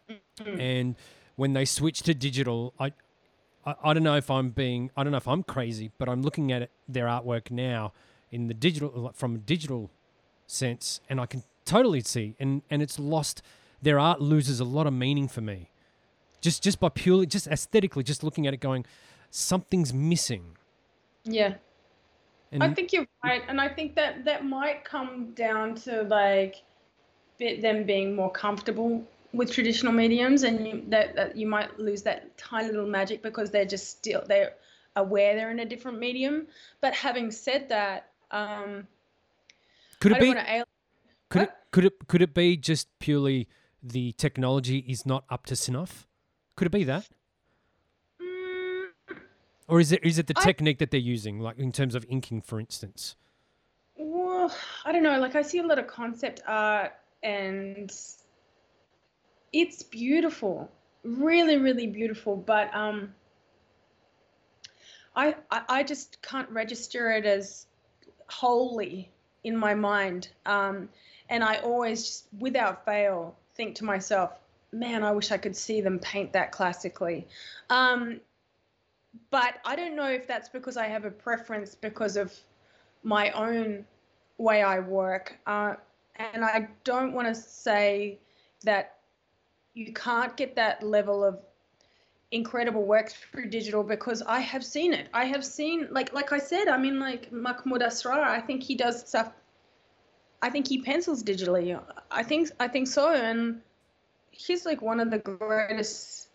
Mm. 0.09 0.59
and 0.59 0.95
when 1.35 1.53
they 1.53 1.63
switch 1.65 2.01
to 2.01 2.13
digital, 2.13 2.73
I, 2.79 2.91
I, 3.65 3.75
I 3.83 3.93
don't 3.93 4.03
know 4.03 4.17
if 4.17 4.29
I'm 4.29 4.49
being, 4.49 4.91
I 4.97 5.03
don't 5.03 5.11
know 5.11 5.17
if 5.17 5.27
I'm 5.27 5.43
crazy, 5.43 5.91
but 5.97 6.09
I'm 6.09 6.21
looking 6.21 6.51
at 6.51 6.61
it, 6.63 6.71
their 6.87 7.05
artwork 7.05 7.51
now 7.51 7.93
in 8.31 8.47
the 8.47 8.53
digital, 8.53 9.11
from 9.15 9.35
a 9.35 9.37
digital 9.37 9.89
sense, 10.47 10.99
and 11.09 11.21
I 11.21 11.25
can 11.25 11.43
totally 11.65 12.01
see, 12.01 12.35
and 12.39 12.61
and 12.69 12.81
it's 12.81 12.99
lost. 12.99 13.41
Their 13.81 13.99
art 13.99 14.21
loses 14.21 14.59
a 14.59 14.65
lot 14.65 14.87
of 14.87 14.93
meaning 14.93 15.27
for 15.27 15.41
me, 15.41 15.69
just 16.43 16.61
just 16.61 16.79
by 16.79 16.89
purely, 16.89 17.25
just 17.25 17.47
aesthetically, 17.47 18.03
just 18.03 18.23
looking 18.23 18.45
at 18.45 18.53
it, 18.53 18.59
going, 18.59 18.85
something's 19.31 19.93
missing. 19.93 20.57
Yeah. 21.23 21.55
And 22.51 22.63
I 22.63 22.71
think 22.71 22.93
you're 22.93 23.07
right, 23.23 23.41
and 23.47 23.59
I 23.59 23.67
think 23.67 23.95
that 23.95 24.25
that 24.25 24.45
might 24.45 24.85
come 24.85 25.31
down 25.33 25.73
to 25.75 26.03
like 26.03 26.57
bit 27.39 27.61
them 27.63 27.83
being 27.83 28.15
more 28.15 28.31
comfortable 28.31 29.03
with 29.33 29.51
traditional 29.51 29.91
mediums, 29.91 30.43
and 30.43 30.67
you, 30.67 30.83
that, 30.89 31.15
that 31.15 31.35
you 31.35 31.47
might 31.47 31.79
lose 31.79 32.03
that 32.03 32.37
tiny 32.37 32.67
little 32.67 32.85
magic 32.85 33.23
because 33.23 33.49
they're 33.49 33.65
just 33.65 33.89
still 33.89 34.23
they're 34.27 34.53
aware 34.95 35.35
they're 35.35 35.49
in 35.49 35.59
a 35.59 35.65
different 35.65 35.97
medium. 35.97 36.45
But 36.79 36.93
having 36.93 37.31
said 37.31 37.69
that, 37.69 38.09
um, 38.29 38.85
could 39.99 40.11
it 40.11 40.19
be? 40.19 40.33
Could 41.29 41.41
it 41.41 41.51
could 41.71 41.85
it 41.85 41.93
could 42.07 42.21
it 42.21 42.33
be 42.35 42.55
just 42.55 42.87
purely 42.99 43.47
the 43.81 44.11
technology 44.11 44.85
is 44.87 45.07
not 45.07 45.23
up 45.31 45.47
to 45.47 45.55
snuff? 45.55 46.05
Could 46.55 46.67
it 46.67 46.71
be 46.71 46.83
that? 46.83 47.07
Mm, 48.21 48.85
Or 49.67 49.79
is 49.79 49.91
it 49.91 50.03
is 50.03 50.19
it 50.19 50.27
the 50.27 50.33
I- 50.37 50.43
technique 50.43 50.79
that 50.79 50.91
they're 50.91 50.99
using, 50.99 51.39
like 51.39 51.57
in 51.57 51.71
terms 51.71 51.95
of 51.95 52.05
inking, 52.09 52.41
for 52.41 52.59
instance? 52.59 53.15
well, 53.95 54.53
I 54.85 54.91
don't 54.91 55.03
know. 55.03 55.19
Like 55.19 55.35
I 55.35 55.41
see 55.41 55.59
a 55.59 55.63
lot 55.65 55.79
of 55.79 55.87
concept 55.87 56.41
art, 56.47 56.93
and 57.21 57.91
it's 59.53 59.83
beautiful, 59.83 60.69
really, 61.03 61.57
really 61.57 61.87
beautiful. 61.87 62.35
But 62.35 62.73
um, 62.75 63.13
I, 65.15 65.35
I 65.51 65.61
I 65.69 65.83
just 65.83 66.21
can't 66.21 66.49
register 66.49 67.11
it 67.11 67.25
as 67.25 67.67
wholly 68.29 69.09
in 69.43 69.55
my 69.55 69.73
mind. 69.73 70.29
Um, 70.45 70.89
and 71.29 71.43
I 71.43 71.57
always 71.57 72.03
just, 72.03 72.27
without 72.39 72.83
fail, 72.85 73.35
think 73.55 73.75
to 73.75 73.85
myself, 73.85 74.31
man, 74.73 75.03
I 75.03 75.11
wish 75.11 75.31
I 75.31 75.37
could 75.37 75.55
see 75.55 75.81
them 75.81 75.99
paint 75.99 76.33
that 76.33 76.51
classically. 76.51 77.27
Um, 77.69 78.19
but 79.29 79.55
I 79.65 79.75
don't 79.75 79.95
know 79.95 80.09
if 80.09 80.27
that's 80.27 80.49
because 80.49 80.77
I 80.77 80.87
have 80.87 81.05
a 81.05 81.11
preference 81.11 81.75
because 81.75 82.17
of 82.17 82.33
my 83.03 83.31
own 83.31 83.85
way 84.37 84.63
I 84.63 84.79
work. 84.79 85.37
Uh, 85.45 85.75
and 86.15 86.43
I 86.43 86.67
don't 86.83 87.13
want 87.13 87.27
to 87.27 87.35
say 87.35 88.19
that 88.63 88.97
you 89.73 89.93
can't 89.93 90.35
get 90.37 90.55
that 90.55 90.83
level 90.83 91.23
of 91.23 91.39
incredible 92.31 92.83
work 92.83 93.11
through 93.11 93.49
digital 93.49 93.83
because 93.83 94.23
I 94.23 94.39
have 94.39 94.63
seen 94.63 94.93
it. 94.93 95.07
I 95.13 95.25
have 95.25 95.45
seen 95.45 95.87
like 95.91 96.13
like 96.13 96.31
I 96.33 96.39
said, 96.39 96.67
I 96.67 96.77
mean 96.77 96.99
like 96.99 97.31
Mahmoud 97.31 97.81
Asrar, 97.81 98.23
I 98.23 98.41
think 98.41 98.63
he 98.63 98.75
does 98.75 99.07
stuff 99.07 99.31
I 100.41 100.49
think 100.49 100.67
he 100.67 100.81
pencils 100.81 101.23
digitally. 101.23 101.79
I 102.11 102.23
think 102.23 102.49
I 102.59 102.67
think 102.67 102.87
so 102.87 103.13
and 103.13 103.61
he's 104.33 104.65
like 104.65 104.81
one 104.81 104.99
of 104.99 105.09
the 105.09 105.19
greatest 105.19 106.29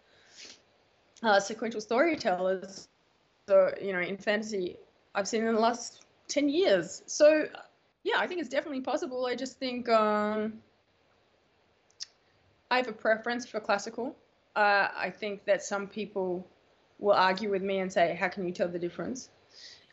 uh, 1.22 1.40
sequential 1.40 1.80
storytellers 1.80 2.88
so 3.48 3.70
you 3.80 3.92
know 3.92 4.00
in 4.00 4.16
fantasy 4.16 4.76
I've 5.14 5.26
seen 5.26 5.44
in 5.44 5.54
the 5.54 5.60
last 5.60 6.04
10 6.28 6.48
years. 6.48 7.02
So 7.06 7.48
yeah, 8.04 8.16
I 8.18 8.26
think 8.26 8.40
it's 8.40 8.48
definitely 8.48 8.82
possible. 8.82 9.26
I 9.26 9.34
just 9.34 9.58
think 9.58 9.88
um 9.88 10.62
I 12.70 12.76
have 12.76 12.88
a 12.88 12.92
preference 12.92 13.46
for 13.46 13.60
classical. 13.60 14.14
Uh, 14.54 14.88
I 14.94 15.10
think 15.10 15.44
that 15.46 15.62
some 15.62 15.86
people 15.86 16.46
will 16.98 17.14
argue 17.14 17.50
with 17.50 17.62
me 17.62 17.78
and 17.78 17.90
say, 17.90 18.14
"How 18.14 18.28
can 18.28 18.46
you 18.46 18.52
tell 18.52 18.68
the 18.68 18.78
difference?" 18.78 19.30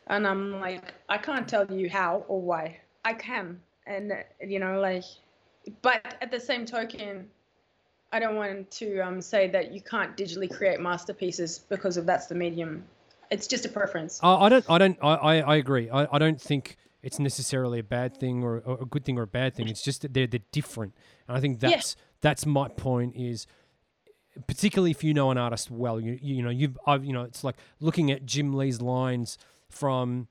And 0.08 0.26
I'm 0.26 0.60
like, 0.60 0.94
I 1.08 1.18
can't 1.18 1.48
tell 1.48 1.66
you 1.72 1.88
how 1.88 2.24
or 2.28 2.40
why. 2.40 2.80
I 3.04 3.14
can, 3.14 3.60
and 3.86 4.12
you 4.40 4.58
know, 4.58 4.80
like, 4.80 5.04
but 5.82 6.16
at 6.20 6.30
the 6.30 6.40
same 6.40 6.66
token, 6.66 7.30
I 8.16 8.18
don't 8.18 8.34
want 8.36 8.70
to 8.72 9.00
um, 9.00 9.20
say 9.20 9.46
that 9.48 9.72
you 9.72 9.82
can't 9.82 10.16
digitally 10.16 10.50
create 10.50 10.80
masterpieces 10.80 11.58
because 11.68 11.98
of 11.98 12.06
that's 12.06 12.26
the 12.26 12.34
medium. 12.34 12.82
It's 13.30 13.46
just 13.46 13.66
a 13.66 13.68
preference. 13.68 14.18
I 14.22 14.34
I 14.34 14.48
don't. 14.48 14.64
I 14.70 14.78
don't. 14.78 14.98
I, 15.02 15.14
I, 15.14 15.34
I 15.40 15.56
agree. 15.56 15.90
I, 15.90 16.06
I 16.10 16.18
don't 16.18 16.40
think 16.40 16.76
it's 17.02 17.18
necessarily 17.18 17.78
a 17.78 17.84
bad 17.84 18.16
thing 18.16 18.42
or, 18.42 18.60
or 18.64 18.78
a 18.80 18.86
good 18.86 19.04
thing 19.04 19.18
or 19.18 19.22
a 19.22 19.26
bad 19.26 19.54
thing. 19.54 19.68
It's 19.68 19.82
just 19.82 20.00
that 20.02 20.14
they're 20.14 20.26
they're 20.26 20.40
different, 20.50 20.94
and 21.28 21.36
I 21.36 21.40
think 21.40 21.62
Yeah. 21.62 21.70
that's 21.70 21.94
that's 22.22 22.46
my 22.46 22.68
point. 22.68 23.14
Is 23.16 23.46
particularly 24.46 24.92
if 24.92 25.04
you 25.04 25.12
know 25.12 25.30
an 25.30 25.38
artist 25.38 25.70
well, 25.70 26.00
you 26.00 26.18
you 26.22 26.42
know 26.42 26.50
you've 26.50 26.78
I've 26.86 27.04
you 27.04 27.12
know 27.12 27.22
it's 27.22 27.44
like 27.44 27.56
looking 27.80 28.10
at 28.10 28.24
Jim 28.24 28.54
Lee's 28.54 28.80
lines 28.80 29.36
from 29.68 30.28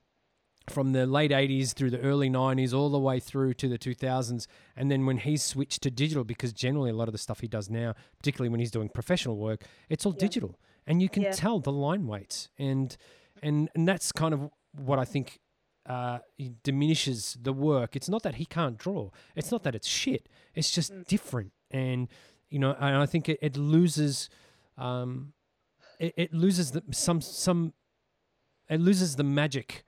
from 0.68 0.92
the 0.92 1.06
late 1.06 1.30
80s 1.30 1.72
through 1.74 1.90
the 1.90 2.00
early 2.00 2.28
90s 2.28 2.72
all 2.74 2.90
the 2.90 2.98
way 2.98 3.20
through 3.20 3.54
to 3.54 3.68
the 3.68 3.78
2000s 3.78 4.46
and 4.74 4.90
then 4.90 5.06
when 5.06 5.18
he's 5.18 5.42
switched 5.42 5.82
to 5.82 5.90
digital 5.90 6.24
because 6.24 6.52
generally 6.52 6.90
a 6.90 6.94
lot 6.94 7.08
of 7.08 7.12
the 7.12 7.18
stuff 7.18 7.40
he 7.40 7.46
does 7.48 7.70
now 7.70 7.94
particularly 8.18 8.48
when 8.48 8.58
he's 8.60 8.70
doing 8.72 8.88
professional 8.88 9.36
work 9.36 9.62
it's 9.88 10.04
all 10.04 10.12
digital 10.12 10.58
and 10.86 11.00
you 11.00 11.08
can 11.08 11.22
Yeah. 11.22 11.30
tell 11.32 11.60
the 11.60 11.72
line 11.72 12.06
weights 12.06 12.48
and 12.58 12.96
and 13.42 13.68
and 13.74 13.86
that's 13.86 14.10
kind 14.12 14.34
of 14.34 14.50
what 14.72 14.98
i 14.98 15.04
think 15.04 15.40
uh, 15.88 16.18
diminishes 16.64 17.36
the 17.40 17.52
work. 17.52 17.94
It's 17.94 18.08
not 18.08 18.24
that 18.24 18.34
he 18.36 18.44
can't 18.44 18.76
draw 18.76 19.10
it's 19.36 19.52
not 19.52 19.62
that 19.62 19.74
it's 19.76 19.86
shit 19.86 20.28
it's 20.54 20.72
just 20.72 20.92
different 21.06 21.52
and 21.70 22.08
you 22.50 22.58
know 22.58 22.72
and 22.80 22.96
i 22.96 23.06
think 23.06 23.28
it, 23.28 23.38
it 23.40 23.56
loses 23.56 24.28
um 24.76 25.32
it, 26.00 26.12
it 26.16 26.34
loses 26.34 26.72
the, 26.72 26.82
some 26.90 27.20
some 27.20 27.72
it 28.68 28.80
loses 28.80 29.14
the 29.14 29.22
magic 29.24 29.84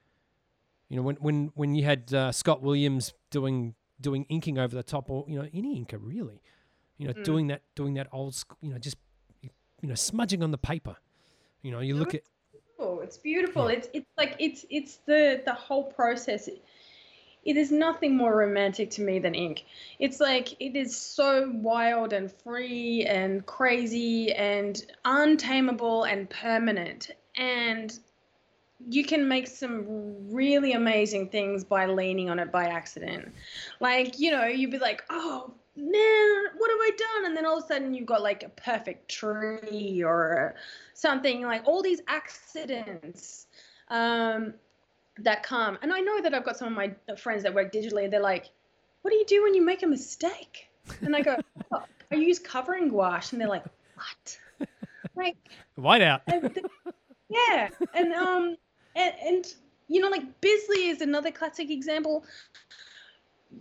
you 0.88 0.96
know, 0.96 1.02
when 1.02 1.16
when 1.16 1.50
when 1.54 1.74
you 1.74 1.84
had 1.84 2.12
uh, 2.14 2.32
Scott 2.32 2.62
Williams 2.62 3.12
doing 3.30 3.74
doing 4.00 4.24
inking 4.28 4.58
over 4.58 4.74
the 4.74 4.82
top, 4.82 5.10
or 5.10 5.24
you 5.28 5.38
know, 5.38 5.48
any 5.52 5.78
inker 5.84 5.98
really, 6.00 6.40
you 6.96 7.06
know, 7.06 7.12
doing 7.12 7.48
that 7.48 7.62
doing 7.74 7.94
that 7.94 8.08
old, 8.12 8.34
sc- 8.34 8.56
you 8.60 8.70
know, 8.70 8.78
just 8.78 8.96
you 9.42 9.88
know, 9.88 9.94
smudging 9.94 10.42
on 10.42 10.50
the 10.50 10.58
paper. 10.58 10.96
You 11.62 11.72
know, 11.72 11.80
you 11.80 11.94
look 11.94 12.14
at 12.14 12.22
beautiful. 12.52 13.00
It's 13.02 13.18
beautiful. 13.18 13.68
It's 13.68 13.88
it's 13.92 14.10
like 14.16 14.36
it's 14.38 14.64
it's 14.70 14.96
the 15.06 15.42
the 15.44 15.54
whole 15.54 15.84
process. 15.84 16.48
It, 16.48 16.64
it 17.44 17.56
is 17.56 17.70
nothing 17.70 18.16
more 18.16 18.36
romantic 18.36 18.90
to 18.90 19.02
me 19.02 19.18
than 19.18 19.34
ink. 19.34 19.64
It's 19.98 20.20
like 20.20 20.60
it 20.60 20.76
is 20.76 20.96
so 20.96 21.50
wild 21.54 22.12
and 22.12 22.30
free 22.30 23.04
and 23.06 23.44
crazy 23.46 24.32
and 24.32 24.84
untamable 25.04 26.04
and 26.04 26.28
permanent. 26.28 27.10
And 27.36 27.98
you 28.86 29.04
can 29.04 29.26
make 29.26 29.48
some 29.48 29.84
really 30.30 30.72
amazing 30.72 31.28
things 31.28 31.64
by 31.64 31.86
leaning 31.86 32.30
on 32.30 32.38
it 32.38 32.52
by 32.52 32.66
accident. 32.66 33.32
Like, 33.80 34.18
you 34.18 34.30
know, 34.30 34.46
you'd 34.46 34.70
be 34.70 34.78
like, 34.78 35.04
oh 35.10 35.52
man, 35.76 36.44
what 36.56 36.70
have 36.70 36.80
I 36.80 36.90
done? 36.96 37.26
And 37.26 37.36
then 37.36 37.44
all 37.44 37.58
of 37.58 37.64
a 37.64 37.66
sudden 37.66 37.94
you've 37.94 38.06
got 38.06 38.22
like 38.22 38.42
a 38.42 38.48
perfect 38.50 39.10
tree 39.10 40.02
or 40.04 40.54
something 40.94 41.42
like 41.42 41.66
all 41.66 41.82
these 41.82 42.00
accidents 42.06 43.46
um, 43.88 44.54
that 45.18 45.42
come. 45.42 45.78
And 45.82 45.92
I 45.92 46.00
know 46.00 46.20
that 46.20 46.34
I've 46.34 46.44
got 46.44 46.56
some 46.56 46.68
of 46.68 46.74
my 46.74 46.94
friends 47.16 47.42
that 47.42 47.54
work 47.54 47.72
digitally. 47.72 48.10
They're 48.10 48.20
like, 48.20 48.50
what 49.02 49.10
do 49.10 49.16
you 49.16 49.26
do 49.26 49.42
when 49.42 49.54
you 49.54 49.64
make 49.64 49.82
a 49.82 49.86
mistake? 49.86 50.68
And 51.02 51.14
I 51.14 51.22
go, 51.22 51.36
oh, 51.72 51.82
I 52.12 52.14
use 52.14 52.38
covering 52.38 52.88
gouache. 52.88 53.32
And 53.32 53.40
they're 53.40 53.48
like, 53.48 53.64
what? 53.94 54.38
Like, 55.14 55.36
whiteout. 55.76 56.20
yeah, 57.28 57.70
and 57.92 58.12
um, 58.12 58.56
and, 58.98 59.14
and 59.24 59.54
you 59.86 60.00
know, 60.00 60.08
like 60.08 60.40
Bisley 60.40 60.88
is 60.88 61.00
another 61.00 61.30
classic 61.30 61.70
example. 61.70 62.24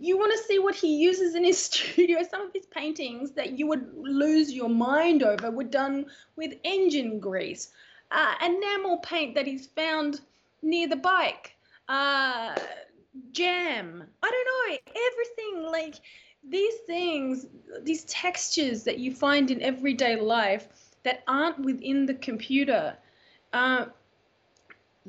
You 0.00 0.18
want 0.18 0.32
to 0.32 0.38
see 0.38 0.58
what 0.58 0.74
he 0.74 0.98
uses 0.98 1.34
in 1.34 1.44
his 1.44 1.62
studio. 1.62 2.18
Some 2.28 2.42
of 2.42 2.52
his 2.52 2.66
paintings 2.66 3.32
that 3.32 3.58
you 3.58 3.66
would 3.68 3.90
lose 3.96 4.52
your 4.52 4.68
mind 4.68 5.22
over 5.22 5.50
were 5.50 5.64
done 5.64 6.06
with 6.36 6.52
engine 6.64 7.20
grease, 7.20 7.70
uh, 8.10 8.34
enamel 8.44 8.98
paint 8.98 9.34
that 9.36 9.46
he's 9.46 9.66
found 9.68 10.20
near 10.60 10.88
the 10.88 10.96
bike, 10.96 11.56
uh, 11.88 12.54
jam. 13.32 14.04
I 14.22 14.30
don't 14.30 14.48
know 14.70 14.78
everything 15.12 15.72
like 15.72 15.94
these 16.46 16.74
things, 16.86 17.46
these 17.82 18.04
textures 18.04 18.84
that 18.84 18.98
you 18.98 19.14
find 19.14 19.50
in 19.50 19.62
everyday 19.62 20.16
life 20.16 20.68
that 21.04 21.22
aren't 21.26 21.60
within 21.60 22.06
the 22.06 22.14
computer 22.14 22.96
uh, 23.52 23.86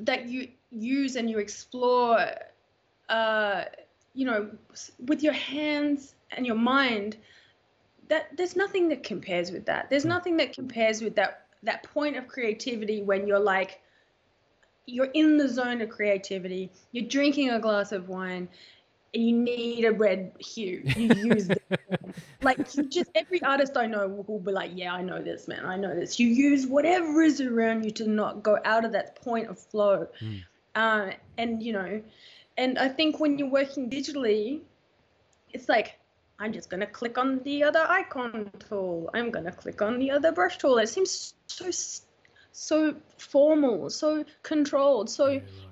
that 0.00 0.28
you 0.28 0.48
use 0.70 1.16
and 1.16 1.28
you 1.28 1.38
explore, 1.38 2.24
uh, 3.08 3.64
you 4.14 4.26
know, 4.26 4.50
with 5.06 5.22
your 5.22 5.32
hands 5.32 6.14
and 6.30 6.46
your 6.46 6.56
mind. 6.56 7.16
That 8.08 8.36
there's 8.36 8.56
nothing 8.56 8.88
that 8.88 9.04
compares 9.04 9.52
with 9.52 9.66
that. 9.66 9.88
There's 9.88 10.04
nothing 10.04 10.36
that 10.38 10.52
compares 10.52 11.00
with 11.00 11.14
that 11.16 11.46
that 11.62 11.82
point 11.84 12.16
of 12.16 12.26
creativity 12.26 13.02
when 13.02 13.26
you're 13.26 13.38
like, 13.38 13.80
you're 14.86 15.10
in 15.14 15.36
the 15.36 15.48
zone 15.48 15.80
of 15.80 15.90
creativity. 15.90 16.70
You're 16.92 17.08
drinking 17.08 17.50
a 17.50 17.60
glass 17.60 17.92
of 17.92 18.08
wine. 18.08 18.48
And 19.14 19.22
you 19.28 19.36
need 19.36 19.84
a 19.84 19.92
red 19.92 20.32
hue. 20.38 20.82
You 20.96 21.08
use 21.08 21.48
the, 21.48 21.60
like 22.42 22.74
you 22.76 22.84
just 22.88 23.10
every 23.14 23.42
artist 23.42 23.76
I 23.76 23.86
know 23.86 24.06
will, 24.08 24.24
will 24.24 24.38
be 24.38 24.52
like, 24.52 24.72
yeah, 24.74 24.94
I 24.94 25.02
know 25.02 25.20
this, 25.22 25.48
man, 25.48 25.64
I 25.66 25.76
know 25.76 25.94
this. 25.94 26.18
You 26.20 26.28
use 26.28 26.66
whatever 26.66 27.22
is 27.22 27.40
around 27.40 27.84
you 27.84 27.90
to 27.92 28.08
not 28.08 28.42
go 28.42 28.58
out 28.64 28.84
of 28.84 28.92
that 28.92 29.16
point 29.22 29.48
of 29.48 29.58
flow, 29.58 30.06
Mm. 30.22 30.42
uh, 30.74 31.10
and 31.38 31.62
you 31.62 31.72
know, 31.72 32.02
and 32.56 32.78
I 32.78 32.88
think 32.88 33.18
when 33.20 33.38
you're 33.38 33.48
working 33.50 33.90
digitally, 33.90 34.60
it's 35.52 35.68
like 35.68 35.98
I'm 36.38 36.52
just 36.52 36.70
gonna 36.70 36.86
click 36.86 37.18
on 37.18 37.40
the 37.42 37.64
other 37.64 37.84
icon 37.88 38.50
tool. 38.68 39.10
I'm 39.12 39.30
gonna 39.30 39.52
click 39.52 39.82
on 39.82 39.98
the 39.98 40.10
other 40.12 40.32
brush 40.32 40.58
tool. 40.58 40.78
It 40.78 40.88
seems 40.88 41.34
so 41.48 41.70
so 42.52 42.94
formal, 43.18 43.90
so 43.90 44.24
controlled, 44.42 45.10
so 45.10 45.28
Yeah, 45.28 45.38
right. 45.38 45.69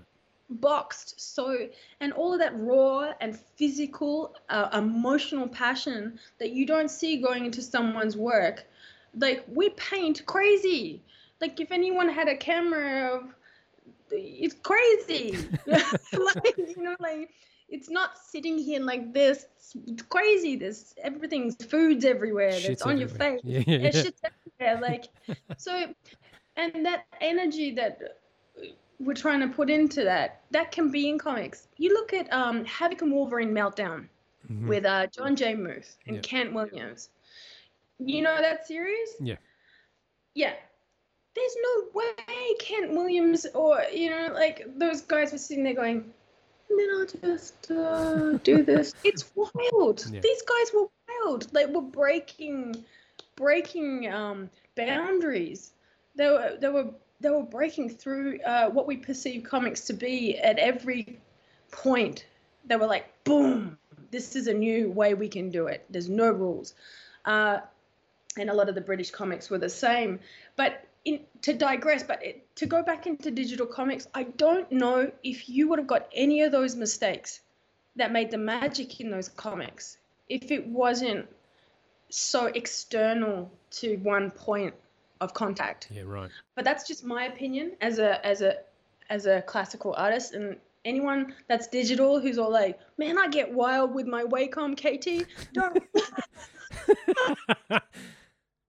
Boxed. 0.50 1.20
So 1.20 1.68
and 2.00 2.12
all 2.12 2.32
of 2.32 2.40
that 2.40 2.58
raw 2.58 3.12
and 3.20 3.38
physical 3.56 4.34
uh, 4.48 4.68
emotional 4.72 5.48
passion 5.48 6.18
that 6.38 6.52
you 6.52 6.66
don't 6.66 6.90
see 6.90 7.20
going 7.20 7.46
into 7.46 7.62
someone's 7.62 8.16
work. 8.16 8.66
Like 9.14 9.44
we 9.48 9.70
paint 9.70 10.24
crazy. 10.26 11.02
Like 11.40 11.60
if 11.60 11.70
anyone 11.72 12.08
had 12.08 12.28
a 12.28 12.36
camera 12.36 13.16
of 13.16 13.34
it's 14.10 14.54
crazy. 14.62 15.38
Like 15.66 16.56
you 16.56 16.82
know 16.82 16.96
like 17.00 17.30
it's 17.68 17.90
not 17.90 18.18
sitting 18.18 18.58
here 18.58 18.80
like 18.80 19.12
this. 19.12 19.46
It's 19.86 20.02
crazy. 20.02 20.56
This 20.56 20.94
everything's 21.02 21.56
food's 21.56 22.04
everywhere. 22.04 22.50
That's 22.50 22.62
Shit's 22.62 22.82
on 22.82 22.98
your 22.98 23.08
face. 23.08 23.40
Yeah, 23.44 23.62
yeah, 23.66 23.74
and 23.74 23.94
yeah. 23.94 24.02
shit's 24.02 24.22
everywhere. 24.58 24.80
Like 24.80 25.08
so 25.58 25.94
and 26.56 26.86
that 26.86 27.04
energy 27.20 27.72
that 27.74 28.00
we're 28.98 29.14
trying 29.14 29.40
to 29.40 29.48
put 29.48 29.70
into 29.70 30.04
that 30.04 30.40
that 30.50 30.72
can 30.72 30.90
be 30.90 31.08
in 31.08 31.18
comics 31.18 31.68
you 31.76 31.92
look 31.94 32.12
at 32.12 32.32
um 32.32 32.64
havoc 32.64 33.02
and 33.02 33.12
wolverine 33.12 33.52
meltdown 33.52 34.08
Mhm. 34.50 34.66
with 34.68 34.84
uh 34.84 35.06
john 35.08 35.36
j 35.36 35.54
muth 35.54 35.96
and 36.06 36.16
Yeah. 36.16 36.22
kent 36.22 36.52
williams 36.52 37.10
you 37.98 38.22
know 38.22 38.36
that 38.40 38.66
series 38.66 39.10
Yeah. 39.20 39.36
yeah 40.34 40.54
there's 41.34 41.56
no 41.62 41.84
way 41.94 42.54
kent 42.60 42.92
williams 42.92 43.46
or 43.54 43.82
you 43.92 44.10
know 44.10 44.32
like 44.32 44.66
those 44.78 45.02
guys 45.02 45.32
were 45.32 45.38
sitting 45.38 45.64
there 45.64 45.74
going 45.74 46.12
and 46.70 46.78
then 46.78 46.88
I'll 46.90 47.30
just 47.32 47.70
uh, 47.70 48.32
do 48.44 48.62
this. 48.62 48.94
It's 49.02 49.30
wild. 49.34 50.04
Yeah. 50.12 50.20
These 50.20 50.42
guys 50.42 50.72
were 50.74 50.88
wild. 51.24 51.50
They 51.52 51.64
were 51.64 51.80
breaking, 51.80 52.84
breaking 53.36 54.12
um, 54.12 54.50
boundaries. 54.76 55.72
They 56.14 56.28
were 56.28 56.58
they 56.60 56.68
were 56.68 56.90
they 57.20 57.30
were 57.30 57.42
breaking 57.42 57.90
through 57.90 58.40
uh, 58.42 58.70
what 58.70 58.86
we 58.86 58.96
perceive 58.96 59.44
comics 59.44 59.82
to 59.86 59.92
be 59.92 60.38
at 60.38 60.58
every 60.58 61.20
point. 61.70 62.26
They 62.64 62.76
were 62.76 62.86
like, 62.86 63.24
boom, 63.24 63.78
this 64.10 64.36
is 64.36 64.46
a 64.46 64.54
new 64.54 64.90
way 64.90 65.14
we 65.14 65.28
can 65.28 65.50
do 65.50 65.66
it. 65.66 65.84
There's 65.90 66.08
no 66.08 66.30
rules. 66.30 66.74
Uh, 67.24 67.58
and 68.38 68.50
a 68.50 68.54
lot 68.54 68.68
of 68.68 68.74
the 68.74 68.80
British 68.80 69.10
comics 69.10 69.50
were 69.50 69.58
the 69.58 69.68
same. 69.68 70.20
But 70.56 70.84
in, 71.04 71.20
to 71.42 71.54
digress, 71.54 72.02
but 72.02 72.24
it, 72.24 72.56
to 72.56 72.66
go 72.66 72.82
back 72.82 73.06
into 73.06 73.30
digital 73.30 73.66
comics, 73.66 74.06
I 74.14 74.24
don't 74.24 74.70
know 74.70 75.10
if 75.24 75.48
you 75.48 75.68
would 75.68 75.78
have 75.78 75.88
got 75.88 76.08
any 76.14 76.42
of 76.42 76.52
those 76.52 76.76
mistakes 76.76 77.40
that 77.96 78.12
made 78.12 78.30
the 78.30 78.38
magic 78.38 79.00
in 79.00 79.10
those 79.10 79.28
comics 79.28 79.98
if 80.28 80.50
it 80.52 80.66
wasn't 80.66 81.26
so 82.10 82.46
external 82.46 83.50
to 83.70 83.96
one 83.96 84.30
point 84.30 84.74
of 85.20 85.34
contact 85.34 85.88
Yeah, 85.90 86.02
right. 86.06 86.30
but 86.56 86.64
that's 86.64 86.86
just 86.86 87.04
my 87.04 87.24
opinion 87.26 87.72
as 87.80 87.98
a 87.98 88.24
as 88.26 88.42
a 88.42 88.56
as 89.10 89.26
a 89.26 89.42
classical 89.42 89.94
artist 89.96 90.34
and 90.34 90.56
anyone 90.84 91.34
that's 91.48 91.66
digital 91.66 92.20
who's 92.20 92.38
all 92.38 92.50
like 92.52 92.78
man 92.98 93.18
i 93.18 93.26
get 93.28 93.52
wild 93.52 93.94
with 93.94 94.06
my 94.06 94.22
wacom 94.24 94.76
kt 94.76 95.26
don't 95.52 95.82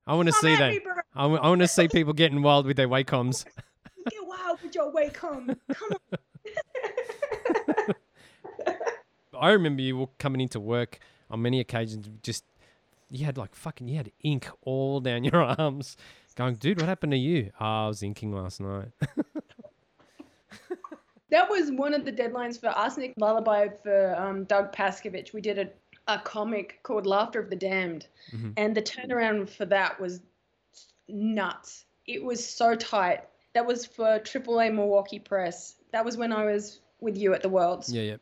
I 0.08 0.16
want 0.16 0.28
to 0.28 0.34
see 0.34 0.56
that. 0.56 0.72
me. 0.72 0.80
I 1.16 1.28
want 1.28 1.62
to 1.62 1.68
see 1.68 1.88
people 1.88 2.14
getting 2.14 2.42
wild 2.42 2.66
with 2.66 2.78
their 2.78 2.88
Wacom. 2.88 3.32
get 4.10 4.26
wild 4.26 4.60
with 4.64 4.74
your 4.74 4.92
wacom 4.92 5.56
come 5.72 5.90
on 5.94 6.00
I 9.40 9.52
remember 9.52 9.82
you 9.82 9.98
were 9.98 10.08
coming 10.18 10.42
into 10.42 10.60
work 10.60 11.00
on 11.30 11.42
many 11.42 11.60
occasions. 11.62 12.10
Just 12.24 12.44
you 13.10 13.26
had 13.26 13.38
like 13.38 13.56
fucking 13.56 13.88
you 13.88 13.96
had 13.98 14.12
ink 14.22 14.50
all 14.62 15.00
down 15.00 15.24
your 15.24 15.42
arms. 15.60 15.96
Going, 16.40 16.56
dude, 16.56 16.80
what 16.80 16.88
happened 16.88 17.12
to 17.12 17.18
you? 17.18 17.52
Oh, 17.60 17.66
I 17.66 17.88
was 17.90 18.02
inking 18.02 18.32
last 18.32 18.62
night. 18.62 18.88
that 21.30 21.50
was 21.50 21.70
one 21.70 21.94
of 21.94 22.06
the 22.06 22.14
deadlines 22.14 22.58
for 22.58 22.68
arsenic 22.70 23.14
lullaby 23.18 23.68
for 23.84 24.16
um, 24.16 24.46
doug 24.46 24.72
paszkiewicz 24.72 25.34
we 25.34 25.42
did 25.42 25.60
a, 25.60 25.68
a 26.08 26.18
comic 26.20 26.80
called 26.84 27.06
laughter 27.06 27.42
of 27.42 27.50
the 27.50 27.58
damned 27.58 28.08
Mhm. 28.34 28.54
and 28.56 28.74
the 28.74 28.82
turnaround 28.82 29.50
for 29.50 29.66
that 29.66 30.00
was 30.00 30.22
nuts 31.10 31.84
it 32.08 32.24
was 32.24 32.48
so 32.48 32.74
tight 32.74 33.28
that 33.54 33.66
was 33.66 33.86
for 33.86 34.20
aaa 34.20 34.74
milwaukee 34.74 35.20
press 35.20 35.76
that 35.92 36.06
was 36.06 36.16
when 36.16 36.32
i 36.32 36.46
was 36.46 36.80
with 37.02 37.18
you 37.18 37.34
at 37.34 37.42
the 37.42 37.50
worlds 37.50 37.92
yeah, 37.92 38.04
yeah. 38.04 38.18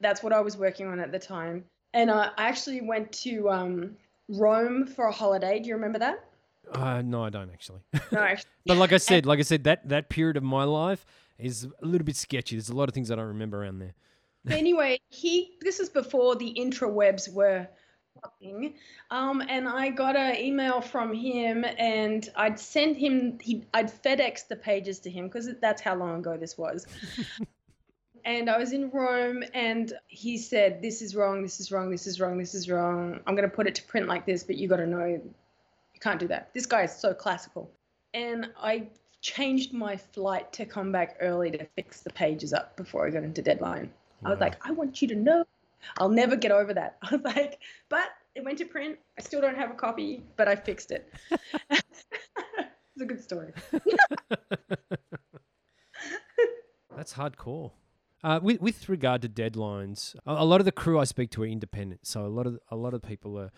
that's 0.00 0.22
what 0.22 0.32
I 0.32 0.40
was 0.40 0.56
working 0.56 0.86
on 0.86 1.00
at 1.00 1.10
the 1.10 1.18
time. 1.18 1.64
And 1.94 2.12
I 2.12 2.30
I 2.38 2.44
actually 2.48 2.80
went 2.80 3.10
to 3.24 3.50
um, 3.50 3.96
Rome 4.28 4.86
for 4.86 5.06
a 5.06 5.12
holiday. 5.12 5.58
Do 5.58 5.68
you 5.68 5.74
remember 5.74 5.98
that? 5.98 6.24
Uh, 6.72 7.02
no, 7.02 7.24
I 7.24 7.30
don't 7.30 7.50
actually. 7.50 7.80
No. 8.12 8.34
but 8.66 8.76
like 8.76 8.92
I 8.92 8.98
said, 8.98 9.26
like 9.26 9.38
I 9.38 9.42
said, 9.42 9.64
that 9.64 9.88
that 9.88 10.08
period 10.08 10.36
of 10.36 10.42
my 10.42 10.64
life 10.64 11.04
is 11.38 11.66
a 11.82 11.86
little 11.86 12.04
bit 12.04 12.16
sketchy. 12.16 12.56
There's 12.56 12.68
a 12.68 12.74
lot 12.74 12.88
of 12.88 12.94
things 12.94 13.10
I 13.10 13.16
don't 13.16 13.26
remember 13.26 13.62
around 13.62 13.78
there. 13.78 13.94
anyway, 14.48 15.00
he. 15.08 15.56
This 15.60 15.80
is 15.80 15.88
before 15.88 16.36
the 16.36 16.54
intrawebs 16.56 17.32
were. 17.32 17.68
Um, 19.10 19.42
and 19.48 19.68
I 19.68 19.90
got 19.90 20.14
an 20.16 20.36
email 20.36 20.80
from 20.80 21.14
him, 21.14 21.64
and 21.78 22.28
I'd 22.36 22.58
sent 22.58 22.96
him. 22.96 23.38
He, 23.40 23.64
I'd 23.74 23.90
FedEx 23.90 24.48
the 24.48 24.56
pages 24.56 25.00
to 25.00 25.10
him 25.10 25.26
because 25.26 25.48
that's 25.60 25.80
how 25.80 25.94
long 25.94 26.18
ago 26.18 26.36
this 26.36 26.58
was. 26.58 26.86
and 28.24 28.50
I 28.50 28.58
was 28.58 28.72
in 28.72 28.90
Rome, 28.90 29.42
and 29.54 29.92
he 30.08 30.38
said, 30.38 30.82
"This 30.82 31.02
is 31.02 31.16
wrong. 31.16 31.42
This 31.42 31.60
is 31.60 31.72
wrong. 31.72 31.90
This 31.90 32.06
is 32.06 32.20
wrong. 32.20 32.38
This 32.38 32.54
is 32.54 32.68
wrong. 32.68 33.20
I'm 33.26 33.34
going 33.34 33.48
to 33.48 33.54
put 33.54 33.66
it 33.66 33.74
to 33.76 33.82
print 33.84 34.06
like 34.06 34.26
this, 34.26 34.44
but 34.44 34.56
you 34.56 34.68
got 34.68 34.76
to 34.76 34.86
know, 34.86 35.20
can't 36.00 36.18
do 36.18 36.28
that. 36.28 36.52
This 36.54 36.66
guy 36.66 36.82
is 36.82 36.94
so 36.94 37.14
classical." 37.14 37.70
And 38.12 38.50
I 38.56 38.88
changed 39.20 39.72
my 39.72 39.96
flight 39.96 40.52
to 40.54 40.64
come 40.64 40.90
back 40.92 41.16
early 41.20 41.50
to 41.50 41.64
fix 41.76 42.00
the 42.00 42.10
pages 42.10 42.52
up 42.52 42.76
before 42.76 43.06
I 43.06 43.10
got 43.10 43.22
into 43.22 43.42
deadline. 43.42 43.92
I 44.24 44.30
was 44.30 44.40
like, 44.40 44.56
I 44.66 44.72
want 44.72 45.00
you 45.00 45.08
to 45.08 45.14
know. 45.14 45.44
I'll 45.98 46.08
never 46.10 46.36
get 46.36 46.52
over 46.52 46.74
that. 46.74 46.98
I 47.02 47.16
was 47.16 47.22
like, 47.24 47.58
but 47.88 48.08
it 48.34 48.44
went 48.44 48.58
to 48.58 48.64
print. 48.64 48.98
I 49.18 49.22
still 49.22 49.40
don't 49.40 49.56
have 49.56 49.70
a 49.70 49.74
copy, 49.74 50.22
but 50.36 50.46
I 50.48 50.56
fixed 50.56 50.90
it. 50.90 51.12
it's 51.70 52.04
a 53.00 53.04
good 53.04 53.22
story. 53.22 53.52
That's 56.96 57.14
hardcore. 57.14 57.72
Uh, 58.22 58.38
with 58.42 58.60
with 58.60 58.90
regard 58.90 59.22
to 59.22 59.28
deadlines, 59.30 60.14
a, 60.26 60.32
a 60.32 60.44
lot 60.44 60.60
of 60.60 60.66
the 60.66 60.72
crew 60.72 60.98
I 60.98 61.04
speak 61.04 61.30
to 61.30 61.42
are 61.42 61.46
independent, 61.46 62.06
so 62.06 62.26
a 62.26 62.28
lot 62.28 62.46
of 62.46 62.58
a 62.70 62.76
lot 62.76 62.92
of 62.92 63.00
people 63.00 63.38
are 63.38 63.50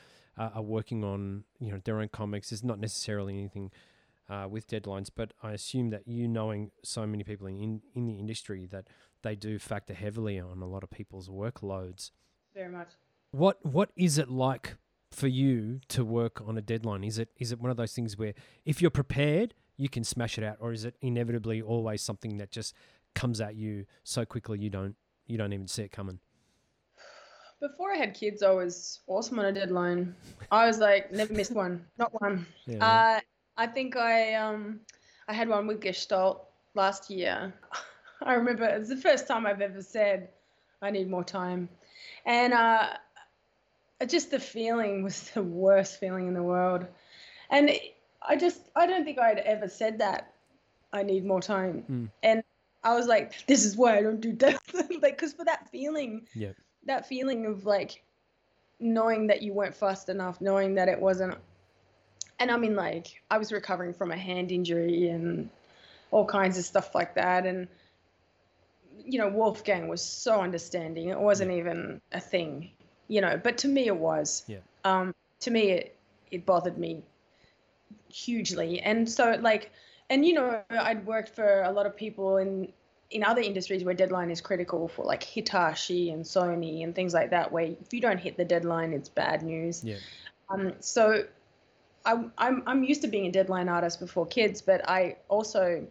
are 0.43 0.53
are 0.57 0.63
working 0.63 1.05
on 1.05 1.45
you 1.59 1.71
know 1.73 1.81
their 1.85 2.01
own 2.01 2.09
comics. 2.09 2.51
There's 2.51 2.65
not 2.65 2.79
necessarily 2.79 3.39
anything 3.39 3.71
uh, 4.29 4.47
with 4.49 4.69
deadlines, 4.69 5.11
but 5.15 5.33
I 5.43 5.53
assume 5.53 5.91
that 5.91 6.07
you 6.07 6.29
knowing 6.29 6.71
so 6.83 7.07
many 7.07 7.25
people 7.25 7.47
in 7.47 7.83
in 7.95 8.07
the 8.07 8.19
industry 8.19 8.67
that 8.67 8.89
they 9.23 9.37
do 9.37 9.59
factor 9.59 9.95
heavily 9.95 10.39
on 10.39 10.63
a 10.63 10.67
lot 10.67 10.83
of 10.83 10.91
people's 10.91 11.29
workloads. 11.29 12.11
Very 12.55 12.71
much. 12.71 12.89
What 13.31 13.65
what 13.65 13.91
is 13.97 14.19
it 14.19 14.29
like 14.29 14.77
for 15.11 15.29
you 15.29 15.81
to 15.89 16.05
work 16.05 16.41
on 16.47 16.57
a 16.59 16.63
deadline? 16.63 17.05
Is 17.05 17.19
it 17.19 17.31
is 17.39 17.53
it 17.53 17.61
one 17.61 17.71
of 17.71 17.77
those 17.77 17.95
things 17.95 18.17
where 18.17 18.35
if 18.65 18.81
you're 18.81 18.91
prepared, 18.91 19.55
you 19.77 19.89
can 19.89 20.05
smash 20.05 20.39
it 20.39 20.45
out, 20.45 20.57
or 20.61 20.73
is 20.73 20.85
it 20.85 20.97
inevitably 21.01 21.63
always 21.63 22.03
something 22.03 22.39
that 22.39 22.51
just 22.51 22.75
comes 23.15 23.41
at 23.41 23.55
you 23.55 23.85
so 24.05 24.25
quickly 24.25 24.59
you 24.59 24.71
don't 24.71 24.97
you 25.27 25.39
don't 25.39 25.53
even 25.53 25.69
see 25.69 25.83
it 25.83 25.93
coming? 25.93 26.19
Before 27.63 27.93
I 27.93 27.97
had 27.97 28.13
kids, 28.13 28.43
I 28.43 28.51
was 28.51 29.01
awesome 29.07 29.39
on 29.39 29.45
a 29.45 29.53
deadline. 29.53 30.17
I 30.51 30.67
was 30.67 30.79
like, 30.81 31.13
never 31.13 31.33
missed 31.33 31.55
one, 31.55 31.87
not 31.97 32.11
one. 32.21 32.45
Yeah, 32.67 32.85
Uh, 32.85 33.21
I 33.57 33.67
think 33.69 33.97
I 33.97 34.35
um 34.35 34.81
I 35.29 35.33
had 35.33 35.49
one 35.49 35.69
with 35.69 35.81
Gestalt 35.81 36.45
last 36.75 37.09
year. 37.09 37.55
I 38.23 38.35
remember 38.35 38.65
it's 38.65 38.89
the 38.89 38.97
first 38.97 39.29
time 39.29 39.47
I've 39.47 39.61
ever 39.61 39.81
said 39.81 40.31
I 40.83 40.91
need 40.91 41.09
more 41.09 41.23
time, 41.25 41.69
and 42.27 42.53
uh, 42.53 42.89
just 44.09 44.31
the 44.33 44.41
feeling 44.41 45.03
was 45.05 45.31
the 45.35 45.43
worst 45.43 46.01
feeling 46.01 46.27
in 46.29 46.35
the 46.35 46.43
world, 46.43 46.87
and 47.51 47.71
I 48.23 48.37
just 48.37 48.61
I 48.75 48.87
don't 48.87 49.05
think 49.05 49.19
I'd 49.21 49.39
ever 49.39 49.69
said 49.69 49.99
that 50.01 50.35
I 50.93 51.03
need 51.05 51.25
more 51.25 51.41
time, 51.41 51.85
Mm. 51.89 52.11
and 52.25 52.43
I 52.85 52.95
was 52.95 53.07
like, 53.07 53.47
this 53.47 53.65
is 53.65 53.77
why 53.77 53.99
I 53.99 54.03
don't 54.03 54.21
do 54.21 54.33
that, 54.37 54.61
like 54.75 55.17
because 55.17 55.33
for 55.33 55.45
that 55.45 55.69
feeling, 55.71 56.27
yeah, 56.35 56.53
that 56.87 57.07
feeling 57.07 57.47
of 57.47 57.65
like 57.65 58.03
knowing 58.81 59.29
that 59.29 59.43
you 59.43 59.53
weren't 59.53 59.75
fast 59.75 60.09
enough, 60.09 60.41
knowing 60.41 60.75
that 60.75 60.89
it 60.89 61.01
wasn't. 61.01 61.37
And 62.39 62.51
I 62.51 62.57
mean, 62.57 62.75
like, 62.75 63.23
I 63.31 63.39
was 63.39 63.53
recovering 63.53 63.95
from 63.95 64.11
a 64.11 64.17
hand 64.17 64.51
injury 64.51 65.09
and 65.09 65.49
all 66.11 66.27
kinds 66.27 66.59
of 66.59 66.65
stuff 66.65 66.95
like 66.95 67.15
that. 67.15 67.47
And 67.47 67.69
you 69.05 69.19
know, 69.19 69.29
Wolfgang 69.29 69.89
was 69.89 70.03
so 70.03 70.41
understanding. 70.41 71.09
It 71.09 71.19
wasn't 71.19 71.51
even 71.53 72.01
a 72.13 72.21
thing, 72.21 72.71
you 73.09 73.21
know, 73.21 73.41
but 73.43 73.59
to 73.59 73.69
me 73.69 73.87
it 73.87 73.97
was. 73.97 74.45
Yeah. 74.47 74.59
Um, 74.85 75.15
to 75.41 75.51
me 75.51 75.71
it 75.71 75.97
it 76.31 76.47
bothered 76.47 76.79
me 76.79 77.03
hugely, 78.09 78.81
and 78.81 79.09
so 79.09 79.37
like, 79.41 79.71
and 80.11 80.25
you 80.25 80.35
know, 80.35 80.63
I'd 80.71 81.05
worked 81.07 81.35
for 81.35 81.63
a 81.63 81.73
lot 81.73 81.87
of 81.87 81.97
people 81.97 82.37
in 82.39 82.73
in 83.13 83.23
other 83.23 83.41
industries 83.41 83.85
where 83.85 83.95
deadline 83.95 84.31
is 84.31 84.41
critical 84.41 84.89
for 84.89 85.05
like 85.05 85.23
Hitachi 85.23 86.11
and 86.11 86.25
Sony 86.25 86.83
and 86.83 86.95
things 86.95 87.15
like 87.15 87.31
that, 87.31 87.53
where 87.53 87.65
if 87.65 87.93
you 87.93 88.01
don't 88.01 88.19
hit 88.19 88.37
the 88.37 88.45
deadline, 88.45 88.93
it's 88.93 89.09
bad 89.09 89.43
news. 89.43 89.85
Yeah. 89.85 89.97
Um, 90.49 90.73
so 90.81 91.25
I, 92.05 92.25
I'm 92.39 92.63
I'm 92.67 92.85
used 92.85 93.03
to 93.03 93.09
being 93.09 93.27
a 93.27 93.33
deadline 93.33 93.69
artist 93.69 94.01
before 94.01 94.27
kids, 94.27 94.63
but 94.63 94.89
I 94.89 95.17
also 95.29 95.87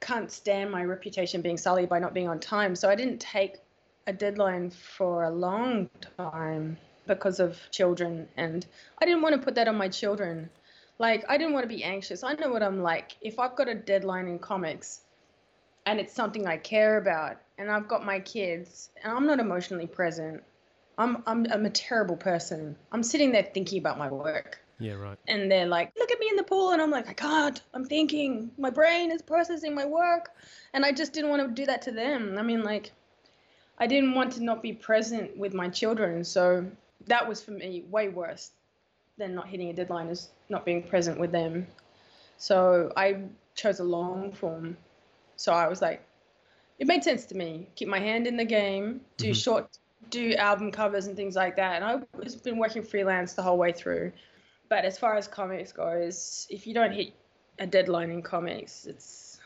can't 0.00 0.30
stand 0.30 0.70
my 0.70 0.84
reputation 0.84 1.40
being 1.40 1.56
sullied 1.56 1.88
by 1.88 1.98
not 1.98 2.12
being 2.12 2.28
on 2.28 2.40
time. 2.40 2.76
So 2.76 2.90
I 2.90 2.94
didn't 2.94 3.20
take 3.20 3.56
a 4.06 4.12
deadline 4.12 4.70
for 4.70 5.24
a 5.24 5.30
long 5.30 5.88
time 6.18 6.76
because 7.06 7.40
of 7.40 7.58
children, 7.70 8.28
and 8.36 8.66
I 9.00 9.06
didn't 9.06 9.22
want 9.22 9.34
to 9.36 9.40
put 9.40 9.54
that 9.54 9.68
on 9.68 9.76
my 9.76 9.88
children. 9.88 10.50
Like 10.98 11.24
I 11.28 11.38
didn't 11.38 11.54
want 11.54 11.64
to 11.64 11.74
be 11.74 11.84
anxious. 11.84 12.22
I 12.22 12.34
know 12.34 12.50
what 12.50 12.62
I'm 12.62 12.82
like. 12.82 13.16
If 13.20 13.38
I've 13.38 13.56
got 13.56 13.68
a 13.68 13.74
deadline 13.74 14.28
in 14.28 14.38
comics, 14.38 15.00
and 15.86 16.00
it's 16.00 16.14
something 16.14 16.46
I 16.46 16.56
care 16.56 16.96
about, 16.98 17.36
and 17.58 17.70
I've 17.70 17.88
got 17.88 18.04
my 18.04 18.20
kids, 18.20 18.90
and 19.02 19.12
I'm 19.12 19.26
not 19.26 19.40
emotionally 19.40 19.86
present. 19.86 20.42
I'm 20.98 21.22
I'm 21.26 21.46
I'm 21.52 21.66
a 21.66 21.70
terrible 21.70 22.16
person. 22.16 22.76
I'm 22.92 23.02
sitting 23.02 23.32
there 23.32 23.42
thinking 23.42 23.78
about 23.78 23.98
my 23.98 24.08
work 24.08 24.60
Yeah, 24.78 24.94
right. 24.94 25.18
and 25.26 25.50
they're 25.50 25.66
like, 25.66 25.92
"Look 25.98 26.10
at 26.12 26.20
me 26.20 26.28
in 26.30 26.36
the 26.36 26.44
pool," 26.44 26.70
and 26.70 26.80
I'm 26.80 26.90
like, 26.90 27.08
"I 27.08 27.14
can't. 27.14 27.60
I'm 27.74 27.84
thinking. 27.84 28.50
My 28.58 28.70
brain 28.70 29.10
is 29.10 29.22
processing 29.22 29.74
my 29.74 29.84
work," 29.84 30.30
and 30.72 30.84
I 30.84 30.92
just 30.92 31.12
didn't 31.12 31.30
want 31.30 31.42
to 31.42 31.62
do 31.62 31.66
that 31.66 31.82
to 31.82 31.92
them. 31.92 32.36
I 32.38 32.42
mean, 32.42 32.62
like, 32.62 32.92
I 33.78 33.86
didn't 33.86 34.14
want 34.14 34.32
to 34.34 34.44
not 34.44 34.62
be 34.62 34.72
present 34.72 35.36
with 35.36 35.52
my 35.52 35.68
children, 35.68 36.24
so 36.24 36.66
that 37.06 37.28
was 37.28 37.42
for 37.42 37.50
me 37.50 37.84
way 37.90 38.08
worse 38.08 38.52
than 39.18 39.34
not 39.34 39.48
hitting 39.48 39.70
a 39.70 39.72
deadline 39.72 40.08
is 40.08 40.30
not 40.48 40.64
being 40.64 40.82
present 40.82 41.18
with 41.18 41.32
them. 41.32 41.66
So 42.36 42.92
I 42.96 43.22
chose 43.54 43.80
a 43.80 43.84
long 43.84 44.32
form. 44.32 44.76
So 45.36 45.52
I 45.52 45.68
was 45.68 45.82
like, 45.82 46.04
it 46.78 46.86
made 46.86 47.04
sense 47.04 47.24
to 47.26 47.36
me. 47.36 47.68
Keep 47.76 47.88
my 47.88 48.00
hand 48.00 48.26
in 48.26 48.36
the 48.36 48.44
game, 48.44 49.00
do 49.16 49.30
Mhm. 49.30 49.42
short, 49.42 49.78
do 50.10 50.34
album 50.34 50.70
covers 50.70 51.06
and 51.06 51.16
things 51.16 51.36
like 51.36 51.56
that. 51.56 51.82
And 51.82 51.84
I've 51.84 52.42
been 52.42 52.58
working 52.58 52.82
freelance 52.82 53.34
the 53.34 53.42
whole 53.42 53.58
way 53.58 53.72
through. 53.72 54.12
But 54.68 54.84
as 54.84 54.98
far 54.98 55.16
as 55.16 55.28
comics 55.28 55.72
goes, 55.72 56.46
if 56.50 56.66
you 56.66 56.74
don't 56.74 56.92
hit 56.92 57.12
a 57.58 57.66
deadline 57.66 58.10
in 58.10 58.22
comics, 58.22 58.86
it's 58.86 59.40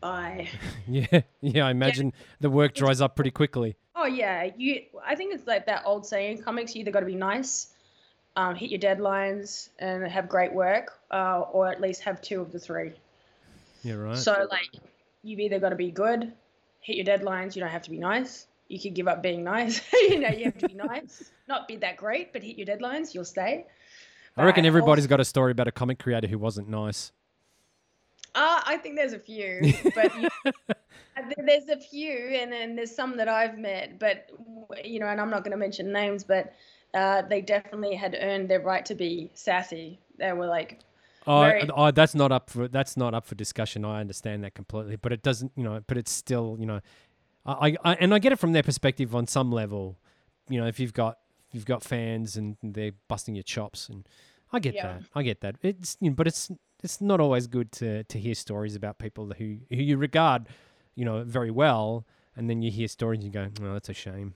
bye. 0.00 0.48
Yeah, 0.86 1.22
yeah. 1.40 1.66
I 1.66 1.70
imagine 1.70 2.12
the 2.40 2.50
work 2.50 2.74
dries 2.74 3.00
up 3.00 3.16
pretty 3.16 3.30
quickly. 3.30 3.76
Oh 3.96 4.04
yeah, 4.06 4.50
you. 4.56 4.82
I 5.02 5.14
think 5.14 5.34
it's 5.34 5.46
like 5.46 5.64
that 5.66 5.82
old 5.86 6.04
saying: 6.04 6.42
comics, 6.42 6.74
you 6.74 6.80
either 6.80 6.90
got 6.90 7.00
to 7.00 7.06
be 7.06 7.14
nice, 7.14 7.68
um, 8.36 8.54
hit 8.54 8.70
your 8.70 8.80
deadlines, 8.80 9.70
and 9.78 10.06
have 10.06 10.28
great 10.28 10.52
work, 10.52 10.98
uh, 11.10 11.40
or 11.40 11.68
at 11.68 11.80
least 11.80 12.02
have 12.02 12.20
two 12.20 12.40
of 12.42 12.52
the 12.52 12.58
three. 12.58 12.92
Yeah, 13.82 13.94
right. 13.94 14.18
So 14.18 14.46
like, 14.50 14.68
you've 15.24 15.40
either 15.40 15.58
got 15.58 15.70
to 15.70 15.76
be 15.76 15.90
good, 15.90 16.32
hit 16.80 16.96
your 16.96 17.06
deadlines. 17.06 17.56
You 17.56 17.62
don't 17.62 17.70
have 17.70 17.82
to 17.82 17.90
be 17.90 17.98
nice. 17.98 18.46
You 18.68 18.78
could 18.78 18.94
give 18.94 19.08
up 19.08 19.22
being 19.22 19.42
nice. 19.42 19.80
you 19.92 20.20
know, 20.20 20.28
you 20.28 20.44
have 20.44 20.58
to 20.58 20.68
be 20.68 20.74
nice, 20.88 21.30
not 21.48 21.66
be 21.66 21.76
that 21.76 21.96
great, 21.96 22.32
but 22.32 22.42
hit 22.42 22.56
your 22.56 22.66
deadlines. 22.66 23.14
You'll 23.14 23.24
stay. 23.24 23.66
I 24.36 24.44
reckon 24.44 24.66
everybody's 24.66 25.04
also- 25.04 25.10
got 25.10 25.20
a 25.20 25.24
story 25.24 25.52
about 25.52 25.68
a 25.68 25.72
comic 25.72 25.98
creator 25.98 26.28
who 26.28 26.38
wasn't 26.38 26.68
nice. 26.68 27.12
Uh, 28.36 28.60
I 28.66 28.78
think 28.78 28.96
there's 28.96 29.12
a 29.12 29.18
few, 29.18 29.60
but 29.94 30.12
you, 30.20 30.28
uh, 30.44 31.22
there's 31.46 31.68
a 31.68 31.76
few, 31.76 32.10
and 32.10 32.52
then 32.52 32.74
there's 32.74 32.94
some 32.94 33.16
that 33.18 33.28
I've 33.28 33.58
met, 33.58 34.00
but 34.00 34.28
you 34.84 34.98
know, 34.98 35.06
and 35.06 35.20
I'm 35.20 35.30
not 35.30 35.44
going 35.44 35.52
to 35.52 35.56
mention 35.56 35.92
names, 35.92 36.24
but 36.24 36.52
uh, 36.94 37.22
they 37.22 37.40
definitely 37.40 37.94
had 37.94 38.16
earned 38.20 38.48
their 38.48 38.60
right 38.60 38.84
to 38.86 38.96
be 38.96 39.30
sassy. 39.34 40.00
They 40.18 40.32
were 40.32 40.46
like, 40.46 40.80
Oh, 41.26 41.40
Very- 41.40 41.68
oh, 41.74 41.90
that's 41.90 42.14
not 42.14 42.32
up 42.32 42.50
for 42.50 42.68
that's 42.68 42.96
not 42.96 43.14
up 43.14 43.26
for 43.26 43.34
discussion. 43.34 43.84
I 43.84 44.00
understand 44.00 44.44
that 44.44 44.54
completely, 44.54 44.96
but 44.96 45.12
it 45.12 45.22
doesn't, 45.22 45.52
you 45.56 45.64
know. 45.64 45.82
But 45.86 45.96
it's 45.96 46.10
still, 46.10 46.56
you 46.58 46.66
know, 46.66 46.80
I, 47.46 47.76
I 47.84 47.94
and 47.94 48.12
I 48.14 48.18
get 48.18 48.32
it 48.32 48.38
from 48.38 48.52
their 48.52 48.62
perspective 48.62 49.14
on 49.14 49.26
some 49.26 49.50
level. 49.50 49.98
You 50.48 50.60
know, 50.60 50.66
if 50.66 50.78
you've 50.78 50.92
got 50.92 51.18
if 51.48 51.54
you've 51.54 51.64
got 51.66 51.82
fans 51.82 52.36
and 52.36 52.56
they're 52.62 52.92
busting 53.08 53.34
your 53.34 53.42
chops, 53.44 53.88
and 53.88 54.06
I 54.52 54.58
get 54.58 54.74
Yeah. 54.74 54.86
that. 54.98 55.02
I 55.14 55.22
get 55.22 55.40
that. 55.40 55.56
It's, 55.62 55.96
you 56.00 56.10
know, 56.10 56.16
but 56.16 56.26
it's 56.26 56.50
it's 56.82 57.00
not 57.00 57.20
always 57.20 57.46
good 57.46 57.72
to 57.72 58.04
to 58.04 58.18
hear 58.18 58.34
stories 58.34 58.74
about 58.76 58.98
people 58.98 59.32
who 59.38 59.58
who 59.70 59.76
you 59.76 59.96
regard, 59.96 60.48
you 60.94 61.04
know, 61.04 61.24
very 61.24 61.50
well, 61.50 62.04
and 62.36 62.50
then 62.50 62.60
you 62.60 62.70
hear 62.70 62.88
stories 62.88 63.18
and 63.18 63.24
you 63.24 63.30
go, 63.30 63.48
oh, 63.62 63.72
that's 63.72 63.88
a 63.88 63.94
shame. 63.94 64.34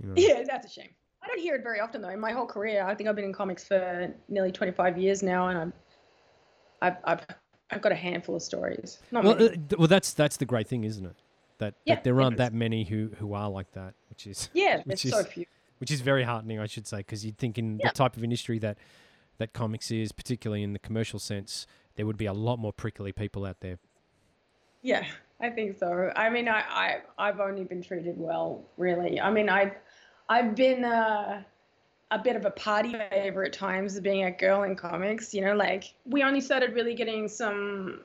You 0.00 0.08
know? 0.08 0.14
yeah, 0.16 0.42
that's 0.46 0.66
a 0.66 0.70
shame. 0.70 0.90
I 1.28 1.34
don't 1.34 1.40
hear 1.42 1.54
it 1.56 1.62
very 1.62 1.80
often 1.80 2.00
though. 2.00 2.08
In 2.08 2.20
my 2.20 2.32
whole 2.32 2.46
career, 2.46 2.84
I 2.86 2.94
think 2.94 3.08
I've 3.08 3.16
been 3.16 3.24
in 3.26 3.32
comics 3.32 3.64
for 3.64 4.12
nearly 4.28 4.50
25 4.50 4.96
years 4.96 5.22
now, 5.22 5.48
and 5.48 5.58
I'm, 5.58 5.72
I've, 6.80 6.96
I've, 7.04 7.26
I've 7.70 7.82
got 7.82 7.92
a 7.92 7.96
handful 7.96 8.36
of 8.36 8.42
stories. 8.42 9.00
Not 9.10 9.24
Well, 9.24 9.42
uh, 9.42 9.48
well, 9.78 9.88
that's 9.88 10.12
that's 10.14 10.38
the 10.38 10.46
great 10.46 10.68
thing, 10.68 10.84
isn't 10.84 11.04
it? 11.04 11.16
That, 11.58 11.74
Yeah, 11.84 11.96
that 11.96 12.04
there 12.04 12.20
aren't 12.20 12.38
that 12.38 12.54
many 12.54 12.84
who 12.84 13.10
who 13.18 13.34
are 13.34 13.50
like 13.50 13.70
that, 13.72 13.94
which 14.08 14.26
is 14.26 14.48
yeah, 14.54 14.82
there's 14.86 15.04
which 15.04 15.12
so 15.12 15.18
is- 15.18 15.26
few. 15.26 15.44
which 15.78 15.90
is 15.90 16.00
very 16.00 16.22
heartening, 16.22 16.60
I 16.60 16.66
should 16.66 16.86
say, 16.86 16.98
because 16.98 17.26
you'd 17.26 17.36
think 17.38 17.58
in 17.58 17.78
Yeah. 17.78 17.88
the 17.88 17.94
type 17.94 18.16
of 18.16 18.24
industry 18.24 18.58
that 18.60 18.78
that 19.38 19.52
comics 19.52 19.90
is, 19.90 20.12
particularly 20.12 20.62
in 20.62 20.72
the 20.72 20.78
commercial 20.80 21.18
sense, 21.18 21.66
there 21.96 22.06
would 22.06 22.16
be 22.16 22.26
a 22.26 22.32
lot 22.32 22.58
more 22.58 22.72
prickly 22.72 23.12
people 23.12 23.44
out 23.44 23.60
there. 23.60 23.78
Yeah, 24.82 25.04
I 25.40 25.50
think 25.50 25.78
so. 25.78 26.10
I 26.16 26.30
mean, 26.30 26.48
I, 26.48 26.60
I 26.70 26.96
I've 27.18 27.38
only 27.40 27.64
been 27.64 27.82
treated 27.82 28.14
well, 28.16 28.64
really. 28.78 29.20
I 29.20 29.30
mean, 29.30 29.48
I've 29.48 29.72
I've 30.28 30.54
been 30.54 30.84
uh, 30.84 31.42
a 32.10 32.18
bit 32.18 32.36
of 32.36 32.44
a 32.44 32.50
party 32.50 32.94
favor 33.10 33.44
at 33.44 33.52
times, 33.52 33.98
being 34.00 34.24
a 34.24 34.30
girl 34.30 34.62
in 34.62 34.76
comics. 34.76 35.34
You 35.34 35.42
know, 35.42 35.54
like 35.54 35.94
we 36.06 36.22
only 36.22 36.40
started 36.40 36.74
really 36.74 36.94
getting 36.94 37.28
some 37.28 38.00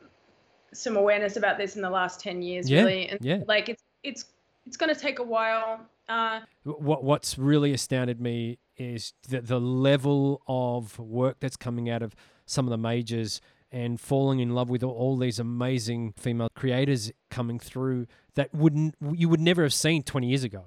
some 0.74 0.98
awareness 0.98 1.36
about 1.36 1.58
this 1.58 1.76
in 1.76 1.82
the 1.82 1.90
last 1.90 2.20
ten 2.20 2.42
years, 2.42 2.70
Yeah, 2.70 2.80
really. 2.80 3.10
And 3.10 3.20
yeah. 3.22 3.44
like 3.48 3.70
it's 3.70 3.84
it's 4.04 4.26
it's 4.66 4.78
going 4.78 4.94
to 4.94 5.00
take 5.00 5.20
a 5.20 5.24
while. 5.24 5.82
Uh, 6.10 6.42
What 6.64 7.04
what's 7.04 7.38
really 7.38 7.74
astounded 7.74 8.20
me 8.20 8.60
is 8.78 9.14
the 9.28 9.42
the 9.42 9.60
level 9.60 10.42
of 10.48 11.00
work 11.00 11.38
that's 11.40 11.56
coming 11.56 11.90
out 11.90 12.02
of 12.02 12.16
some 12.46 12.66
of 12.66 12.72
the 12.72 12.78
majors 12.78 13.40
and 13.72 14.00
falling 14.00 14.40
in 14.40 14.54
love 14.54 14.70
with 14.70 14.84
all, 14.84 14.92
all 14.92 15.18
these 15.18 15.40
amazing 15.40 16.14
female 16.14 16.50
creators 16.56 17.12
coming 17.32 17.58
through 17.58 18.06
that 18.36 18.54
wouldn't 18.54 18.96
you 19.14 19.30
would 19.30 19.40
never 19.40 19.64
have 19.64 19.74
seen 19.74 20.04
20 20.04 20.28
years 20.28 20.44
ago. 20.44 20.66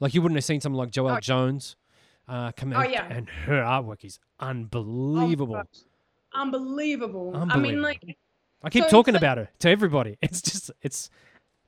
Like 0.00 0.14
you 0.14 0.22
wouldn't 0.22 0.36
have 0.36 0.44
seen 0.44 0.60
someone 0.60 0.78
like 0.84 0.92
Joelle 0.92 1.16
Oh. 1.16 1.20
Jones 1.20 1.76
uh, 2.28 2.52
come 2.52 2.72
Oh, 2.72 2.76
out, 2.80 2.90
yeah. 2.90 3.06
and 3.10 3.28
her 3.28 3.62
artwork 3.62 4.04
is 4.04 4.18
oh 4.40 4.46
unbelievable. 4.46 5.62
unbelievable. 6.34 7.32
I 7.50 7.56
mean, 7.56 7.82
like 7.82 8.16
I 8.62 8.70
keep 8.70 8.84
So 8.84 8.90
talking 8.90 9.14
like- 9.14 9.20
about 9.22 9.38
her 9.38 9.48
to 9.60 9.70
everybody. 9.70 10.18
It's 10.22 10.42
just 10.42 10.70
it's 10.82 11.10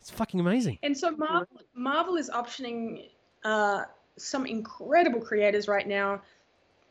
it's 0.00 0.10
fucking 0.10 0.40
amazing. 0.40 0.78
And 0.82 0.96
so 0.96 1.10
Marvel, 1.12 1.60
Marvel 1.74 2.16
is 2.16 2.30
optioning 2.30 3.08
uh, 3.44 3.82
some 4.16 4.46
incredible 4.46 5.20
creators 5.20 5.66
right 5.68 5.86
now, 5.88 6.20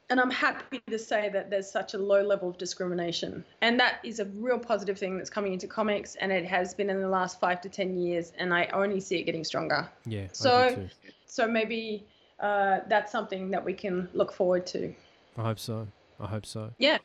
and 0.09 0.19
I'm 0.19 0.31
happy 0.31 0.81
to 0.89 0.97
say 0.99 1.29
that 1.29 1.49
there's 1.49 1.69
such 1.69 1.93
a 1.93 1.97
low 1.97 2.21
level 2.21 2.49
of 2.49 2.57
discrimination, 2.57 3.45
and 3.61 3.79
that 3.79 3.99
is 4.03 4.19
a 4.19 4.25
real 4.25 4.59
positive 4.59 4.97
thing 4.97 5.17
that's 5.17 5.29
coming 5.29 5.53
into 5.53 5.67
comics, 5.67 6.15
and 6.15 6.31
it 6.31 6.45
has 6.45 6.73
been 6.73 6.89
in 6.89 6.99
the 7.01 7.07
last 7.09 7.39
five 7.39 7.61
to 7.61 7.69
ten 7.69 7.97
years, 7.97 8.33
and 8.37 8.53
I 8.53 8.65
only 8.73 8.99
see 8.99 9.17
it 9.19 9.23
getting 9.23 9.43
stronger. 9.43 9.87
Yeah. 10.05 10.27
So-. 10.31 10.87
So 11.27 11.47
maybe 11.47 12.07
uh, 12.39 12.79
that's 12.87 13.11
something 13.11 13.51
that 13.51 13.63
we 13.63 13.73
can 13.73 14.09
look 14.13 14.31
forward 14.31 14.65
to. 14.67 14.93
I 15.37 15.43
hope 15.43 15.59
so. 15.59 15.87
I 16.19 16.27
hope 16.27 16.45
so. 16.45 16.71
Yeah, 16.79 16.97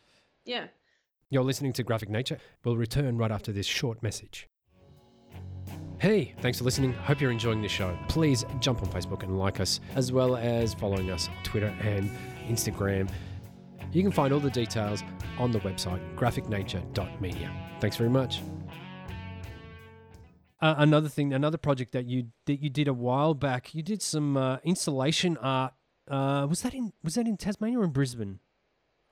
yeah. 0.44 0.66
You're 1.30 1.44
listening 1.44 1.72
to 1.74 1.82
Graphic 1.82 2.08
Nature. 2.08 2.38
We'll 2.64 2.76
return 2.76 3.16
right 3.16 3.30
after 3.30 3.52
this 3.52 3.66
short 3.66 4.02
message. 4.02 4.48
Hey, 5.98 6.34
thanks 6.40 6.58
for 6.58 6.64
listening. 6.64 6.92
Hope 6.92 7.20
you're 7.20 7.30
enjoying 7.30 7.62
the 7.62 7.68
show. 7.68 7.96
Please 8.08 8.44
jump 8.60 8.82
on 8.82 8.88
Facebook 8.88 9.22
and 9.22 9.38
like 9.38 9.60
us, 9.60 9.80
as 9.94 10.10
well 10.10 10.36
as 10.36 10.74
following 10.74 11.10
us 11.10 11.28
on 11.28 11.34
Twitter 11.44 11.74
and 11.80 12.10
Instagram. 12.48 13.08
You 13.92 14.02
can 14.02 14.10
find 14.10 14.32
all 14.32 14.40
the 14.40 14.50
details 14.50 15.02
on 15.38 15.52
the 15.52 15.60
website 15.60 16.00
graphicnature.media. 16.16 17.52
Thanks 17.80 17.96
very 17.96 18.10
much. 18.10 18.40
Uh, 20.62 20.76
another 20.78 21.08
thing, 21.08 21.34
another 21.34 21.58
project 21.58 21.90
that 21.90 22.06
you 22.06 22.28
that 22.46 22.62
you 22.62 22.70
did 22.70 22.86
a 22.86 22.94
while 22.94 23.34
back, 23.34 23.74
you 23.74 23.82
did 23.82 24.00
some 24.00 24.36
uh, 24.36 24.58
installation 24.62 25.36
art. 25.38 25.74
Uh, 26.08 26.46
was 26.48 26.62
that 26.62 26.72
in 26.72 26.92
was 27.02 27.16
that 27.16 27.26
in 27.26 27.36
Tasmania 27.36 27.80
or 27.80 27.84
in 27.84 27.90
Brisbane? 27.90 28.38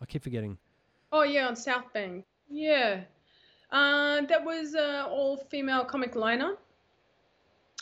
I 0.01 0.07
keep 0.07 0.23
forgetting. 0.23 0.59
Oh 1.11 1.25
yeah, 1.25 1.49
on 1.49 1.57
South 1.57 1.93
Bank. 1.93 2.25
Yeah. 2.49 3.01
Uh, 3.73 4.23
that 4.23 4.45
was 4.45 4.77
uh, 4.77 5.07
all 5.11 5.37
female 5.51 5.85
comic 5.85 6.15
liner. 6.15 6.51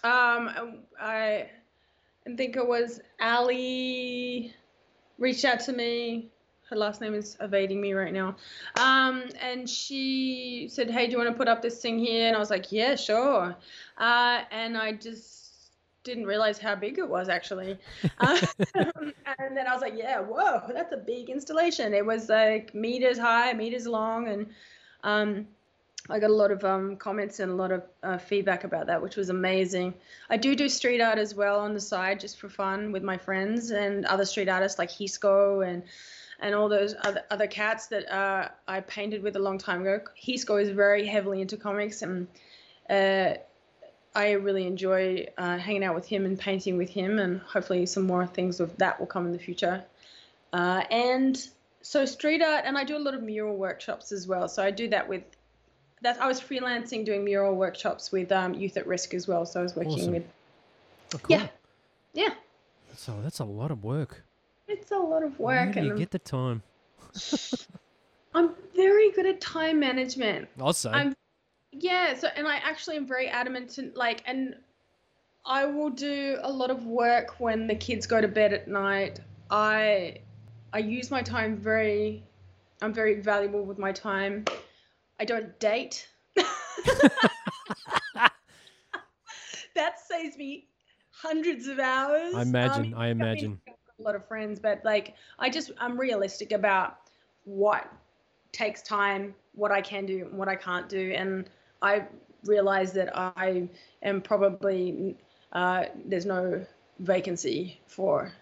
Um, 0.03 0.85
I, 1.01 1.51
I 2.27 2.37
think 2.37 2.57
it 2.57 2.66
was 2.66 3.01
Ali 3.21 4.55
reached 5.19 5.45
out 5.45 5.61
to 5.61 5.73
me. 5.73 6.31
Her 6.71 6.77
last 6.77 7.01
name 7.01 7.14
is 7.14 7.37
evading 7.41 7.81
me 7.81 7.93
right 7.95 8.12
now. 8.12 8.37
Um, 8.79 9.25
and 9.41 9.69
she 9.69 10.69
said, 10.71 10.91
"Hey, 10.91 11.07
do 11.07 11.12
you 11.12 11.19
want 11.19 11.31
to 11.31 11.37
put 11.37 11.49
up 11.49 11.62
this 11.62 11.81
thing 11.81 11.99
here?" 11.99 12.29
And 12.29 12.37
I 12.37 12.39
was 12.39 12.51
like, 12.51 12.71
"Yeah, 12.71 12.95
sure." 12.95 13.57
Uh, 13.97 14.43
and 14.51 14.77
I 14.77 14.93
just 14.93 15.73
didn't 16.05 16.27
realize 16.27 16.59
how 16.59 16.75
big 16.75 16.99
it 16.99 17.09
was 17.09 17.29
actually. 17.29 17.79
Uh, 18.21 18.39
and 18.75 19.57
then 19.57 19.66
I 19.66 19.73
was 19.73 19.81
like, 19.81 19.95
"Yeah, 19.97 20.21
whoa, 20.21 20.62
that's 20.73 20.93
a 20.93 20.99
big 20.99 21.31
installation." 21.31 21.95
It 21.95 22.05
was 22.05 22.29
like 22.29 22.75
meters 22.75 23.19
high, 23.19 23.53
meters 23.55 23.87
long, 23.87 24.29
and 24.29 24.47
um, 25.05 25.47
I 26.11 26.19
got 26.19 26.31
a 26.31 26.35
lot 26.35 26.51
of 26.51 26.64
um, 26.64 26.97
comments 26.97 27.41
and 27.41 27.53
a 27.53 27.55
lot 27.55 27.73
of 27.73 27.83
uh, 28.03 28.19
feedback 28.19 28.64
about 28.64 28.87
that, 28.87 29.01
which 29.01 29.16
was 29.16 29.29
amazing. 29.29 29.95
I 30.31 30.37
do 30.37 30.55
do 30.55 30.69
street 30.69 31.01
art 31.01 31.19
as 31.19 31.35
well 31.35 31.61
on 31.61 31.75
the 31.75 31.81
side, 31.81 32.21
just 32.21 32.39
for 32.39 32.49
fun, 32.49 32.93
with 32.93 33.03
my 33.03 33.16
friends 33.16 33.71
and 33.71 34.05
other 34.07 34.25
street 34.25 34.49
artists 34.49 34.79
like 34.79 34.91
Hisco 34.91 35.66
and 35.66 35.83
and 36.41 36.55
all 36.55 36.68
those 36.68 36.95
other, 37.03 37.22
other 37.30 37.47
cats 37.47 37.89
that 37.89 38.11
uh, 38.12 38.49
I 38.66 38.80
painted 38.80 39.22
with 39.22 39.36
a 39.36 39.41
long 39.41 39.59
time 39.59 39.82
ago. 39.82 40.01
Hisco 40.20 40.61
is 40.61 40.70
very 40.70 41.07
heavily 41.07 41.41
into 41.41 41.57
comics, 41.57 42.03
and 42.03 42.28
uh, 42.89 43.34
I 44.14 44.32
really 44.32 44.66
enjoy 44.66 45.26
uh, 45.36 45.59
hanging 45.59 45.84
out 45.84 45.95
with 45.95 46.07
him 46.07 46.24
and 46.24 46.39
painting 46.39 46.76
with 46.76 46.91
him, 46.91 47.18
and 47.18 47.41
hopefully 47.41 47.86
some 47.86 48.07
more 48.07 48.26
things 48.26 48.61
of 48.61 48.76
that 48.78 48.99
will 48.99 49.07
come 49.07 49.26
in 49.26 49.32
the 49.32 49.39
future. 49.39 49.84
Uh, 50.53 50.82
and 50.91 51.49
so 51.82 52.05
street 52.05 52.43
art, 52.43 52.64
and 52.66 52.78
I 52.78 52.84
do 52.84 52.97
a 52.97 52.99
lot 52.99 53.14
of 53.14 53.22
mural 53.22 53.57
workshops 53.57 54.12
as 54.12 54.26
well. 54.26 54.49
So 54.49 54.62
I 54.62 54.70
do 54.70 54.89
that 54.89 55.09
with 55.09 55.22
that. 56.03 56.20
I 56.20 56.26
was 56.26 56.41
freelancing 56.41 57.05
doing 57.05 57.24
mural 57.24 57.55
workshops 57.55 58.12
with 58.12 58.30
um, 58.32 58.55
Youth 58.55 58.76
at 58.76 58.86
Risk 58.86 59.14
as 59.14 59.26
well. 59.28 59.45
So 59.45 59.61
I 59.61 59.62
was 59.62 59.74
working 59.76 59.93
Awesome. 59.95 60.12
with 60.12 60.24
Oh, 61.14 61.18
cool. 61.18 61.36
yeah, 61.36 61.49
yeah. 62.12 62.34
So 62.95 63.18
that's 63.22 63.39
a 63.39 63.45
lot 63.45 63.70
of 63.70 63.82
work. 63.82 64.24
It's 64.69 64.91
a 64.91 64.99
lot 64.99 65.23
of 65.23 65.39
Where 65.39 65.64
work, 65.64 65.75
do 65.75 65.81
you 65.81 65.91
and 65.91 65.99
get 65.99 66.11
the 66.11 66.19
time? 66.19 66.62
I'm 68.35 68.55
very 68.77 69.11
good 69.12 69.25
at 69.27 69.41
time 69.41 69.81
management. 69.81 70.49
I'll 70.61 70.75
say. 70.75 70.91
I'm 70.91 71.14
yeah, 71.73 72.14
so 72.14 72.29
and 72.37 72.47
I 72.47 72.57
actually 72.57 72.97
am 72.97 73.07
very 73.07 73.29
adamant 73.29 73.71
to 73.71 73.91
like 73.95 74.23
and 74.27 74.57
I 75.47 75.64
will 75.64 75.91
do 75.91 76.39
a 76.43 76.53
lot 76.53 76.71
of 76.71 76.85
work 76.87 77.41
when 77.41 77.66
the 77.66 77.75
kids 77.75 78.07
go 78.07 78.21
to 78.21 78.29
bed 78.29 78.53
at 78.53 78.69
night. 78.69 79.21
I 79.51 80.19
I 80.73 80.79
use 80.81 81.11
my 81.11 81.23
time 81.23 81.57
very 81.57 82.23
I'm 82.83 82.93
very 82.93 83.21
valuable 83.21 83.64
with 83.64 83.79
my 83.79 83.93
time. 83.93 84.45
I 85.19 85.25
don't 85.25 85.59
date. 85.59 86.09
that 89.75 89.99
saves 90.07 90.37
me 90.37 90.69
hundreds 91.11 91.66
of 91.66 91.79
hours. 91.79 92.35
I 92.35 92.43
imagine. 92.43 92.93
Um, 92.95 93.01
I 93.01 93.09
imagine. 93.09 93.61
I've 93.66 93.73
got 93.73 93.78
a 93.99 94.03
lot 94.03 94.15
of 94.15 94.27
friends, 94.27 94.61
but 94.61 94.81
like 94.85 95.15
I 95.39 95.51
just 95.51 95.73
I'm 95.79 95.99
realistic 95.99 96.53
about 96.53 96.99
what 97.45 97.93
takes 98.53 98.83
time, 98.83 99.35
what 99.55 99.73
I 99.73 99.81
can 99.81 100.07
do, 100.07 100.27
and 100.27 100.39
what 100.39 100.49
I 100.49 100.57
can't 100.57 100.89
do, 100.89 101.13
and 101.17 101.49
I 101.83 102.05
realize 102.45 102.93
that 102.93 103.17
I 103.17 103.69
am 104.03 104.21
probably 104.21 105.17
uh, 105.53 105.87
there's 106.05 106.27
no 106.27 106.65
vacancy 107.01 107.81
for. 107.87 108.33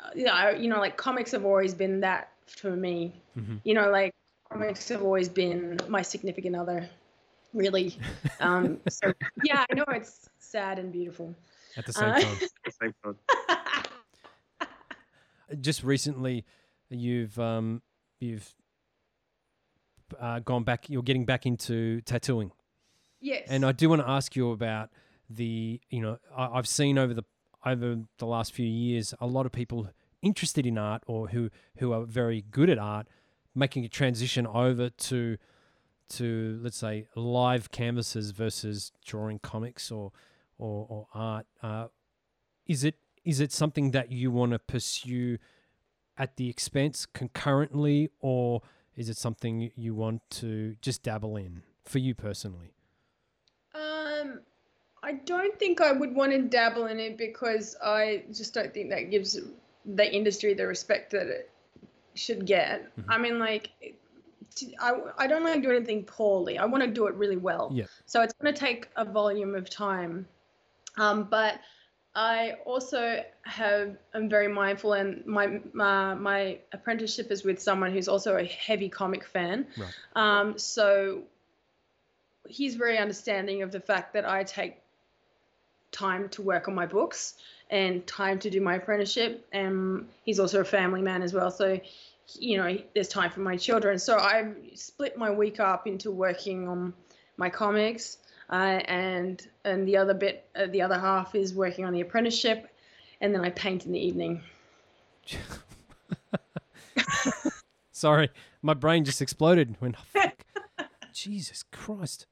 Uh, 0.00 0.10
you 0.14 0.24
know, 0.24 0.50
you 0.50 0.68
know, 0.68 0.78
like 0.80 0.96
comics 0.96 1.32
have 1.32 1.44
always 1.44 1.74
been 1.74 2.00
that 2.00 2.30
for 2.46 2.70
me. 2.70 3.12
Mhm. 3.36 3.60
You 3.64 3.74
know, 3.74 3.90
like 3.90 4.12
comics 4.50 4.88
have 4.88 5.02
always 5.02 5.28
been 5.28 5.78
my 5.88 6.02
significant 6.02 6.56
other. 6.56 6.88
Really, 7.54 7.96
um, 8.40 8.80
so 8.88 9.12
yeah, 9.42 9.64
I 9.70 9.74
know 9.74 9.84
it's 9.88 10.28
sad 10.38 10.78
and 10.78 10.92
beautiful. 10.92 11.34
At 11.76 11.86
the 11.86 11.92
same 11.92 12.08
Uh, 12.08 12.20
time. 12.20 12.38
Just 15.60 15.82
recently 15.82 16.44
you've 16.90 17.38
um 17.38 17.82
you've 18.20 18.54
uh, 20.18 20.38
gone 20.40 20.64
back 20.64 20.88
you're 20.88 21.02
getting 21.02 21.24
back 21.24 21.46
into 21.46 22.00
tattooing 22.02 22.50
yes. 23.20 23.46
and 23.48 23.64
i 23.64 23.72
do 23.72 23.88
want 23.88 24.00
to 24.00 24.08
ask 24.08 24.34
you 24.34 24.50
about 24.52 24.90
the 25.28 25.80
you 25.90 26.00
know 26.00 26.18
I, 26.34 26.46
i've 26.54 26.68
seen 26.68 26.96
over 26.96 27.12
the 27.12 27.24
over 27.66 27.98
the 28.18 28.26
last 28.26 28.52
few 28.52 28.66
years 28.66 29.12
a 29.20 29.26
lot 29.26 29.44
of 29.44 29.52
people 29.52 29.90
interested 30.22 30.66
in 30.66 30.78
art 30.78 31.02
or 31.06 31.28
who 31.28 31.50
who 31.78 31.92
are 31.92 32.04
very 32.04 32.44
good 32.50 32.70
at 32.70 32.78
art 32.78 33.06
making 33.54 33.84
a 33.84 33.88
transition 33.88 34.46
over 34.46 34.88
to 34.88 35.36
to 36.08 36.58
let's 36.62 36.78
say 36.78 37.06
live 37.14 37.70
canvases 37.70 38.30
versus 38.30 38.92
drawing 39.04 39.38
comics 39.38 39.90
or 39.90 40.12
or, 40.56 40.86
or 40.88 41.06
art 41.12 41.46
uh, 41.62 41.86
is 42.66 42.82
it 42.82 42.94
is 43.24 43.40
it 43.40 43.52
something 43.52 43.90
that 43.92 44.10
you 44.12 44.30
want 44.30 44.52
to 44.52 44.58
pursue 44.58 45.38
at 46.16 46.36
the 46.36 46.48
expense 46.48 47.06
concurrently 47.06 48.10
or 48.20 48.62
is 48.96 49.08
it 49.08 49.16
something 49.16 49.70
you 49.76 49.94
want 49.94 50.20
to 50.30 50.76
just 50.80 51.02
dabble 51.02 51.36
in 51.36 51.62
for 51.84 51.98
you 51.98 52.14
personally 52.14 52.72
Um, 53.74 54.40
I 55.02 55.12
don't 55.12 55.58
think 55.58 55.80
I 55.80 55.92
would 55.92 56.14
want 56.14 56.32
to 56.32 56.42
dabble 56.42 56.86
in 56.86 56.98
it 56.98 57.16
because 57.16 57.76
I 57.82 58.24
just 58.32 58.52
don't 58.52 58.74
think 58.74 58.90
that 58.90 59.10
gives 59.10 59.38
the 59.84 60.14
industry 60.14 60.54
the 60.54 60.66
respect 60.66 61.12
that 61.12 61.28
it 61.28 61.50
should 62.14 62.44
get. 62.46 62.94
Mhm. 62.96 63.04
I 63.08 63.18
mean, 63.18 63.38
like, 63.38 63.70
I, 64.80 64.94
I 65.18 65.26
don't 65.28 65.44
like 65.44 65.62
do 65.62 65.70
anything 65.70 66.04
poorly. 66.04 66.58
I 66.58 66.64
want 66.64 66.82
to 66.82 66.90
do 66.90 67.06
it 67.06 67.14
really 67.14 67.36
well. 67.36 67.70
Yeah. 67.72 67.84
So 68.06 68.22
it's 68.22 68.32
going 68.34 68.52
to 68.52 68.58
take 68.58 68.88
a 68.96 69.04
volume 69.04 69.54
of 69.54 69.70
time. 69.70 70.26
Um, 70.96 71.28
but 71.30 71.60
I 72.14 72.56
also 72.64 73.22
have 73.42 73.96
am 74.14 74.28
very 74.28 74.48
mindful, 74.48 74.94
and 74.94 75.24
my 75.26 75.60
my, 75.72 76.14
my 76.14 76.58
apprenticeship 76.72 77.30
is 77.30 77.44
with 77.44 77.60
someone 77.60 77.92
who's 77.92 78.08
also 78.08 78.36
a 78.36 78.44
heavy 78.44 78.88
comic 78.88 79.24
fan. 79.24 79.66
Right. 79.76 79.92
Um, 80.16 80.58
so 80.58 81.22
he's 82.48 82.74
very 82.74 82.98
understanding 82.98 83.62
of 83.62 83.70
the 83.70 83.80
fact 83.80 84.14
that 84.14 84.28
I 84.28 84.42
take 84.42 84.78
time 85.92 86.28
to 86.30 86.42
work 86.42 86.68
on 86.68 86.74
my 86.74 86.86
books 86.86 87.34
and 87.70 88.06
time 88.06 88.38
to 88.40 88.50
do 88.50 88.60
my 88.60 88.76
apprenticeship. 88.76 89.46
And 89.52 90.08
he's 90.24 90.40
also 90.40 90.60
a 90.60 90.64
family 90.64 91.02
man 91.02 91.22
as 91.22 91.32
well. 91.32 91.50
So, 91.50 91.80
you 92.38 92.58
know, 92.58 92.78
there's 92.94 93.08
time 93.08 93.30
for 93.30 93.40
my 93.40 93.56
children. 93.56 93.98
So 93.98 94.18
I've 94.18 94.56
split 94.74 95.16
my 95.16 95.30
week 95.30 95.60
up 95.60 95.86
into 95.86 96.10
working 96.10 96.68
on 96.68 96.94
my 97.36 97.50
comics. 97.50 98.18
Uh, 98.50 98.80
and 98.86 99.46
and 99.68 99.86
the 99.86 99.96
other 99.96 100.14
bit, 100.14 100.48
uh, 100.56 100.66
the 100.66 100.82
other 100.82 100.98
half 100.98 101.34
is 101.34 101.54
working 101.54 101.84
on 101.84 101.92
the 101.92 102.00
apprenticeship, 102.00 102.68
and 103.20 103.34
then 103.34 103.44
I 103.44 103.50
paint 103.50 103.86
in 103.86 103.92
the 103.92 103.98
evening. 104.00 104.42
Sorry, 107.92 108.30
my 108.62 108.74
brain 108.74 109.04
just 109.04 109.20
exploded 109.20 109.76
when 109.80 109.92
fuck. 110.12 110.44
Jesus 111.12 111.64
Christ. 111.72 112.26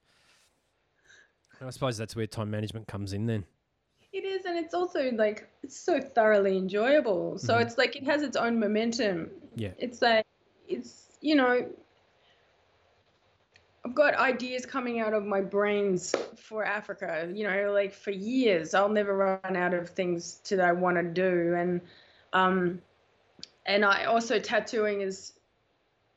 I 1.61 1.70
suppose 1.70 1.97
that's 1.97 2.14
where 2.14 2.26
time 2.26 2.51
management 2.51 2.87
comes 2.87 3.12
in 3.12 3.26
then. 3.26 3.45
It 4.12 4.24
is, 4.24 4.45
and 4.45 4.57
it's 4.57 4.74
also 4.74 5.11
like 5.12 5.49
it's 5.62 5.78
so 5.78 6.01
thoroughly 6.01 6.57
enjoyable. 6.57 7.39
So 7.39 7.55
Mhm. 7.55 7.62
it's 7.62 7.78
like 7.78 7.97
it 7.97 8.05
has 8.05 8.22
its 8.22 8.37
own 8.37 8.61
momentum. 8.61 9.30
Yeah. 9.57 9.70
It's 9.78 10.01
like 10.03 10.24
it's 10.68 11.18
you 11.20 11.34
know 11.34 11.68
I've 13.87 13.95
got 13.95 14.16
ideas 14.16 14.66
coming 14.66 14.99
out 14.99 15.14
of 15.14 15.24
my 15.24 15.41
brains 15.41 16.12
for 16.34 16.64
Africa. 16.64 17.30
You 17.32 17.47
know, 17.47 17.70
like 17.72 17.95
for 17.95 18.11
years, 18.11 18.74
I'll 18.74 18.89
never 18.89 19.16
run 19.16 19.55
out 19.55 19.74
of 19.74 19.91
things 19.91 20.41
to 20.47 20.57
that 20.57 20.66
I 20.66 20.72
want 20.72 20.97
to 20.97 21.05
do, 21.05 21.55
and 21.55 21.80
um, 22.32 22.82
and 23.64 23.84
I 23.84 24.07
also 24.07 24.41
tattooing 24.41 25.03
is 25.03 25.34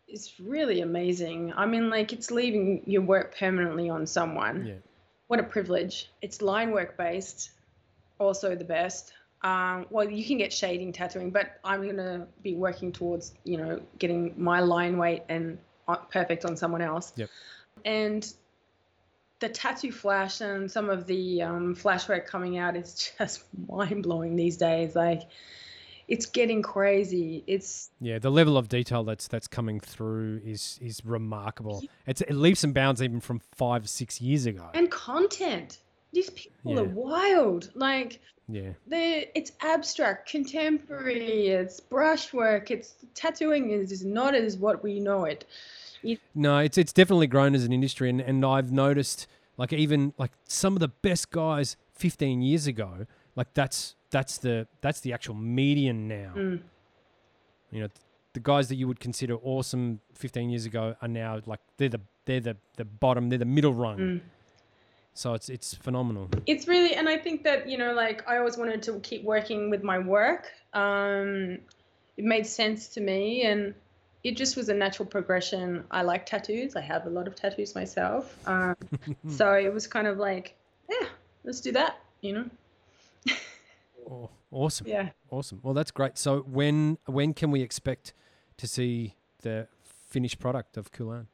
is 0.07 0.39
really 0.39 0.82
amazing. 0.82 1.53
I 1.55 1.67
mean, 1.67 1.91
like 1.91 2.11
it's 2.11 2.32
leaving 2.32 2.82
your 2.88 3.03
work 3.03 3.38
permanently 3.38 3.88
on 3.88 4.07
someone 4.07 4.65
Yeah. 4.65 4.74
what 5.28 5.39
a 5.39 5.43
privilege. 5.43 6.09
It's 6.24 6.41
line 6.41 6.72
work 6.72 6.97
based, 6.97 7.51
also 8.17 8.55
the 8.55 8.65
best. 8.65 9.13
Um, 9.43 9.86
well, 9.91 10.09
you 10.09 10.26
can 10.26 10.39
get 10.39 10.51
shading 10.51 10.91
tattooing, 10.91 11.30
but 11.30 11.59
I'm 11.63 11.86
gonna 11.86 12.26
be 12.41 12.55
working 12.55 12.91
towards 12.91 13.36
you 13.43 13.57
know 13.57 13.80
getting 13.99 14.34
my 14.41 14.59
line 14.59 14.97
weight 14.97 15.22
and 15.30 15.59
uh, 15.88 15.97
perfect 15.97 16.45
on 16.45 16.57
someone 16.57 16.82
else. 16.82 17.13
Yep. 17.15 17.30
And 17.86 18.32
the 19.39 19.49
tattoo 19.49 19.91
flash 19.91 20.41
and 20.41 20.69
some 20.69 20.89
of 20.89 21.07
the 21.07 21.41
um, 21.41 21.75
flash 21.75 22.09
work 22.09 22.27
coming 22.27 22.57
out 22.57 22.75
is 22.75 23.11
just 23.17 23.43
mind 23.67 24.03
blowing 24.03 24.36
these 24.36 24.57
days. 24.57 24.95
Like, 24.95 25.23
it's 26.09 26.25
getting 26.25 26.61
crazy. 26.61 27.43
It's 27.47 27.91
Yeah, 28.01 28.19
the 28.19 28.32
level 28.32 28.57
of 28.57 28.67
detail 28.67 29.03
that's 29.03 29.27
that's 29.27 29.47
coming 29.47 29.80
through 29.80 30.41
is 30.43 30.80
is 30.82 31.05
remarkable. 31.05 31.84
It's 32.07 32.21
it 32.21 32.34
leaps 32.34 32.63
and 32.63 32.73
bounds 32.73 33.01
even 33.01 33.19
from 33.21 33.39
five 33.55 33.88
six 33.88 34.19
years 34.19 34.45
ago. 34.45 34.69
and 34.73 34.89
content. 34.89 35.80
These 36.11 36.32
people 36.32 36.80
are 36.80 36.84
wild. 36.84 37.69
Like 37.75 38.19
Yeah, 38.47 38.71
the 38.88 39.38
it's 39.38 39.51
abstract, 39.61 40.27
contemporary, 40.32 41.49
it's 41.49 41.80
brushwork, 41.80 42.71
it's 42.71 42.95
tattooing 43.13 43.69
is, 43.69 43.91
is 43.91 44.03
not 44.03 44.34
as 44.34 44.57
what 44.57 44.84
we 44.84 44.99
know 44.99 45.25
it. 45.25 45.45
No, 46.35 46.59
it's 46.59 46.77
it's 46.77 46.93
definitely 46.93 47.27
grown 47.27 47.55
as 47.55 47.63
an 47.63 47.73
industry, 47.73 48.09
and 48.09 48.21
and 48.21 48.45
I've 48.45 48.71
noticed 48.71 49.27
like 49.57 49.73
even 49.73 50.13
like 50.17 50.31
some 50.45 50.73
of 50.73 50.79
the 50.79 50.87
best 50.87 51.31
guys 51.31 51.77
fifteen 51.93 52.41
years 52.41 52.67
ago, 52.67 53.05
like 53.35 53.53
that's 53.53 53.95
that's 54.09 54.37
the 54.37 54.67
that's 54.81 54.99
the 55.01 55.13
actual 55.13 55.35
median 55.35 56.07
now. 56.07 56.33
Mm. 56.35 56.61
You 57.71 57.81
know, 57.81 57.87
the 57.87 57.99
the 58.33 58.39
guys 58.39 58.69
that 58.69 58.75
you 58.75 58.87
would 58.87 58.99
consider 58.99 59.35
awesome 59.43 59.99
15 60.13 60.49
years 60.49 60.65
ago 60.65 60.95
are 61.01 61.07
now 61.07 61.41
like 61.45 61.59
they're 61.77 61.89
the 61.89 62.01
they're 62.25 62.39
the, 62.39 62.57
the 62.77 62.85
bottom, 62.85 63.29
they're 63.29 63.39
the 63.39 63.45
middle 63.45 63.73
rung. 63.73 63.97
Mm. 63.97 64.21
So 65.13 65.33
it's 65.33 65.49
it's 65.49 65.73
phenomenal. 65.73 66.29
it's 66.45 66.67
really 66.67 66.93
and 66.95 67.09
i 67.09 67.17
think 67.17 67.43
that 67.43 67.67
you 67.67 67.77
know 67.77 67.93
like 67.93 68.23
i 68.29 68.37
always 68.37 68.57
wanted 68.57 68.81
to 68.83 68.99
keep 68.99 69.23
working 69.23 69.69
with 69.69 69.83
my 69.83 69.99
work 69.99 70.51
um 70.73 71.57
it 72.15 72.23
made 72.23 72.45
sense 72.45 72.87
to 72.89 73.01
me 73.01 73.41
and 73.41 73.73
it 74.24 74.36
just 74.36 74.55
was 74.57 74.70
a 74.70 74.74
natural 74.74 75.05
progression 75.07 75.84
i 75.91 76.01
like 76.01 76.26
tattoos 76.26 76.76
i 76.76 76.82
have 76.82 77.05
a 77.05 77.09
lot 77.09 77.28
of 77.28 77.36
tattoos 77.36 77.76
myself 77.76 78.38
um, 78.47 78.76
so 79.30 79.53
it 79.53 79.74
was 79.74 79.88
kind 79.88 80.07
of 80.07 80.17
like 80.17 80.55
yeah 80.89 81.07
let's 81.43 81.61
do 81.61 81.72
that 81.72 81.99
you 82.22 82.34
know 82.34 82.45
Oh, 84.09 84.30
awesome. 84.51 84.88
yeah 84.88 85.09
Awesome. 85.30 85.59
Well, 85.61 85.76
that's 85.76 85.91
great. 85.91 86.17
So 86.17 86.39
when 86.39 86.97
when 87.05 87.34
can 87.34 87.51
we 87.51 87.61
expect 87.61 88.13
to 88.57 88.67
see 88.67 89.15
the 89.43 89.67
finished 90.09 90.39
product 90.39 90.78
of 90.78 90.91
Kulan? 90.91 91.28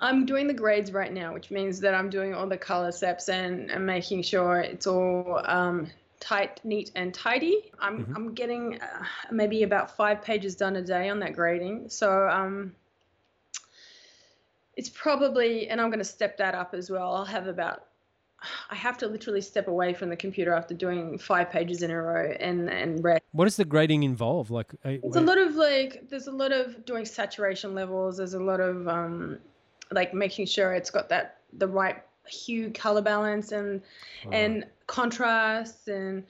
i'm 0.00 0.26
doing 0.26 0.46
the 0.48 0.52
grades 0.52 0.92
right 0.92 1.12
now 1.12 1.32
which 1.32 1.50
means 1.52 1.78
that 1.80 1.94
i'm 1.94 2.10
doing 2.10 2.34
all 2.34 2.48
the 2.48 2.56
color 2.58 2.90
steps 2.90 3.28
and, 3.28 3.70
and 3.70 3.86
making 3.86 4.22
sure 4.22 4.58
it's 4.58 4.86
all 4.88 5.40
um, 5.44 5.88
tight 6.24 6.60
neat 6.64 6.90
and 6.94 7.12
tidy. 7.12 7.70
I'm, 7.78 8.06
Mhm. 8.06 8.16
I'm 8.16 8.34
getting 8.34 8.80
uh, 8.80 9.04
maybe 9.30 9.62
about 9.62 9.94
five 9.94 10.22
pages 10.22 10.56
done 10.56 10.76
a 10.76 10.82
day 10.82 11.10
on 11.10 11.20
that 11.20 11.34
grading. 11.34 11.90
So 11.90 12.28
um, 12.28 12.74
it's 14.76 14.88
probably 14.88 15.68
and 15.68 15.80
i'm 15.80 15.88
going 15.88 15.98
to 15.98 16.04
step 16.04 16.36
that 16.38 16.54
up 16.54 16.74
as 16.74 16.90
well. 16.90 17.14
I'll 17.14 17.24
have 17.24 17.46
about 17.46 17.84
i 18.70 18.74
have 18.74 18.98
to 18.98 19.06
literally 19.06 19.40
step 19.40 19.68
away 19.68 19.94
from 19.94 20.08
the 20.08 20.16
computer 20.16 20.52
after 20.52 20.74
doing 20.74 21.18
five 21.18 21.50
pages 21.50 21.82
in 21.82 21.90
a 21.90 22.00
row 22.00 22.34
and 22.40 22.68
and 22.70 23.04
rest 23.04 23.22
What 23.32 23.44
does 23.44 23.56
the 23.56 23.64
grading 23.64 24.02
involve? 24.02 24.50
Like, 24.50 24.72
uh, 24.84 24.90
it's 25.02 25.16
a 25.16 25.20
lot 25.20 25.38
of 25.38 25.54
like 25.56 26.08
there's 26.08 26.26
a 26.26 26.32
lot 26.32 26.52
of 26.52 26.84
doing 26.84 27.04
saturation 27.04 27.74
levels. 27.74 28.16
There's 28.16 28.34
a 28.34 28.42
lot 28.42 28.60
of 28.60 28.88
um 28.88 29.38
like 29.90 30.14
making 30.14 30.46
sure 30.46 30.72
it's 30.74 30.90
got 30.90 31.08
that 31.10 31.40
the 31.52 31.68
right 31.68 32.02
hue 32.26 32.70
color 32.70 33.02
balance 33.02 33.52
and 33.52 33.82
and 34.32 34.64
contrast 34.86 35.88
and 35.88 36.24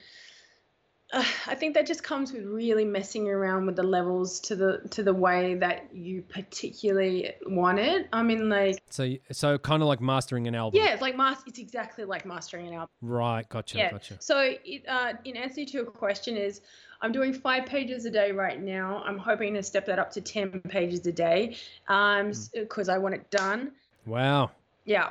uh, 1.13 1.23
I 1.45 1.53
think 1.53 1.75
that 1.75 1.85
just 1.85 2.03
comes 2.03 2.33
with 2.33 2.45
really 2.45 2.83
messing 2.83 3.29
around 3.29 3.67
with 3.67 3.75
the 3.75 3.83
levels 3.83 4.39
to 4.41 4.55
the 4.55 4.81
to 4.89 5.03
the 5.03 5.13
way 5.13 5.53
that 5.55 5.93
you 5.93 6.23
particularly 6.23 7.31
want 7.45 7.77
it. 7.77 8.07
I 8.11 8.23
mean, 8.23 8.49
like 8.49 8.79
so 8.89 9.13
so 9.31 9.57
kind 9.59 9.83
of 9.83 9.87
like 9.87 10.01
mastering 10.01 10.47
an 10.47 10.55
album. 10.55 10.81
yeah, 10.81 10.93
it's 10.93 11.03
like 11.03 11.15
mas- 11.15 11.43
It's 11.45 11.59
exactly 11.59 12.05
like 12.05 12.25
mastering 12.25 12.67
an 12.67 12.73
album. 12.73 12.89
Right. 13.01 13.47
Gotcha. 13.47 13.77
Yeah. 13.77 13.91
Gotcha. 13.91 14.17
So, 14.19 14.55
it, 14.65 14.83
uh, 14.87 15.13
in 15.25 15.37
answer 15.37 15.63
to 15.63 15.71
your 15.71 15.85
question, 15.85 16.37
is 16.37 16.61
I'm 17.01 17.11
doing 17.11 17.33
five 17.33 17.67
pages 17.67 18.05
a 18.05 18.11
day 18.11 18.31
right 18.31 18.59
now. 18.59 19.03
I'm 19.05 19.19
hoping 19.19 19.53
to 19.53 19.63
step 19.63 19.85
that 19.85 19.99
up 19.99 20.11
to 20.13 20.21
ten 20.21 20.59
pages 20.61 21.05
a 21.05 21.11
day, 21.11 21.55
um, 21.87 22.31
because 22.51 22.89
I 22.89 22.97
want 22.97 23.13
it 23.13 23.29
done. 23.29 23.73
Wow. 24.07 24.51
Yeah, 24.85 25.09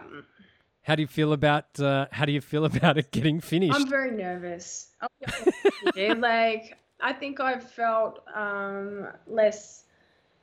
How 0.84 0.94
do 0.94 1.02
you 1.02 1.08
feel 1.08 1.32
about 1.32 1.80
uh, 1.80 2.06
how 2.12 2.24
do 2.26 2.32
you 2.32 2.40
feel 2.40 2.64
about 2.72 2.98
it 2.98 3.10
getting 3.10 3.40
finished? 3.40 3.74
I'm 3.74 3.88
very 3.88 4.10
nervous. 4.10 4.88
I'll 5.00 5.08
be 5.18 5.26
honest 5.26 5.84
with 5.84 5.96
you. 5.96 6.14
like 6.14 6.78
I 7.00 7.12
think 7.12 7.40
I've 7.40 7.68
felt 7.68 8.22
um, 8.34 9.08
less. 9.26 9.84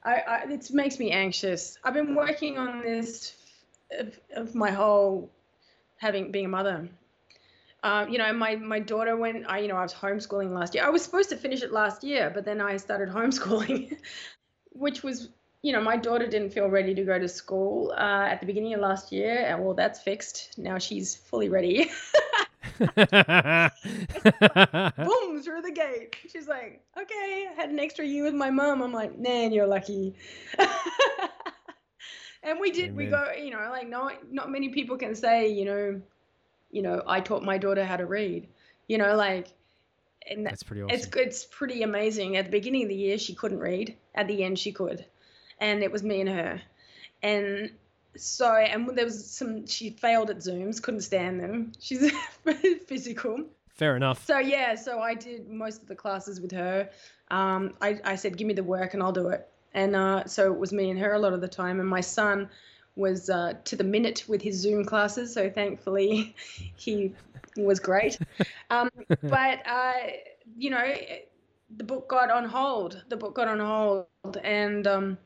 I, 0.03 0.15
I 0.27 0.37
it 0.49 0.71
makes 0.71 0.99
me 0.99 1.11
anxious. 1.11 1.77
I've 1.83 1.93
been 1.93 2.15
working 2.15 2.57
on 2.57 2.81
this 2.81 3.35
of, 3.91 4.19
of 4.35 4.55
my 4.55 4.71
whole 4.71 5.29
having 5.97 6.31
being 6.31 6.45
a 6.45 6.49
mother. 6.49 6.89
Um, 7.83 8.09
you 8.09 8.17
know, 8.17 8.33
my 8.33 8.55
my 8.55 8.79
daughter 8.79 9.15
when 9.15 9.45
I 9.45 9.59
you 9.59 9.67
know 9.67 9.75
I 9.75 9.83
was 9.83 9.93
homeschooling 9.93 10.51
last 10.51 10.73
year. 10.73 10.83
I 10.83 10.89
was 10.89 11.03
supposed 11.03 11.29
to 11.29 11.37
finish 11.37 11.61
it 11.61 11.71
last 11.71 12.03
year, 12.03 12.31
but 12.33 12.45
then 12.45 12.61
I 12.61 12.77
started 12.77 13.09
homeschooling, 13.19 13.97
which 14.71 15.03
was 15.03 15.29
you 15.61 15.73
know 15.73 15.81
my 15.81 15.97
daughter 15.97 16.27
didn't 16.27 16.51
feel 16.51 16.67
ready 16.67 16.93
to 16.95 17.03
go 17.03 17.19
to 17.19 17.27
school 17.27 17.93
uh, 17.97 18.25
at 18.29 18.39
the 18.39 18.45
beginning 18.45 18.73
of 18.73 18.79
last 18.79 19.11
year, 19.11 19.45
and 19.47 19.63
well 19.63 19.73
that's 19.73 19.99
fixed. 19.99 20.57
Now 20.57 20.77
she's 20.77 21.15
fully 21.15 21.49
ready. 21.49 21.91
boom 22.79 22.89
through 25.43 25.61
the 25.61 25.71
gate. 25.73 26.15
She's 26.31 26.47
like, 26.47 26.81
okay, 26.99 27.47
I 27.49 27.53
had 27.55 27.69
an 27.69 27.79
extra 27.79 28.05
year 28.05 28.23
with 28.23 28.33
my 28.33 28.49
mom. 28.49 28.81
I'm 28.81 28.93
like, 28.93 29.17
man, 29.19 29.51
you're 29.51 29.67
lucky. 29.67 30.15
and 32.43 32.59
we 32.59 32.71
did. 32.71 32.95
We 32.95 33.07
go. 33.07 33.31
You 33.37 33.51
know, 33.51 33.67
like 33.69 33.87
not 33.87 34.31
not 34.31 34.49
many 34.49 34.69
people 34.69 34.97
can 34.97 35.15
say, 35.15 35.49
you 35.49 35.65
know, 35.65 36.01
you 36.71 36.81
know, 36.81 37.03
I 37.05 37.19
taught 37.19 37.43
my 37.43 37.57
daughter 37.57 37.85
how 37.85 37.97
to 37.97 38.05
read. 38.05 38.47
You 38.87 38.97
know, 38.97 39.15
like, 39.15 39.47
and 40.29 40.45
That's 40.45 40.63
pretty 40.63 40.81
awesome. 40.81 40.95
it's 40.95 41.07
it's 41.15 41.45
pretty 41.45 41.83
amazing. 41.83 42.37
At 42.37 42.45
the 42.45 42.51
beginning 42.51 42.83
of 42.83 42.89
the 42.89 42.95
year, 42.95 43.17
she 43.17 43.35
couldn't 43.35 43.59
read. 43.59 43.95
At 44.15 44.27
the 44.27 44.43
end, 44.43 44.59
she 44.59 44.71
could, 44.71 45.05
and 45.61 45.83
it 45.83 45.91
was 45.91 46.03
me 46.03 46.19
and 46.19 46.29
her. 46.29 46.61
And 47.23 47.71
so, 48.17 48.53
and 48.53 48.89
there 48.97 49.05
was 49.05 49.25
some. 49.25 49.65
She 49.65 49.91
failed 49.91 50.29
at 50.29 50.37
Zooms, 50.37 50.81
couldn't 50.81 51.01
stand 51.01 51.39
them. 51.39 51.71
She's 51.79 52.11
physical. 52.87 53.45
Fair 53.75 53.95
enough. 53.95 54.25
So 54.25 54.39
yeah, 54.39 54.75
so 54.75 54.99
I 54.99 55.15
did 55.15 55.49
most 55.49 55.81
of 55.81 55.87
the 55.87 55.95
classes 55.95 56.41
with 56.41 56.51
her. 56.51 56.89
Um, 57.29 57.73
I, 57.81 57.99
I 58.03 58.15
said, 58.15 58.37
give 58.37 58.47
me 58.47 58.53
the 58.53 58.63
work 58.63 58.93
and 58.93 59.01
I'll 59.01 59.13
do 59.13 59.29
it. 59.29 59.47
And 59.73 59.95
uh, 59.95 60.25
so 60.25 60.51
it 60.51 60.59
was 60.59 60.73
me 60.73 60.89
and 60.89 60.99
her 60.99 61.13
a 61.13 61.19
lot 61.19 61.31
of 61.31 61.39
the 61.39 61.47
time. 61.47 61.79
And 61.79 61.87
my 61.87 62.01
son 62.01 62.49
was 62.97 63.29
uh, 63.29 63.53
to 63.63 63.75
the 63.77 63.85
minute 63.85 64.25
with 64.27 64.41
his 64.41 64.57
Zoom 64.57 64.83
classes. 64.83 65.33
So 65.33 65.49
thankfully, 65.49 66.35
he 66.75 67.13
was 67.55 67.79
great. 67.79 68.19
Um, 68.69 68.89
but 69.23 69.65
uh, 69.65 69.93
you 70.57 70.69
know, 70.69 70.93
the 71.77 71.83
book 71.83 72.09
got 72.09 72.29
on 72.29 72.45
hold. 72.45 73.03
The 73.07 73.17
book 73.17 73.33
got 73.35 73.47
on 73.47 73.59
hold, 73.59 74.37
and 74.43 74.85
um, 74.85 75.17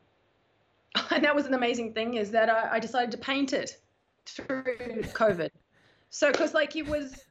and 1.10 1.24
that 1.24 1.34
was 1.34 1.46
an 1.46 1.54
amazing 1.54 1.92
thing 1.92 2.14
is 2.14 2.30
that 2.32 2.48
I, 2.48 2.76
I 2.76 2.78
decided 2.78 3.10
to 3.12 3.18
paint 3.18 3.52
it 3.52 3.76
through 4.24 4.64
COVID. 5.14 5.50
So 6.10 6.30
because 6.30 6.54
like 6.54 6.76
it 6.76 6.86
was. 6.86 7.22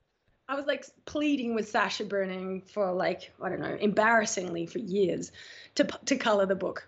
I 0.47 0.53
was 0.53 0.67
like 0.67 0.85
pleading 1.05 1.55
with 1.55 1.67
Sasha 1.67 2.05
Burning 2.05 2.61
for 2.61 2.93
like 2.93 3.33
I 3.41 3.49
don't 3.49 3.59
know, 3.59 3.75
embarrassingly 3.79 4.67
for 4.67 4.77
years, 4.77 5.31
to 5.73 5.85
to 6.05 6.15
color 6.17 6.45
the 6.45 6.55
book, 6.55 6.87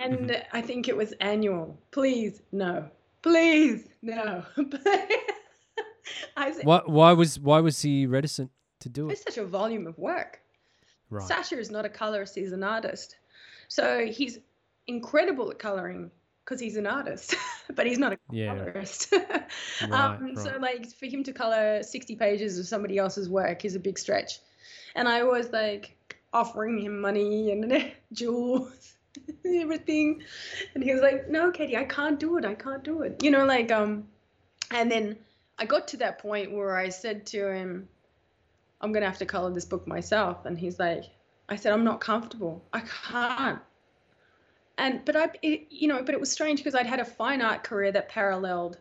and 0.00 0.30
mm-hmm. 0.30 0.42
I 0.52 0.60
think 0.60 0.88
it 0.88 0.96
was 0.96 1.12
annual. 1.20 1.78
Please 1.92 2.42
no, 2.50 2.88
please 3.22 3.86
no. 4.02 4.42
I 6.36 6.52
said 6.52 6.66
Why 6.66 6.82
why 6.84 7.12
was 7.12 7.38
why 7.38 7.60
was 7.60 7.80
he 7.80 8.06
reticent 8.06 8.50
to 8.80 8.88
do 8.88 9.08
it? 9.08 9.12
it's 9.12 9.20
it? 9.20 9.34
such 9.34 9.38
a 9.38 9.46
volume 9.46 9.86
of 9.86 9.96
work. 9.96 10.40
Right. 11.10 11.26
Sasha 11.26 11.56
is 11.56 11.70
not 11.70 11.84
a 11.84 11.88
colorist; 11.88 12.34
he's 12.34 12.50
an 12.50 12.64
artist. 12.64 13.16
So 13.68 14.06
he's 14.06 14.38
incredible 14.86 15.50
at 15.50 15.58
coloring 15.58 16.10
because 16.44 16.60
he's 16.60 16.76
an 16.76 16.86
artist, 16.86 17.34
but 17.74 17.86
he's 17.86 17.98
not 17.98 18.12
a 18.12 18.18
Yeah. 18.30 18.54
colorist. 18.54 19.12
Right, 19.80 20.20
um, 20.20 20.36
So 20.36 20.56
like 20.60 20.90
for 20.94 21.06
him 21.06 21.24
to 21.24 21.32
color 21.32 21.82
60 21.82 22.16
pages 22.16 22.58
of 22.58 22.66
somebody 22.66 22.98
else's 22.98 23.28
work 23.28 23.64
is 23.64 23.74
a 23.74 23.80
big 23.80 23.98
stretch, 23.98 24.40
and 24.94 25.08
I 25.08 25.24
was 25.24 25.50
like 25.50 25.96
offering 26.32 26.78
him 26.78 27.00
money 27.00 27.52
and 27.52 27.92
jewels, 28.12 28.94
and 29.44 29.56
everything, 29.62 30.22
and 30.74 30.82
he 30.84 30.92
was 30.92 31.02
like, 31.02 31.28
"No, 31.28 31.50
Katie, 31.50 31.76
I 31.76 31.84
can't 31.84 32.18
do 32.18 32.36
it. 32.36 32.44
I 32.44 32.54
can't 32.54 32.82
do 32.84 33.02
it." 33.02 33.22
You 33.22 33.30
know, 33.30 33.44
like 33.44 33.70
um, 33.72 34.08
and 34.70 34.90
then 34.90 35.16
I 35.58 35.66
got 35.66 35.88
to 35.88 35.96
that 35.98 36.18
point 36.18 36.52
where 36.52 36.76
I 36.76 36.88
said 36.88 37.26
to 37.26 37.52
him, 37.52 37.88
I'm 38.80 38.92
going 38.92 39.02
to 39.02 39.08
have 39.08 39.18
to 39.18 39.26
color 39.26 39.52
this 39.52 39.64
book 39.64 39.86
myself. 39.86 40.44
And 40.46 40.58
he's 40.58 40.78
like, 40.78 41.04
I 41.48 41.56
said, 41.56 41.72
I'm 41.72 41.84
not 41.84 42.00
comfortable. 42.00 42.64
I 42.72 42.80
can't. 42.80 43.60
And, 44.76 45.04
but 45.04 45.16
I, 45.16 45.28
it, 45.42 45.66
you 45.70 45.88
know, 45.88 46.02
but 46.02 46.14
it 46.14 46.20
was 46.20 46.30
strange 46.30 46.60
because 46.60 46.74
I'd 46.74 46.86
had 46.86 47.00
a 47.00 47.04
fine 47.04 47.40
art 47.42 47.62
career 47.62 47.92
that 47.92 48.08
paralleled 48.08 48.78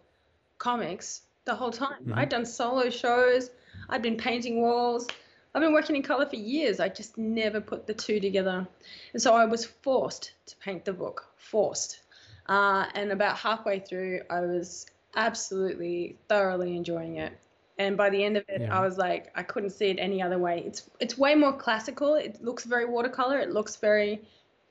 comics 0.58 1.22
the 1.46 1.56
whole 1.56 1.72
time. 1.72 2.06
Mhm. 2.06 2.18
I'd 2.18 2.30
done 2.30 2.46
solo 2.46 2.90
shows. 2.90 3.50
I'd 3.90 4.02
been 4.02 4.18
painting 4.18 4.62
walls. 4.62 5.08
I've 5.54 5.62
been 5.62 5.74
working 5.74 5.96
in 5.96 6.02
color 6.02 6.26
for 6.26 6.36
years. 6.36 6.80
I 6.80 6.90
just 6.90 7.18
never 7.18 7.62
put 7.62 7.86
the 7.86 7.94
two 7.94 8.20
together. 8.20 8.68
And 9.14 9.22
so 9.22 9.36
I 9.36 9.46
was 9.46 9.66
forced 9.66 10.32
to 10.48 10.56
paint 10.58 10.84
the 10.86 10.94
book, 10.94 11.28
forced. 11.38 12.00
Uh, 12.48 12.88
and 12.96 13.12
about 13.12 13.38
halfway 13.38 13.80
through, 13.80 14.22
I 14.30 14.42
was 14.42 14.88
absolutely 15.16 16.18
thoroughly 16.28 16.76
enjoying 16.76 17.18
it. 17.18 17.34
And 17.78 17.98
by 17.98 18.10
the 18.10 18.24
end 18.24 18.38
of 18.38 18.46
it, 18.48 18.62
Yeah. 18.62 18.78
I 18.78 18.82
was 18.84 18.98
like, 18.98 19.32
I 19.36 19.44
couldn't 19.44 19.72
see 19.72 19.90
it 19.90 19.98
any 20.00 20.22
other 20.22 20.38
way. 20.40 20.64
It's 20.66 20.90
it's 21.00 21.18
way 21.18 21.36
more 21.36 21.54
classical. 21.54 22.16
It 22.16 22.44
looks 22.44 22.64
very 22.66 22.86
watercolor. 22.86 23.40
It 23.40 23.52
looks 23.52 23.76
very 23.76 24.22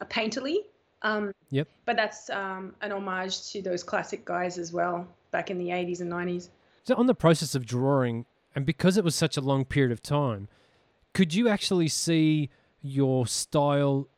uh, 0.00 0.04
painterly. 0.06 0.64
Um, 1.02 1.32
Yep. 1.50 1.68
But 1.84 1.96
that's 1.96 2.30
um, 2.30 2.74
an 2.80 2.92
homage 2.92 3.50
to 3.52 3.60
those 3.60 3.82
classic 3.82 4.24
guys 4.24 4.56
as 4.56 4.72
well, 4.72 5.06
back 5.30 5.50
in 5.50 5.58
the 5.58 5.68
80s 5.68 6.00
and 6.00 6.10
90s. 6.10 6.48
So 6.84 6.94
on 6.96 7.06
the 7.06 7.14
process 7.14 7.54
of 7.54 7.66
drawing, 7.66 8.24
and 8.54 8.64
because 8.64 8.96
it 8.96 9.04
was 9.04 9.14
such 9.14 9.36
a 9.36 9.40
long 9.40 9.64
period 9.64 9.92
of 9.92 10.02
time, 10.02 10.48
could 11.12 11.34
you 11.34 11.48
actually 11.48 11.88
see 11.88 12.50
your 12.80 13.26
style 13.26 14.08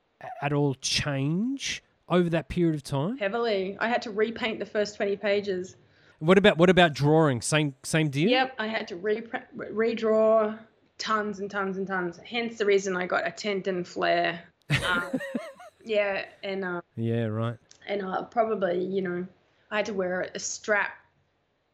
at 0.41 0.53
all 0.53 0.75
change 0.77 1.83
over 2.09 2.29
that 2.31 2.49
period 2.49 2.75
of 2.75 2.83
time? 2.83 3.19
Heavily. 3.19 3.77
I 3.81 3.89
had 3.89 4.03
to 4.03 4.11
repaint 4.11 4.61
the 4.61 4.67
first 4.67 4.97
20 4.97 5.17
pages. 5.17 5.77
What 6.21 6.39
about 6.39 6.57
what 6.57 6.71
about 6.71 6.95
drawing? 6.95 7.43
Same 7.43 7.75
same 7.83 8.09
deal. 8.09 8.31
Yep, 8.31 8.55
I 8.59 8.69
had 8.69 8.89
to 8.89 8.97
re- 8.97 9.25
redraw 9.57 10.57
tons 10.97 11.41
and 11.41 11.51
tons 11.51 11.77
and 11.77 11.87
tons. 11.87 12.19
Hence 12.25 12.57
the 12.57 12.65
reason 12.65 12.97
I 12.97 13.07
got 13.07 13.27
a 13.27 13.31
tendon 13.31 13.85
flare. 13.85 14.41
Um, 14.89 15.21
Yeah, 15.85 16.25
and 16.43 16.65
uh, 16.65 16.81
Yeah, 16.97 17.27
right. 17.27 17.57
and 17.87 18.03
uh, 18.03 18.23
probably 18.25 18.83
you 18.83 19.03
know 19.03 19.27
I 19.71 19.77
had 19.77 19.87
to 19.87 19.95
wear 19.95 20.31
a 20.35 20.39
strap, 20.39 20.93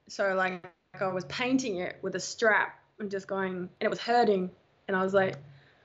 so 0.08 0.34
like 0.34 0.64
I 1.00 1.06
was 1.06 1.24
painting 1.26 1.76
it 1.76 1.98
with 2.02 2.16
a 2.16 2.20
strap 2.20 2.78
and 2.98 3.10
just 3.10 3.26
going, 3.28 3.54
and 3.56 3.70
it 3.80 3.88
was 3.88 4.00
hurting, 4.00 4.50
and 4.88 4.96
I 4.96 5.02
was 5.02 5.14
like, 5.14 5.36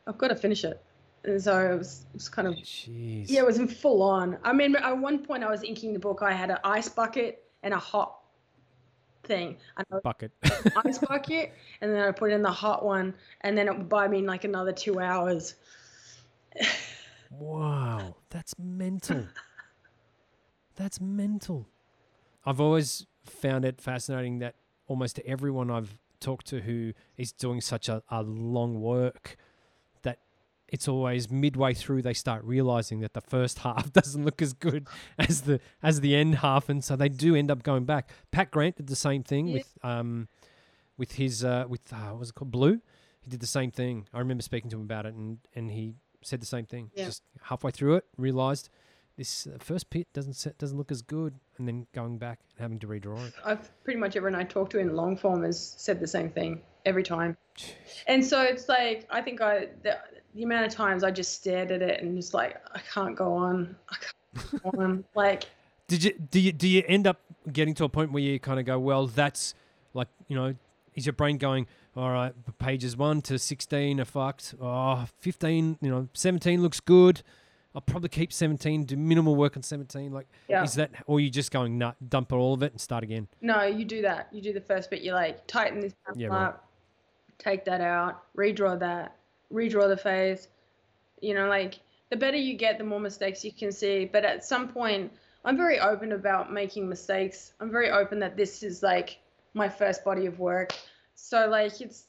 I've 0.08 0.18
got 0.18 0.30
to 0.30 0.36
finish 0.36 0.64
it, 0.64 0.84
and 1.24 1.42
so 1.42 1.74
it 1.74 1.78
was, 1.78 2.06
it 2.12 2.16
was 2.16 2.30
kind 2.30 2.48
of 2.48 2.56
Jeez. 2.56 3.30
yeah, 3.30 3.42
it 3.42 3.46
was 3.46 3.60
full 3.74 4.02
on. 4.02 4.38
I 4.44 4.54
mean, 4.54 4.76
at 4.76 4.98
one 4.98 5.20
point 5.20 5.44
I 5.44 5.50
was 5.52 5.64
inking 5.64 5.94
the 5.94 6.00
book. 6.00 6.22
I 6.22 6.34
had 6.34 6.50
an 6.50 6.58
ice 6.64 6.90
bucket 6.90 7.44
and 7.62 7.74
a 7.74 7.80
hot 7.80 8.18
thing, 9.24 9.58
Bucket. 10.04 10.32
ice 10.86 10.98
bucket, 10.98 11.54
and 11.82 11.92
then 11.92 12.02
I 12.02 12.12
put 12.12 12.32
it 12.32 12.34
in 12.34 12.42
the 12.42 12.52
hot 12.52 12.84
one, 12.84 13.14
and 13.42 13.56
then 13.56 13.68
it 13.68 13.78
would 13.78 13.90
buy 13.90 14.08
me 14.08 14.24
like 14.24 14.46
another 14.46 14.72
two 14.72 15.00
hours. 15.00 15.54
Wow, 17.40 18.16
that's 18.30 18.56
mental. 18.60 19.26
That's 20.78 21.00
mental. 21.00 21.70
I've 22.46 22.60
always 22.60 23.06
found 23.24 23.64
it 23.64 23.80
fascinating 23.80 24.40
that 24.40 24.56
almost 24.88 25.20
everyone 25.26 25.72
I've 25.72 25.98
talked 26.20 26.48
to 26.48 26.60
who 26.60 26.92
is 27.16 27.32
doing 27.32 27.62
such 27.62 27.88
a, 27.88 28.04
a 28.10 28.22
long 28.24 28.82
work 28.82 29.38
that 30.02 30.20
it's 30.68 30.90
always 30.90 31.32
midway 31.32 31.74
through 31.74 32.02
they 32.02 32.14
start 32.14 32.44
realizing 32.44 33.00
that 33.00 33.14
the 33.14 33.22
first 33.22 33.60
half 33.66 33.94
doesn't 33.94 34.26
look 34.26 34.42
as 34.42 34.52
good 34.52 34.86
as 35.18 35.44
the 35.44 35.62
as 35.82 36.02
the 36.02 36.14
end 36.14 36.36
half 36.36 36.68
and 36.68 36.84
so 36.84 36.98
they 36.98 37.08
do 37.08 37.36
end 37.38 37.50
up 37.50 37.64
going 37.64 37.86
back. 37.86 38.10
Pat 38.32 38.52
Grant 38.52 38.76
did 38.76 38.88
the 38.88 38.98
same 38.98 39.24
thing 39.24 39.48
Yeah. 39.48 39.54
with 39.60 39.78
um 39.82 40.28
with 40.98 41.14
his 41.14 41.42
uh 41.46 41.64
with 41.70 41.94
uh, 41.94 42.10
what 42.10 42.20
was 42.20 42.30
it 42.32 42.36
called 42.36 42.52
Blue. 42.52 42.82
He 43.22 43.30
did 43.30 43.40
the 43.40 43.48
same 43.48 43.72
thing. 43.72 44.08
I 44.14 44.20
remember 44.20 44.44
speaking 44.44 44.70
to 44.72 44.76
him 44.76 44.84
about 44.84 45.06
it 45.06 45.14
and 45.14 45.38
and 45.56 45.72
he 45.72 45.94
said 46.26 46.42
the 46.42 46.46
same 46.46 46.66
thing. 46.66 46.92
Yeah. 46.96 47.06
Just 47.06 47.24
halfway 47.44 47.72
through 47.72 47.96
it, 47.96 48.06
realized 48.18 48.70
this 49.18 49.48
uh, 49.48 49.58
first 49.60 49.90
pit 49.90 50.08
doesn't 50.14 50.34
set, 50.34 50.58
doesn't 50.58 50.78
look 50.78 50.92
as 50.92 51.02
good, 51.02 51.36
and 51.58 51.68
then 51.68 51.88
going 51.94 52.18
back 52.18 52.40
and 52.52 52.62
having 52.62 52.80
to 52.80 52.88
redraw 52.88 53.26
it. 53.28 53.34
I've 53.46 53.72
pretty 53.84 54.00
much 54.00 54.16
everyone 54.16 54.40
I 54.40 54.44
talked 54.44 54.72
to 54.74 54.80
in 54.80 54.96
long 54.96 55.16
form 55.16 55.44
has 55.44 55.76
said 55.78 56.00
the 56.00 56.08
same 56.08 56.30
thing 56.30 56.62
every 56.86 57.04
time. 57.04 57.38
And 58.08 58.26
so 58.26 58.42
it's 58.42 58.68
like 58.68 59.08
I 59.10 59.22
think 59.22 59.42
I 59.42 59.70
the, 59.84 59.98
the 60.34 60.44
amount 60.44 60.66
of 60.66 60.74
times 60.74 61.04
I 61.04 61.12
just 61.12 61.34
stared 61.34 61.72
at 61.72 61.82
it 61.82 62.02
and 62.02 62.18
just 62.18 62.34
like 62.34 62.58
I 62.74 62.80
can't 62.94 63.16
go 63.16 63.34
on. 63.34 63.76
I 63.90 63.96
can't 64.36 64.64
go 64.64 64.70
on. 64.82 65.04
Like 65.16 65.46
Did 65.88 66.04
you 66.04 66.14
do 66.14 66.40
you 66.40 66.52
do 66.52 66.68
you 66.68 66.84
end 66.88 67.08
up 67.08 67.22
getting 67.52 67.74
to 67.76 67.86
a 67.86 67.90
point 67.90 68.12
where 68.12 68.24
you 68.24 68.40
kind 68.40 68.60
of 68.60 68.66
go, 68.66 68.80
well, 68.80 69.08
that's 69.08 69.54
like 69.94 70.08
you 70.28 70.36
know, 70.36 70.56
is 70.96 71.06
your 71.06 71.14
brain 71.14 71.38
going, 71.38 71.68
all 71.96 72.12
right, 72.12 72.34
pages 72.60 72.98
one 72.98 73.22
to 73.24 73.40
sixteen 73.40 74.00
are 74.02 74.06
fucked. 74.06 74.56
Oh, 74.62 75.06
15, 75.20 75.78
you 75.82 75.90
know, 75.90 76.08
seventeen 76.14 76.62
looks 76.62 76.80
good. 76.80 77.22
I'll 77.74 77.82
probably 77.82 78.10
keep 78.10 78.32
seventeen, 78.34 78.86
do 78.86 78.96
minimal 78.98 79.36
work 79.36 79.56
on 79.58 79.64
seventeen. 79.64 80.12
Like, 80.12 80.28
Yeah. 80.48 80.64
is 80.64 80.76
that, 80.76 80.92
or 81.08 81.20
you 81.20 81.30
just 81.30 81.52
going, 81.52 81.78
nut, 81.78 81.96
dump 82.10 82.32
all 82.34 82.54
of 82.54 82.64
it 82.64 82.72
and 82.72 82.80
start 82.82 83.04
again? 83.04 83.28
no, 83.42 83.64
you 83.64 83.86
do 83.86 84.02
that. 84.04 84.28
You 84.32 84.42
do 84.42 84.54
the 84.54 84.62
first 84.62 84.90
bit. 84.90 85.02
You 85.02 85.14
like 85.14 85.46
tighten 85.48 85.80
this 85.80 85.94
Yeah, 86.16 86.28
right. 86.28 86.48
up, 86.48 86.70
take 87.38 87.66
that 87.66 87.82
out, 87.82 88.24
redraw 88.36 88.80
that, 88.80 89.16
redraw 89.52 89.88
the 89.88 89.98
face. 89.98 90.48
You 91.22 91.34
know, 91.34 91.48
like 91.48 91.80
the 92.10 92.16
better 92.18 92.38
you 92.38 92.56
get, 92.58 92.78
the 92.78 92.84
more 92.84 93.00
mistakes 93.00 93.44
you 93.44 93.52
can 93.52 93.72
see. 93.72 94.06
But 94.06 94.24
at 94.26 94.44
some 94.46 94.68
point, 94.70 95.12
I'm 95.44 95.58
very 95.58 95.80
open 95.80 96.12
about 96.14 96.52
making 96.52 96.88
mistakes. 96.88 97.54
I'm 97.60 97.72
very 97.72 97.90
open 97.90 98.20
that 98.20 98.36
this 98.38 98.64
is 98.64 98.84
like 98.84 99.18
my 99.54 99.68
first 99.70 100.04
body 100.04 100.26
of 100.26 100.40
work. 100.40 100.74
So 101.16 101.48
like 101.48 101.82
it's 101.82 102.06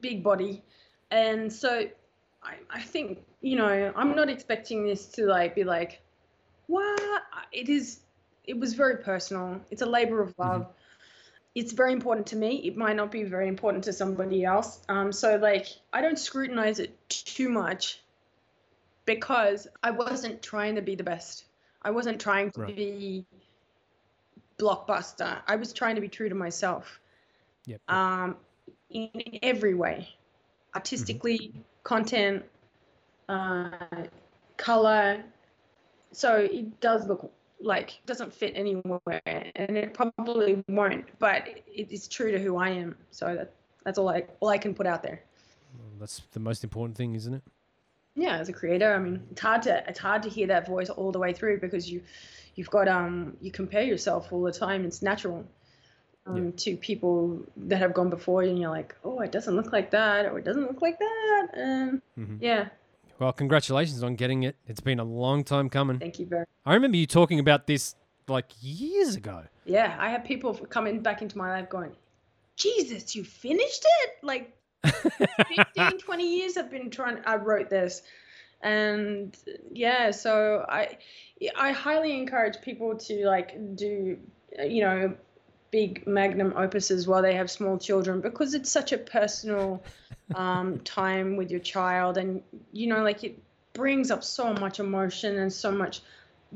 big 0.00 0.22
body. 0.22 0.62
And 1.10 1.52
so 1.52 1.88
I, 2.42 2.54
I 2.70 2.80
think, 2.80 3.24
you 3.40 3.56
know, 3.56 3.92
I'm 3.96 4.14
not 4.14 4.28
expecting 4.28 4.84
this 4.84 5.06
to 5.12 5.26
like 5.26 5.54
be 5.54 5.64
like, 5.64 6.02
what? 6.66 7.22
It 7.52 7.68
is, 7.68 8.00
it 8.44 8.58
was 8.58 8.74
very 8.74 8.98
personal. 8.98 9.60
It's 9.70 9.82
a 9.82 9.86
labor 9.86 10.20
of 10.20 10.34
love. 10.38 10.66
It's 11.54 11.72
very 11.72 11.92
important 11.92 12.26
to 12.28 12.36
me. 12.36 12.56
It 12.58 12.76
might 12.76 12.94
not 12.94 13.10
be 13.10 13.24
very 13.24 13.48
important 13.48 13.84
to 13.84 13.92
somebody 13.92 14.44
else. 14.44 14.80
Um, 14.88 15.12
so 15.12 15.36
like 15.36 15.66
I 15.92 16.00
don't 16.02 16.18
scrutinize 16.18 16.78
it 16.78 16.96
too 17.08 17.48
much 17.48 18.00
because 19.06 19.66
I 19.82 19.90
wasn't 19.90 20.42
trying 20.42 20.74
to 20.76 20.82
be 20.82 20.94
the 20.94 21.04
best. 21.04 21.46
I 21.82 21.90
wasn't 21.90 22.20
trying 22.20 22.50
to 22.52 22.60
Right. 22.60 22.76
be 22.76 23.26
blockbuster. 24.58 25.40
I 25.46 25.56
was 25.56 25.72
trying 25.72 25.94
to 25.94 26.00
be 26.00 26.08
true 26.08 26.28
to 26.28 26.34
myself 26.34 27.00
Yep. 27.68 27.80
um, 27.88 28.36
in 28.90 29.10
every 29.42 29.74
way 29.74 30.08
artistically, 30.74 31.52
content, 31.82 32.44
uh, 33.28 33.70
color. 34.56 35.24
So 36.12 36.36
it 36.36 36.80
does 36.80 37.06
look 37.06 37.32
like 37.60 37.98
it 37.98 38.06
doesn't 38.06 38.32
fit 38.32 38.52
anywhere, 38.54 39.20
and 39.26 39.76
it 39.76 39.92
probably 39.94 40.64
won't. 40.68 41.06
But 41.18 41.48
it 41.66 41.90
is 41.90 42.08
true 42.08 42.30
to 42.30 42.38
who 42.38 42.56
I 42.56 42.70
am. 42.70 42.96
So 43.10 43.34
that 43.34 43.52
that's 43.84 43.98
all 43.98 44.08
I 44.08 44.24
all 44.40 44.48
I 44.48 44.58
can 44.58 44.74
put 44.74 44.86
out 44.86 45.02
there. 45.02 45.22
Well, 45.78 45.90
that's 46.00 46.22
the 46.32 46.40
most 46.40 46.64
important 46.64 46.96
thing, 46.96 47.14
isn't 47.14 47.34
it? 47.34 47.42
Yeah, 48.14 48.38
as 48.38 48.48
a 48.48 48.52
creator, 48.52 48.94
I 48.94 48.98
mean, 48.98 49.22
it's 49.30 49.40
hard 49.40 49.62
to 49.62 49.84
it's 49.88 49.98
hard 49.98 50.22
to 50.22 50.28
hear 50.28 50.46
that 50.48 50.66
voice 50.66 50.90
all 50.90 51.12
the 51.12 51.18
way 51.18 51.32
through 51.32 51.60
because 51.60 51.90
you 51.90 52.02
you've 52.54 52.70
got 52.70 52.88
um 52.88 53.36
you 53.40 53.50
compare 53.50 53.82
yourself 53.82 54.32
all 54.32 54.42
the 54.42 54.52
time. 54.52 54.84
It's 54.84 55.02
natural 55.02 55.46
um, 56.28 56.44
Yeah. 56.46 56.50
to 56.56 56.76
people 56.76 57.40
that 57.56 57.78
have 57.78 57.94
gone 57.94 58.10
before 58.10 58.42
you, 58.42 58.50
and 58.50 58.58
you're 58.58 58.70
like, 58.70 58.94
oh, 59.04 59.20
it 59.20 59.32
doesn't 59.32 59.54
look 59.56 59.72
like 59.72 59.90
that, 59.92 60.26
or 60.26 60.38
it 60.38 60.44
doesn't 60.44 60.66
look 60.66 60.82
like 60.82 60.98
that, 60.98 61.48
and 61.54 62.02
Mhm. 62.18 62.38
yeah, 62.40 62.68
Well, 63.18 63.32
congratulations 63.32 64.02
on 64.04 64.14
getting 64.14 64.44
it. 64.44 64.54
It's 64.66 64.80
been 64.80 65.00
a 65.00 65.04
long 65.04 65.42
time 65.42 65.68
coming. 65.68 65.98
thank 65.98 66.18
you 66.20 66.26
very. 66.26 66.44
I 66.64 66.74
remember 66.74 66.96
you 66.96 67.06
talking 67.06 67.40
about 67.40 67.66
this 67.66 67.96
like 68.28 68.50
years 68.60 69.16
ago. 69.16 69.42
Yeah, 69.64 69.96
I 69.98 70.10
have 70.10 70.22
people 70.24 70.54
coming 70.54 71.00
back 71.00 71.20
into 71.22 71.36
my 71.38 71.50
life 71.50 71.68
going, 71.68 71.96
Jesus, 72.56 73.16
you 73.16 73.24
finished 73.24 73.84
it? 74.02 74.10
Like 74.22 74.54
15, 74.84 75.98
20 75.98 76.38
years 76.38 76.56
I've 76.56 76.70
been 76.70 76.90
trying, 76.90 77.18
I 77.26 77.36
wrote 77.36 77.70
this. 77.70 78.02
And 78.62 79.36
yeah, 79.72 80.10
so 80.10 80.64
I, 80.68 80.98
I 81.56 81.72
highly 81.72 82.16
encourage 82.18 82.60
people 82.60 82.96
to 82.98 83.26
like 83.26 83.76
do, 83.76 84.18
you 84.64 84.80
know, 84.82 85.14
big 85.70 86.06
magnum 86.06 86.52
opuses 86.52 87.06
while 87.06 87.22
they 87.22 87.34
have 87.34 87.50
small 87.50 87.78
children 87.78 88.20
because 88.20 88.54
it's 88.54 88.70
such 88.70 88.92
a 88.92 88.98
personal 88.98 89.82
um, 90.34 90.78
time 90.84 91.36
with 91.36 91.50
your 91.50 91.60
child. 91.60 92.18
And, 92.18 92.42
you 92.72 92.86
know, 92.86 93.02
like 93.02 93.24
it 93.24 93.38
brings 93.72 94.10
up 94.10 94.24
so 94.24 94.52
much 94.54 94.80
emotion 94.80 95.38
and 95.38 95.52
so 95.52 95.70
much 95.70 96.00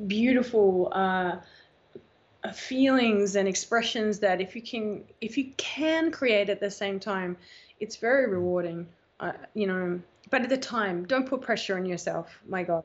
beautiful, 0.06 0.90
uh, 0.92 1.36
feelings 2.52 3.36
and 3.36 3.46
expressions 3.46 4.18
that 4.18 4.40
if 4.40 4.56
you 4.56 4.62
can 4.62 5.04
if 5.20 5.38
you 5.38 5.52
can 5.58 6.10
create 6.10 6.50
at 6.50 6.58
the 6.58 6.68
same 6.68 6.98
time 6.98 7.36
it's 7.78 7.94
very 7.94 8.28
rewarding 8.28 8.84
uh, 9.20 9.30
you 9.54 9.64
know 9.64 10.00
but 10.28 10.42
at 10.42 10.48
the 10.48 10.58
time 10.58 11.04
don't 11.04 11.28
put 11.28 11.40
pressure 11.40 11.76
on 11.76 11.86
yourself 11.86 12.40
my 12.48 12.64
god 12.64 12.82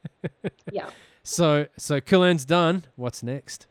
yeah 0.70 0.88
So, 1.24 1.66
so 1.76 2.00
Killan's 2.00 2.44
done. 2.44 2.84
What's 2.96 3.22
next? 3.22 3.66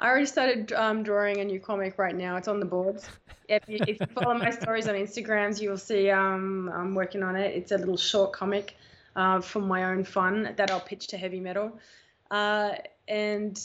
I 0.00 0.08
already 0.08 0.26
started 0.26 0.72
um, 0.72 1.02
drawing 1.02 1.38
a 1.38 1.44
new 1.44 1.60
comic 1.60 1.98
right 1.98 2.16
now 2.16 2.36
it's 2.36 2.48
on 2.48 2.58
the 2.58 2.66
boards 2.66 3.08
if 3.48 3.62
you, 3.68 3.78
if 3.86 4.00
you 4.00 4.06
follow 4.06 4.34
my 4.34 4.50
stories 4.50 4.88
on 4.88 4.94
instagrams 4.94 5.60
you 5.60 5.70
will 5.70 5.78
see 5.78 6.10
um, 6.10 6.70
i'm 6.74 6.94
working 6.94 7.22
on 7.22 7.36
it 7.36 7.54
it's 7.54 7.70
a 7.70 7.78
little 7.78 7.96
short 7.96 8.32
comic 8.32 8.76
uh, 9.16 9.40
for 9.40 9.60
my 9.60 9.84
own 9.84 10.02
fun 10.02 10.52
that 10.56 10.70
i'll 10.70 10.80
pitch 10.80 11.06
to 11.06 11.16
heavy 11.16 11.40
metal 11.40 11.78
uh, 12.30 12.72
and 13.08 13.60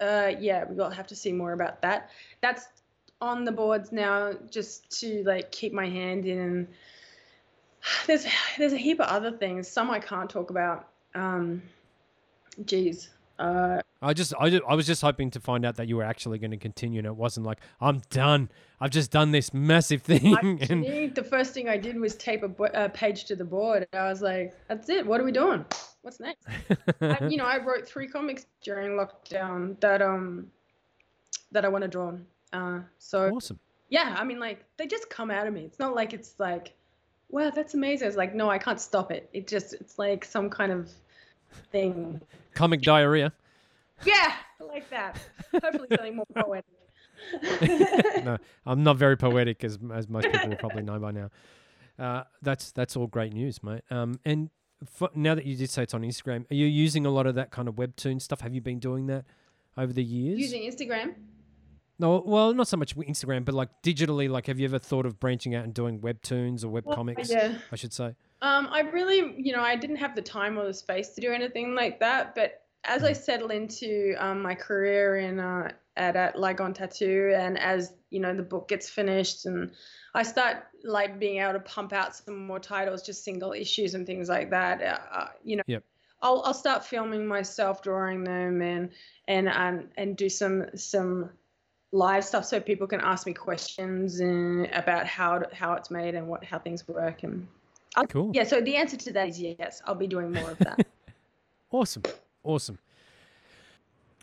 uh, 0.00 0.32
yeah, 0.38 0.64
we'll 0.68 0.90
have 0.90 1.06
to 1.08 1.16
see 1.16 1.32
more 1.32 1.52
about 1.52 1.82
that. 1.82 2.10
That's 2.40 2.66
on 3.20 3.44
the 3.44 3.52
boards 3.52 3.92
now, 3.92 4.32
just 4.50 5.00
to 5.00 5.22
like 5.24 5.50
keep 5.50 5.72
my 5.72 5.88
hand 5.88 6.26
in. 6.26 6.68
There's 8.06 8.26
there's 8.58 8.72
a 8.72 8.78
heap 8.78 9.00
of 9.00 9.06
other 9.06 9.30
things. 9.30 9.68
Some 9.68 9.90
I 9.90 10.00
can't 10.00 10.28
talk 10.28 10.50
about. 10.50 10.88
Um, 11.14 11.62
geez. 12.64 13.10
Uh, 13.38 13.80
I 14.02 14.12
just, 14.12 14.34
I, 14.38 14.50
ju- 14.50 14.62
I 14.68 14.74
was 14.74 14.86
just 14.86 15.00
hoping 15.00 15.30
to 15.30 15.40
find 15.40 15.64
out 15.64 15.76
that 15.76 15.88
you 15.88 15.96
were 15.96 16.02
actually 16.04 16.38
going 16.38 16.50
to 16.50 16.56
continue, 16.58 16.98
and 16.98 17.06
it 17.06 17.16
wasn't 17.16 17.46
like 17.46 17.58
I'm 17.80 18.02
done. 18.10 18.50
I've 18.80 18.90
just 18.90 19.10
done 19.10 19.30
this 19.30 19.54
massive 19.54 20.02
thing, 20.02 20.36
and 20.42 20.62
actually, 20.62 21.08
the 21.08 21.24
first 21.24 21.54
thing 21.54 21.68
I 21.68 21.76
did 21.78 21.98
was 21.98 22.14
tape 22.14 22.42
a, 22.42 22.48
bo- 22.48 22.70
a 22.74 22.88
page 22.88 23.24
to 23.26 23.36
the 23.36 23.44
board. 23.44 23.86
I 23.92 24.08
was 24.08 24.20
like, 24.20 24.54
"That's 24.68 24.88
it. 24.90 25.06
What 25.06 25.20
are 25.20 25.24
we 25.24 25.32
doing? 25.32 25.64
What's 26.02 26.20
next?" 26.20 26.46
I, 27.00 27.26
you 27.28 27.38
know, 27.38 27.46
I 27.46 27.58
wrote 27.64 27.88
three 27.88 28.06
comics 28.06 28.46
during 28.62 28.92
lockdown 28.92 29.80
that 29.80 30.02
um 30.02 30.48
that 31.52 31.64
I 31.64 31.68
want 31.68 31.82
to 31.82 31.88
draw. 31.88 32.12
Uh, 32.52 32.80
so 32.98 33.34
awesome. 33.34 33.58
yeah, 33.88 34.14
I 34.18 34.24
mean, 34.24 34.38
like 34.38 34.64
they 34.76 34.86
just 34.86 35.08
come 35.08 35.30
out 35.30 35.46
of 35.46 35.54
me. 35.54 35.62
It's 35.62 35.78
not 35.78 35.94
like 35.94 36.12
it's 36.12 36.34
like, 36.38 36.74
wow, 37.30 37.50
that's 37.50 37.74
amazing. 37.74 38.08
It's 38.08 38.16
like, 38.16 38.34
no, 38.34 38.50
I 38.50 38.58
can't 38.58 38.80
stop 38.80 39.10
it. 39.10 39.28
It 39.32 39.46
just, 39.46 39.72
it's 39.74 39.98
like 39.98 40.24
some 40.24 40.50
kind 40.50 40.70
of 40.70 40.90
thing. 41.72 42.20
Comic 42.54 42.82
diarrhea. 42.82 43.32
Yeah, 44.04 44.34
I 44.60 44.64
like 44.64 44.88
that. 44.90 45.18
Hopefully, 45.52 45.88
something 45.90 46.16
more 46.16 46.26
poetic. 46.34 46.64
no, 48.24 48.36
I'm 48.66 48.82
not 48.82 48.96
very 48.98 49.16
poetic, 49.16 49.64
as 49.64 49.78
as 49.94 50.08
most 50.08 50.30
people 50.30 50.48
will 50.50 50.56
probably 50.56 50.82
know 50.82 50.98
by 50.98 51.12
now. 51.12 51.30
Uh, 51.98 52.24
that's 52.42 52.72
that's 52.72 52.96
all 52.96 53.06
great 53.06 53.32
news, 53.32 53.62
mate. 53.62 53.82
Um, 53.90 54.20
and 54.24 54.50
f- 55.00 55.14
now 55.14 55.34
that 55.34 55.46
you 55.46 55.56
did 55.56 55.70
say 55.70 55.82
it's 55.82 55.94
on 55.94 56.02
Instagram, 56.02 56.50
are 56.50 56.54
you 56.54 56.66
using 56.66 57.06
a 57.06 57.10
lot 57.10 57.26
of 57.26 57.34
that 57.36 57.50
kind 57.50 57.68
of 57.68 57.74
webtoon 57.76 58.20
stuff? 58.20 58.40
Have 58.42 58.54
you 58.54 58.60
been 58.60 58.78
doing 58.78 59.06
that 59.06 59.24
over 59.78 59.92
the 59.92 60.04
years? 60.04 60.38
Using 60.38 60.62
Instagram. 60.70 61.14
no, 61.98 62.22
well, 62.26 62.52
not 62.52 62.68
so 62.68 62.76
much 62.76 62.94
Instagram, 62.96 63.46
but 63.46 63.54
like 63.54 63.70
digitally. 63.82 64.28
Like, 64.28 64.46
have 64.46 64.58
you 64.60 64.66
ever 64.66 64.78
thought 64.78 65.06
of 65.06 65.18
branching 65.18 65.54
out 65.54 65.64
and 65.64 65.72
doing 65.72 66.00
webtoons 66.00 66.64
or 66.64 66.68
web 66.68 66.84
Well, 66.84 66.96
comics? 66.96 67.30
Yeah. 67.30 67.56
I 67.72 67.76
should 67.76 67.94
say. 67.94 68.14
Um, 68.42 68.68
I 68.70 68.80
really, 68.80 69.34
you 69.38 69.54
know, 69.54 69.62
I 69.62 69.76
didn't 69.76 69.96
have 69.96 70.14
the 70.14 70.20
time 70.22 70.58
or 70.58 70.66
the 70.66 70.74
space 70.74 71.10
to 71.14 71.22
do 71.22 71.32
anything 71.32 71.74
like 71.74 71.98
that. 72.00 72.34
But 72.34 72.60
as 72.86 73.04
I 73.04 73.12
settle 73.12 73.50
into 73.50 74.14
um, 74.18 74.42
my 74.42 74.54
career 74.54 75.16
in 75.18 75.38
uh, 75.40 75.72
at, 75.96 76.16
at 76.16 76.36
Ligon 76.36 76.74
Tattoo, 76.74 77.32
and 77.36 77.58
as 77.58 77.92
you 78.10 78.20
know, 78.20 78.34
the 78.34 78.42
book 78.42 78.68
gets 78.68 78.88
finished, 78.88 79.46
and 79.46 79.72
I 80.14 80.22
start 80.22 80.58
like 80.84 81.18
being 81.18 81.40
able 81.40 81.54
to 81.54 81.60
pump 81.60 81.92
out 81.92 82.16
some 82.16 82.46
more 82.46 82.60
titles, 82.60 83.02
just 83.02 83.24
single 83.24 83.52
issues 83.52 83.94
and 83.94 84.06
things 84.06 84.28
like 84.28 84.50
that. 84.50 84.82
Uh, 84.82 84.98
uh, 85.12 85.28
you 85.42 85.56
know, 85.56 85.62
Yep. 85.66 85.84
I'll 86.22 86.42
I'll 86.44 86.54
start 86.54 86.84
filming 86.84 87.26
myself 87.26 87.82
drawing 87.82 88.24
them 88.24 88.62
and 88.62 88.90
and 89.28 89.48
and 89.48 89.88
and 89.96 90.16
do 90.16 90.28
some 90.28 90.66
some 90.74 91.30
live 91.92 92.24
stuff 92.24 92.44
so 92.44 92.60
people 92.60 92.86
can 92.86 93.00
ask 93.00 93.26
me 93.26 93.32
questions 93.32 94.20
and 94.20 94.66
about 94.72 95.06
how 95.06 95.42
how 95.52 95.74
it's 95.74 95.90
made 95.90 96.14
and 96.14 96.26
what 96.26 96.44
how 96.44 96.58
things 96.58 96.86
work 96.88 97.22
and 97.22 97.46
I'll- 97.94 98.06
Cool. 98.06 98.32
yeah 98.34 98.44
so 98.44 98.60
the 98.60 98.76
answer 98.76 98.96
to 98.96 99.12
that 99.12 99.28
is 99.28 99.40
yes 99.40 99.80
i'll 99.86 99.94
be 99.94 100.08
doing 100.08 100.32
more 100.32 100.50
of 100.50 100.58
that 100.58 100.84
Awesome, 101.70 102.02
awesome. 102.46 102.78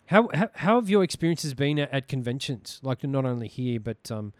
How, 0.06 0.28
how 0.34 0.50
how 0.54 0.74
have 0.80 0.90
your 0.90 1.02
experiences 1.02 1.54
been 1.54 1.78
at, 1.78 1.90
at 1.92 2.08
conventions? 2.08 2.80
Like 2.82 3.04
not 3.04 3.24
only 3.24 3.48
here, 3.48 3.80
but 3.80 4.10
um, 4.10 4.32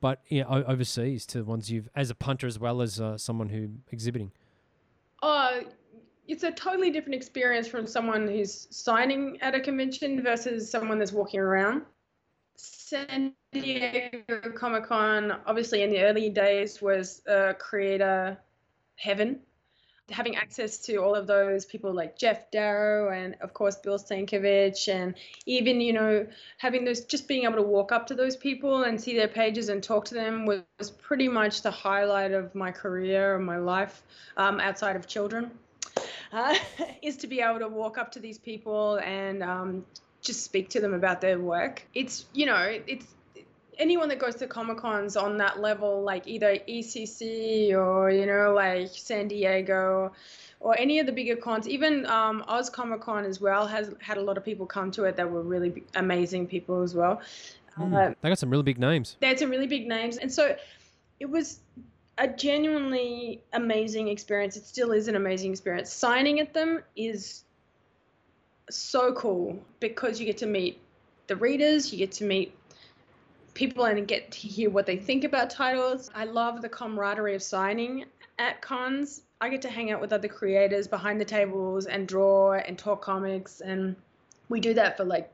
but 0.00 0.20
yeah, 0.28 0.44
o- 0.48 0.64
overseas 0.64 1.24
to 1.26 1.38
the 1.38 1.44
ones 1.44 1.70
you've 1.70 1.88
as 1.94 2.10
a 2.10 2.14
punter 2.14 2.46
as 2.46 2.58
well 2.58 2.82
as 2.82 3.00
uh, 3.00 3.16
someone 3.16 3.48
who 3.48 3.70
exhibiting. 3.90 4.32
uh 5.22 5.60
it's 6.28 6.42
a 6.42 6.52
totally 6.52 6.90
different 6.90 7.14
experience 7.14 7.66
from 7.66 7.86
someone 7.86 8.28
who's 8.28 8.68
signing 8.70 9.38
at 9.40 9.54
a 9.54 9.60
convention 9.60 10.22
versus 10.22 10.70
someone 10.70 10.98
that's 10.98 11.12
walking 11.12 11.40
around 11.40 11.82
san 12.56 13.32
diego 13.52 14.20
comic-con 14.54 15.32
obviously 15.46 15.82
in 15.82 15.90
the 15.90 16.00
early 16.00 16.28
days 16.28 16.82
was 16.82 17.22
a 17.26 17.54
creator 17.54 18.38
heaven 18.96 19.40
having 20.10 20.36
access 20.36 20.78
to 20.78 20.96
all 20.96 21.14
of 21.14 21.26
those 21.26 21.64
people 21.64 21.92
like 21.92 22.18
Geof 22.18 22.38
Darrow 22.50 23.10
and 23.10 23.36
of 23.40 23.52
course 23.52 23.76
Bill 23.76 23.98
Sienkiewicz 23.98 24.88
and 24.88 25.14
even 25.46 25.80
you 25.80 25.92
know 25.92 26.26
having 26.56 26.84
those 26.84 27.04
just 27.04 27.28
being 27.28 27.44
able 27.44 27.56
to 27.56 27.62
walk 27.62 27.92
up 27.92 28.06
to 28.06 28.14
those 28.14 28.36
people 28.36 28.84
and 28.84 29.00
see 29.00 29.16
their 29.16 29.28
pages 29.28 29.68
and 29.68 29.82
talk 29.82 30.06
to 30.06 30.14
them 30.14 30.46
was, 30.46 30.62
was 30.78 30.90
pretty 30.90 31.28
much 31.28 31.62
the 31.62 31.70
highlight 31.70 32.32
of 32.32 32.54
my 32.54 32.70
career 32.70 33.36
and 33.36 33.44
my 33.44 33.58
life 33.58 34.02
um, 34.36 34.60
outside 34.60 34.96
of 34.96 35.06
children. 35.06 35.50
Uh, 36.32 36.54
is 37.02 37.16
to 37.18 37.26
be 37.26 37.40
able 37.40 37.58
to 37.58 37.68
walk 37.68 37.98
up 37.98 38.12
to 38.12 38.20
these 38.20 38.38
people 38.38 38.96
and 38.96 39.42
um, 39.42 39.84
just 40.20 40.42
speak 40.42 40.68
to 40.70 40.80
them 40.80 40.94
about 40.94 41.20
their 41.20 41.38
work. 41.38 41.86
It's 41.94 42.26
you 42.32 42.46
know 42.46 42.78
it's 42.86 43.06
anyone 43.78 44.08
that 44.08 44.18
goes 44.18 44.34
to 44.36 44.46
comic 44.46 44.78
cons 44.78 45.16
on 45.16 45.36
that 45.38 45.60
level, 45.60 46.02
like 46.02 46.26
either 46.26 46.58
ECC 46.68 47.72
or 47.72 48.10
you 48.10 48.26
know 48.26 48.52
like 48.54 48.88
San 48.92 49.28
Diego, 49.28 50.12
or 50.60 50.78
any 50.78 50.98
of 50.98 51.06
the 51.06 51.12
bigger 51.12 51.36
cons, 51.36 51.68
even 51.68 52.04
um, 52.06 52.44
Oz 52.48 52.68
Comic 52.70 53.00
Con 53.00 53.24
as 53.24 53.40
well 53.40 53.66
has 53.66 53.94
had 54.00 54.18
a 54.18 54.22
lot 54.22 54.36
of 54.36 54.44
people 54.44 54.66
come 54.66 54.90
to 54.92 55.04
it 55.04 55.16
that 55.16 55.30
were 55.30 55.42
really 55.42 55.70
b- 55.70 55.84
amazing 55.94 56.46
people 56.46 56.82
as 56.82 56.94
well. 56.94 57.20
Uh, 57.80 58.12
They 58.20 58.28
got 58.28 58.38
some 58.38 58.50
really 58.50 58.64
big 58.64 58.78
names. 58.78 59.16
they 59.20 59.28
had 59.28 59.38
some 59.38 59.50
really 59.50 59.68
big 59.68 59.86
names, 59.86 60.16
and 60.16 60.32
so 60.32 60.56
it 61.20 61.26
was 61.26 61.60
a 62.18 62.26
genuinely 62.26 63.40
amazing 63.52 64.08
experience. 64.08 64.56
It 64.56 64.66
still 64.66 64.90
is 64.90 65.06
an 65.06 65.14
amazing 65.14 65.52
experience. 65.52 65.92
Signing 65.92 66.40
at 66.40 66.52
them 66.52 66.82
is 66.96 67.44
so 68.68 69.12
cool 69.14 69.58
because 69.78 70.18
you 70.18 70.26
get 70.26 70.38
to 70.38 70.46
meet 70.46 70.80
the 71.28 71.36
readers, 71.36 71.92
you 71.92 71.98
get 71.98 72.10
to 72.12 72.24
meet 72.24 72.52
people 73.58 73.84
and 73.86 74.06
get 74.06 74.30
to 74.30 74.38
hear 74.46 74.70
what 74.70 74.86
they 74.86 74.96
think 74.96 75.24
about 75.24 75.50
titles. 75.50 76.10
I 76.14 76.24
love 76.24 76.62
the 76.62 76.68
camaraderie 76.68 77.34
of 77.34 77.42
signing 77.42 78.04
at 78.38 78.62
cons. 78.62 79.22
I 79.40 79.48
get 79.48 79.60
to 79.62 79.68
hang 79.68 79.90
out 79.90 80.00
with 80.00 80.12
other 80.12 80.28
creators 80.28 80.86
behind 80.86 81.20
the 81.20 81.24
tables 81.24 81.86
and 81.86 82.06
draw 82.06 82.52
and 82.54 82.78
talk 82.78 83.02
comics 83.02 83.60
and 83.60 83.96
we 84.48 84.60
do 84.60 84.74
that 84.74 84.96
for 84.96 85.04
like 85.04 85.30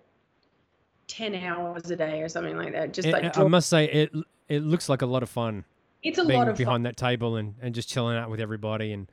10 1.09 1.35
hours 1.35 1.91
a 1.91 1.97
day 1.97 2.23
or 2.23 2.29
something 2.29 2.57
like 2.57 2.73
that. 2.73 2.95
Just 2.95 3.09
like 3.09 3.37
I, 3.37 3.45
must 3.45 3.69
say 3.69 3.85
it 3.85 4.11
it 4.49 4.63
looks 4.63 4.89
like 4.89 5.03
a 5.03 5.07
lot 5.07 5.23
of 5.23 5.29
fun 5.29 5.65
it's 6.03 6.19
a 6.19 6.25
being 6.25 6.39
lot 6.39 6.49
of 6.49 6.55
fun 6.57 6.65
behind 6.65 6.75
fun. 6.77 6.83
that 6.85 6.97
table 6.97 7.37
and, 7.37 7.55
and 7.61 7.75
just 7.75 7.89
chilling 7.89 8.17
out 8.17 8.31
with 8.31 8.41
everybody 8.41 8.93
and 8.93 9.11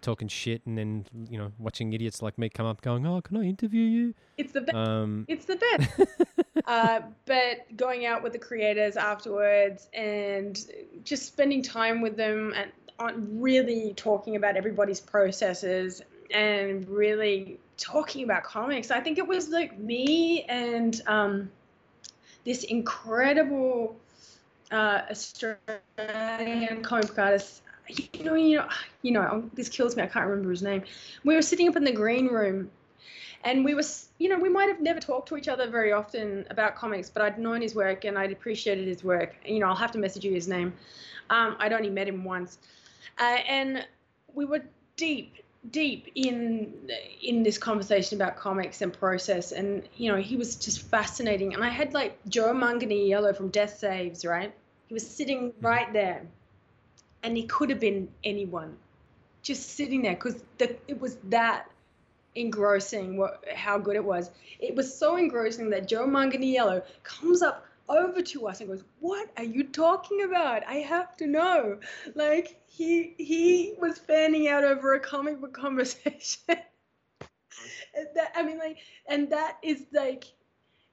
talking 0.00 0.28
shit 0.28 0.62
and 0.66 0.76
then 0.78 1.06
you 1.28 1.38
know 1.38 1.52
watching 1.58 1.92
idiots 1.92 2.22
like 2.22 2.36
me 2.38 2.48
come 2.48 2.66
up 2.66 2.80
going 2.80 3.06
oh 3.06 3.20
can 3.20 3.36
I 3.36 3.42
interview 3.44 3.82
you 3.82 4.14
It's 4.38 4.52
the 4.52 4.62
best. 4.62 4.76
um 4.76 5.24
It's 5.28 5.44
the 5.44 5.56
best. 5.56 5.90
uh, 6.66 7.00
but 7.26 7.76
going 7.76 8.06
out 8.06 8.22
with 8.22 8.32
the 8.32 8.38
creators 8.38 8.96
afterwards 8.96 9.88
and 9.94 10.58
just 11.04 11.26
spending 11.26 11.62
time 11.62 12.00
with 12.00 12.16
them 12.16 12.52
and 12.56 12.70
on 12.98 13.40
really 13.40 13.94
talking 13.94 14.36
about 14.36 14.56
everybody's 14.56 15.00
processes 15.00 16.02
and 16.32 16.88
really 16.88 17.58
talking 17.76 18.24
about 18.24 18.44
comics. 18.44 18.90
I 18.90 19.00
think 19.00 19.18
it 19.18 19.26
was 19.26 19.48
like 19.48 19.78
me 19.78 20.44
and 20.44 21.00
um, 21.06 21.50
this 22.44 22.64
incredible 22.64 23.96
uh, 24.70 25.02
Australian 25.10 26.82
comic 26.82 27.18
artist. 27.18 27.62
You 28.12 28.22
know, 28.22 28.34
you 28.34 28.58
know, 28.58 28.68
you 29.02 29.10
know. 29.10 29.50
This 29.54 29.68
kills 29.68 29.96
me. 29.96 30.04
I 30.04 30.06
can't 30.06 30.26
remember 30.26 30.50
his 30.50 30.62
name. 30.62 30.84
We 31.24 31.34
were 31.34 31.42
sitting 31.42 31.66
up 31.68 31.74
in 31.74 31.82
the 31.82 31.92
green 31.92 32.28
room 32.28 32.70
and 33.42 33.64
we 33.64 33.74
were 33.74 33.82
you 34.20 34.28
know 34.28 34.38
we 34.38 34.50
might 34.50 34.68
have 34.68 34.80
never 34.80 35.00
talked 35.00 35.28
to 35.30 35.36
each 35.36 35.48
other 35.48 35.66
very 35.66 35.92
often 35.92 36.46
about 36.50 36.76
comics 36.76 37.08
but 37.10 37.22
i'd 37.22 37.38
known 37.38 37.60
his 37.62 37.74
work 37.74 38.04
and 38.04 38.16
i'd 38.18 38.30
appreciated 38.30 38.86
his 38.86 39.02
work. 39.02 39.34
You 39.44 39.58
know 39.58 39.66
i'll 39.66 39.74
have 39.74 39.92
to 39.92 39.98
message 39.98 40.24
you 40.24 40.32
his 40.32 40.46
name. 40.46 40.72
Um, 41.30 41.56
i'd 41.58 41.72
only 41.72 41.90
met 41.90 42.06
him 42.06 42.22
once. 42.22 42.58
Uh, 43.18 43.38
and 43.48 43.86
we 44.34 44.44
were 44.44 44.62
deep 44.96 45.36
deep 45.70 46.08
in 46.14 46.72
in 47.22 47.42
this 47.42 47.58
conversation 47.58 48.20
about 48.20 48.36
comics 48.36 48.82
and 48.82 48.92
process. 48.92 49.52
And 49.52 49.82
you 49.96 50.12
know 50.12 50.18
he 50.18 50.36
was 50.36 50.56
just 50.56 50.82
fascinating. 50.82 51.54
And 51.54 51.64
i 51.64 51.70
had 51.70 51.94
like 51.94 52.18
joe 52.28 52.52
manganiello 52.52 53.34
from 53.34 53.48
death 53.48 53.78
saves 53.78 54.24
right? 54.24 54.52
He 54.86 54.94
was 54.94 55.06
sitting 55.06 55.52
right 55.62 55.90
there. 55.92 56.22
And 57.22 57.36
he 57.36 57.44
could 57.44 57.70
have 57.70 57.80
been 57.80 58.08
anyone. 58.24 58.76
Just 59.42 59.76
sitting 59.76 60.02
there 60.02 60.14
because 60.14 60.42
the, 60.58 60.76
it 60.88 61.00
was 61.00 61.16
that 61.28 61.70
engrossing 62.34 63.16
what 63.16 63.44
how 63.54 63.78
good 63.78 63.96
it 63.96 64.04
was. 64.04 64.30
It 64.58 64.74
was 64.74 64.96
so 64.96 65.16
engrossing 65.16 65.70
that 65.70 65.88
Joe 65.88 66.06
Manganiello 66.06 66.82
comes 67.02 67.42
up 67.42 67.66
over 67.88 68.22
to 68.22 68.46
us 68.46 68.60
and 68.60 68.68
goes, 68.68 68.84
"What 69.00 69.30
are 69.36 69.44
you 69.44 69.64
talking 69.64 70.22
about? 70.22 70.62
I 70.66 70.76
have 70.76 71.16
to 71.18 71.26
know." 71.26 71.78
Like 72.14 72.60
he 72.66 73.14
he 73.18 73.74
was 73.80 73.98
fanning 73.98 74.48
out 74.48 74.64
over 74.64 74.94
a 74.94 75.00
comic 75.00 75.40
book 75.40 75.52
conversation. 75.66 76.56
That, 78.14 78.32
I 78.34 78.42
mean, 78.42 78.58
like, 78.58 78.78
and 79.08 79.28
that 79.30 79.58
is 79.62 79.86
like, 79.92 80.24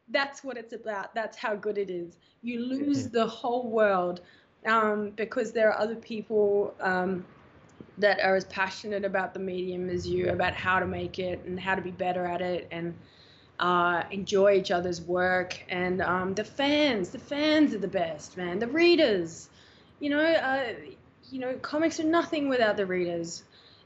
that's 0.09 0.43
what 0.43 0.57
it's 0.57 0.73
about. 0.73 1.13
That's 1.13 1.37
how 1.37 1.55
good 1.55 1.77
it 1.77 1.89
is. 1.89 2.17
You 2.41 2.59
lose 2.59 3.09
the 3.09 3.25
whole 3.25 3.69
world 3.69 4.21
um, 4.65 5.11
because 5.11 5.51
there 5.51 5.71
are 5.71 5.79
other 5.79 5.95
people. 5.95 6.73
Um, 6.81 7.25
that 7.99 8.19
are 8.21 8.35
as 8.35 8.45
passionate 8.45 9.05
about 9.05 9.33
the 9.33 9.39
medium 9.39 9.89
as 9.89 10.07
you, 10.07 10.29
about 10.29 10.53
how 10.53 10.79
to 10.79 10.85
make 10.85 11.19
it 11.19 11.43
and 11.45 11.59
how 11.59 11.75
to 11.75 11.81
be 11.81 11.91
better 11.91 12.25
at 12.25 12.41
it, 12.41 12.67
and 12.71 12.95
uh, 13.59 14.03
enjoy 14.11 14.53
each 14.53 14.71
other's 14.71 15.01
work. 15.01 15.59
And 15.69 16.01
um, 16.01 16.33
the 16.35 16.43
fans, 16.43 17.09
the 17.09 17.19
fans 17.19 17.73
are 17.73 17.79
the 17.79 17.87
best, 17.87 18.37
man. 18.37 18.59
The 18.59 18.67
readers, 18.67 19.49
you 19.99 20.09
know, 20.11 20.19
uh, 20.19 20.73
you 21.31 21.39
know, 21.39 21.53
comics 21.55 21.99
are 21.99 22.03
nothing 22.05 22.49
without 22.49 22.77
the 22.77 22.85
readers, 22.85 23.43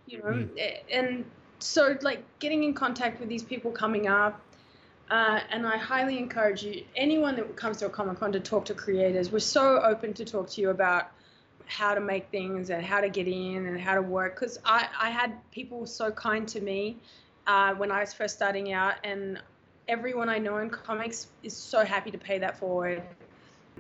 you 0.08 0.20
know. 0.20 0.46
A- 0.58 0.84
And 0.92 1.26
so, 1.60 1.98
like, 2.02 2.24
getting 2.40 2.64
in 2.64 2.74
contact 2.74 3.20
with 3.20 3.30
these 3.30 3.44
people 3.44 3.72
coming 3.72 4.08
up. 4.08 4.42
Uh, 5.10 5.40
and 5.50 5.68
I 5.68 5.78
highly 5.78 6.18
encourage 6.18 6.64
you, 6.64 6.86
anyone 6.96 7.36
that 7.36 7.56
comes 7.58 7.78
to 7.78 7.86
a 7.86 7.90
Comic 7.90 8.20
Con, 8.20 8.32
to 8.32 8.40
talk 8.40 8.66
to 8.66 8.74
creators. 8.74 9.30
We're 9.32 9.40
so 9.40 9.82
open 9.82 10.14
to 10.14 10.26
talk 10.26 10.50
to 10.52 10.62
you 10.62 10.70
about 10.70 11.12
how 11.68 11.94
to 11.94 12.02
make 12.02 12.30
things 12.32 12.70
and 12.70 12.84
how 12.86 13.02
to 13.02 13.10
get 13.10 13.28
in 13.28 13.66
and 13.66 13.80
how 13.80 13.96
to 13.96 14.02
work 14.02 14.40
because 14.40 14.58
I, 14.66 14.88
I 15.00 15.10
had 15.10 15.34
people 15.52 15.86
so 15.86 16.12
kind 16.12 16.48
to 16.50 16.62
me 16.62 16.98
uh, 17.48 17.74
when 17.76 17.92
I 17.92 18.02
was 18.02 18.14
first 18.14 18.36
starting 18.36 18.72
out 18.74 18.96
and 19.04 19.42
everyone 19.88 20.30
I 20.30 20.38
know 20.38 20.58
in 20.58 20.70
comics 20.70 21.28
is 21.44 21.56
so 21.56 21.84
happy 21.84 22.12
to 22.12 22.18
pay 22.18 22.40
that 22.40 22.58
forward. 22.58 23.02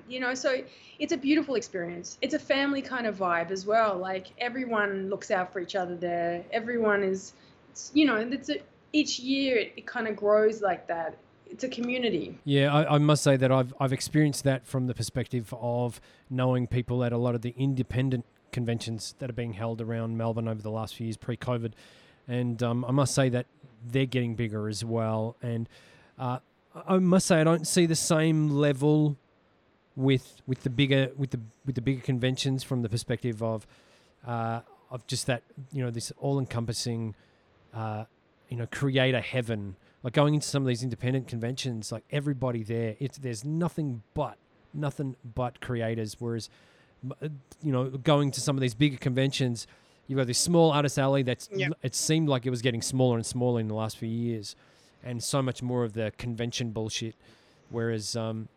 You 0.07 0.19
know 0.19 0.33
so 0.33 0.63
it's 0.99 1.13
a 1.13 1.17
beautiful 1.17 1.55
experience. 1.55 2.17
It's 2.21 2.33
a 2.33 2.39
family 2.39 2.81
kind 2.81 3.07
of 3.07 3.17
vibe 3.17 3.51
as 3.51 3.65
well 3.65 3.97
like 3.97 4.27
everyone 4.37 5.09
looks 5.09 5.31
out 5.31 5.53
for 5.53 5.59
each 5.59 5.75
other 5.75 5.95
there. 5.95 6.43
Everyone 6.51 7.03
is 7.03 7.33
you 7.93 8.05
know 8.05 8.15
it's 8.15 8.49
a, 8.49 8.57
each 8.93 9.19
year 9.19 9.57
it, 9.57 9.73
it 9.77 9.87
kind 9.87 10.07
of 10.07 10.15
grows 10.15 10.61
like 10.61 10.87
that 10.87 11.17
it's 11.51 11.63
a 11.63 11.69
community 11.69 12.37
Yeah, 12.45 12.73
I, 12.73 12.95
I 12.95 12.97
must 12.97 13.23
say 13.23 13.37
that 13.37 13.51
I've 13.51 13.73
I've 13.79 13.93
experienced 13.93 14.43
that 14.45 14.65
from 14.65 14.87
the 14.87 14.93
perspective 14.93 15.53
of 15.59 16.01
knowing 16.29 16.65
people 16.67 17.03
at 17.03 17.11
a 17.11 17.17
lot 17.17 17.35
of 17.35 17.41
the 17.41 17.53
independent 17.57 18.25
conventions 18.51 19.15
that 19.19 19.29
are 19.29 19.33
being 19.33 19.53
held 19.53 19.81
around 19.81 20.17
Melbourne 20.17 20.47
over 20.47 20.61
the 20.61 20.71
last 20.71 20.95
few 20.95 21.05
years 21.05 21.17
pre-COVID, 21.17 21.73
and 22.27 22.61
um, 22.63 22.85
I 22.85 22.91
must 22.91 23.13
say 23.13 23.29
that 23.29 23.45
they're 23.85 24.05
getting 24.05 24.35
bigger 24.35 24.67
as 24.67 24.83
well. 24.85 25.35
And 25.41 25.67
uh, 26.19 26.39
I 26.87 26.97
must 26.99 27.27
say 27.27 27.41
I 27.41 27.43
don't 27.43 27.67
see 27.67 27.85
the 27.85 27.95
same 27.95 28.49
level 28.49 29.17
with 29.95 30.41
with 30.47 30.63
the 30.63 30.69
bigger 30.69 31.11
with 31.17 31.31
the 31.31 31.39
with 31.65 31.75
the 31.75 31.81
bigger 31.81 32.01
conventions 32.01 32.63
from 32.63 32.81
the 32.81 32.89
perspective 32.89 33.43
of 33.43 33.67
uh, 34.25 34.61
of 34.89 35.05
just 35.07 35.27
that 35.27 35.43
you 35.71 35.83
know 35.83 35.91
this 35.91 36.11
all-encompassing 36.19 37.15
uh, 37.73 38.05
you 38.49 38.57
know 38.57 38.67
creator 38.67 39.21
heaven. 39.21 39.75
Like 40.03 40.13
going 40.13 40.33
into 40.33 40.47
some 40.47 40.63
of 40.63 40.67
these 40.67 40.83
independent 40.83 41.27
conventions, 41.27 41.91
like 41.91 42.03
everybody 42.11 42.63
there, 42.63 42.95
it's 42.99 43.17
there's 43.17 43.45
nothing 43.45 44.01
but 44.13 44.37
nothing 44.73 45.15
but 45.35 45.61
creators. 45.61 46.15
Whereas 46.19 46.49
uh, 47.21 47.29
you 47.61 47.71
know 47.71 47.89
going 47.89 48.31
to 48.31 48.41
some 48.41 48.57
of 48.57 48.61
these 48.61 48.73
bigger 48.73 48.97
conventions, 48.97 49.67
you've 50.07 50.17
got 50.17 50.27
this 50.27 50.39
small 50.39 50.71
artist 50.71 50.97
alley 50.97 51.23
that's 51.23 51.49
Yep. 51.53 51.73
it 51.83 51.95
seemed 51.95 52.29
like 52.29 52.45
it 52.45 52.49
was 52.49 52.61
getting 52.61 52.81
smaller 52.81 53.15
and 53.15 53.25
smaller 53.25 53.59
in 53.59 53.67
the 53.67 53.75
last 53.75 53.97
few 53.97 54.09
years, 54.09 54.55
and 55.03 55.23
so 55.23 55.41
much 55.41 55.61
more 55.61 55.83
of 55.83 55.93
the 55.93 56.11
convention 56.17 56.71
bullshit. 56.71 57.15
Whereas 57.69 58.15
um, 58.15 58.49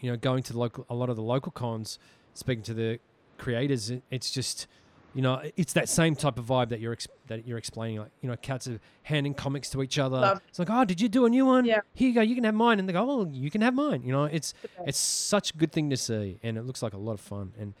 you 0.00 0.10
know, 0.10 0.16
going 0.16 0.42
to 0.44 0.52
the 0.52 0.58
local, 0.58 0.86
a 0.88 0.94
lot 0.94 1.08
of 1.10 1.16
the 1.16 1.22
local 1.22 1.50
cons, 1.50 1.98
speaking 2.34 2.62
to 2.64 2.74
the 2.74 2.98
creators, 3.38 3.90
it, 3.90 4.02
it's 4.10 4.30
just, 4.30 4.66
you 5.14 5.22
know, 5.22 5.40
it's 5.56 5.72
that 5.74 5.88
same 5.88 6.16
type 6.16 6.38
of 6.38 6.46
vibe 6.46 6.70
that 6.70 6.80
you're 6.80 6.92
ex- 6.92 7.06
that 7.28 7.46
you're 7.46 7.58
explaining. 7.58 8.00
Like, 8.00 8.10
you 8.20 8.28
know, 8.28 8.36
cats 8.36 8.66
are 8.66 8.80
handing 9.04 9.32
comics 9.32 9.70
to 9.70 9.82
each 9.82 9.98
other. 9.98 10.18
Love. 10.18 10.40
It's 10.48 10.58
like, 10.58 10.70
oh, 10.70 10.84
did 10.84 11.00
you 11.00 11.08
do 11.08 11.24
a 11.24 11.30
new 11.30 11.46
one? 11.46 11.64
Yeah. 11.64 11.80
Here 11.94 12.08
you 12.08 12.14
go. 12.14 12.20
You 12.20 12.34
can 12.34 12.44
have 12.44 12.54
mine, 12.54 12.78
and 12.80 12.88
they 12.88 12.92
go, 12.92 13.08
oh, 13.08 13.28
you 13.30 13.50
can 13.50 13.60
have 13.60 13.74
mine. 13.74 14.02
You 14.04 14.12
know, 14.12 14.24
it's 14.24 14.54
it's 14.86 14.98
such 14.98 15.52
a 15.52 15.56
good 15.56 15.72
thing 15.72 15.90
to 15.90 15.96
see, 15.96 16.40
and 16.42 16.58
it 16.58 16.62
looks 16.64 16.82
like 16.82 16.94
a 16.94 16.98
lot 16.98 17.12
of 17.12 17.20
fun. 17.20 17.52
And 17.58 17.74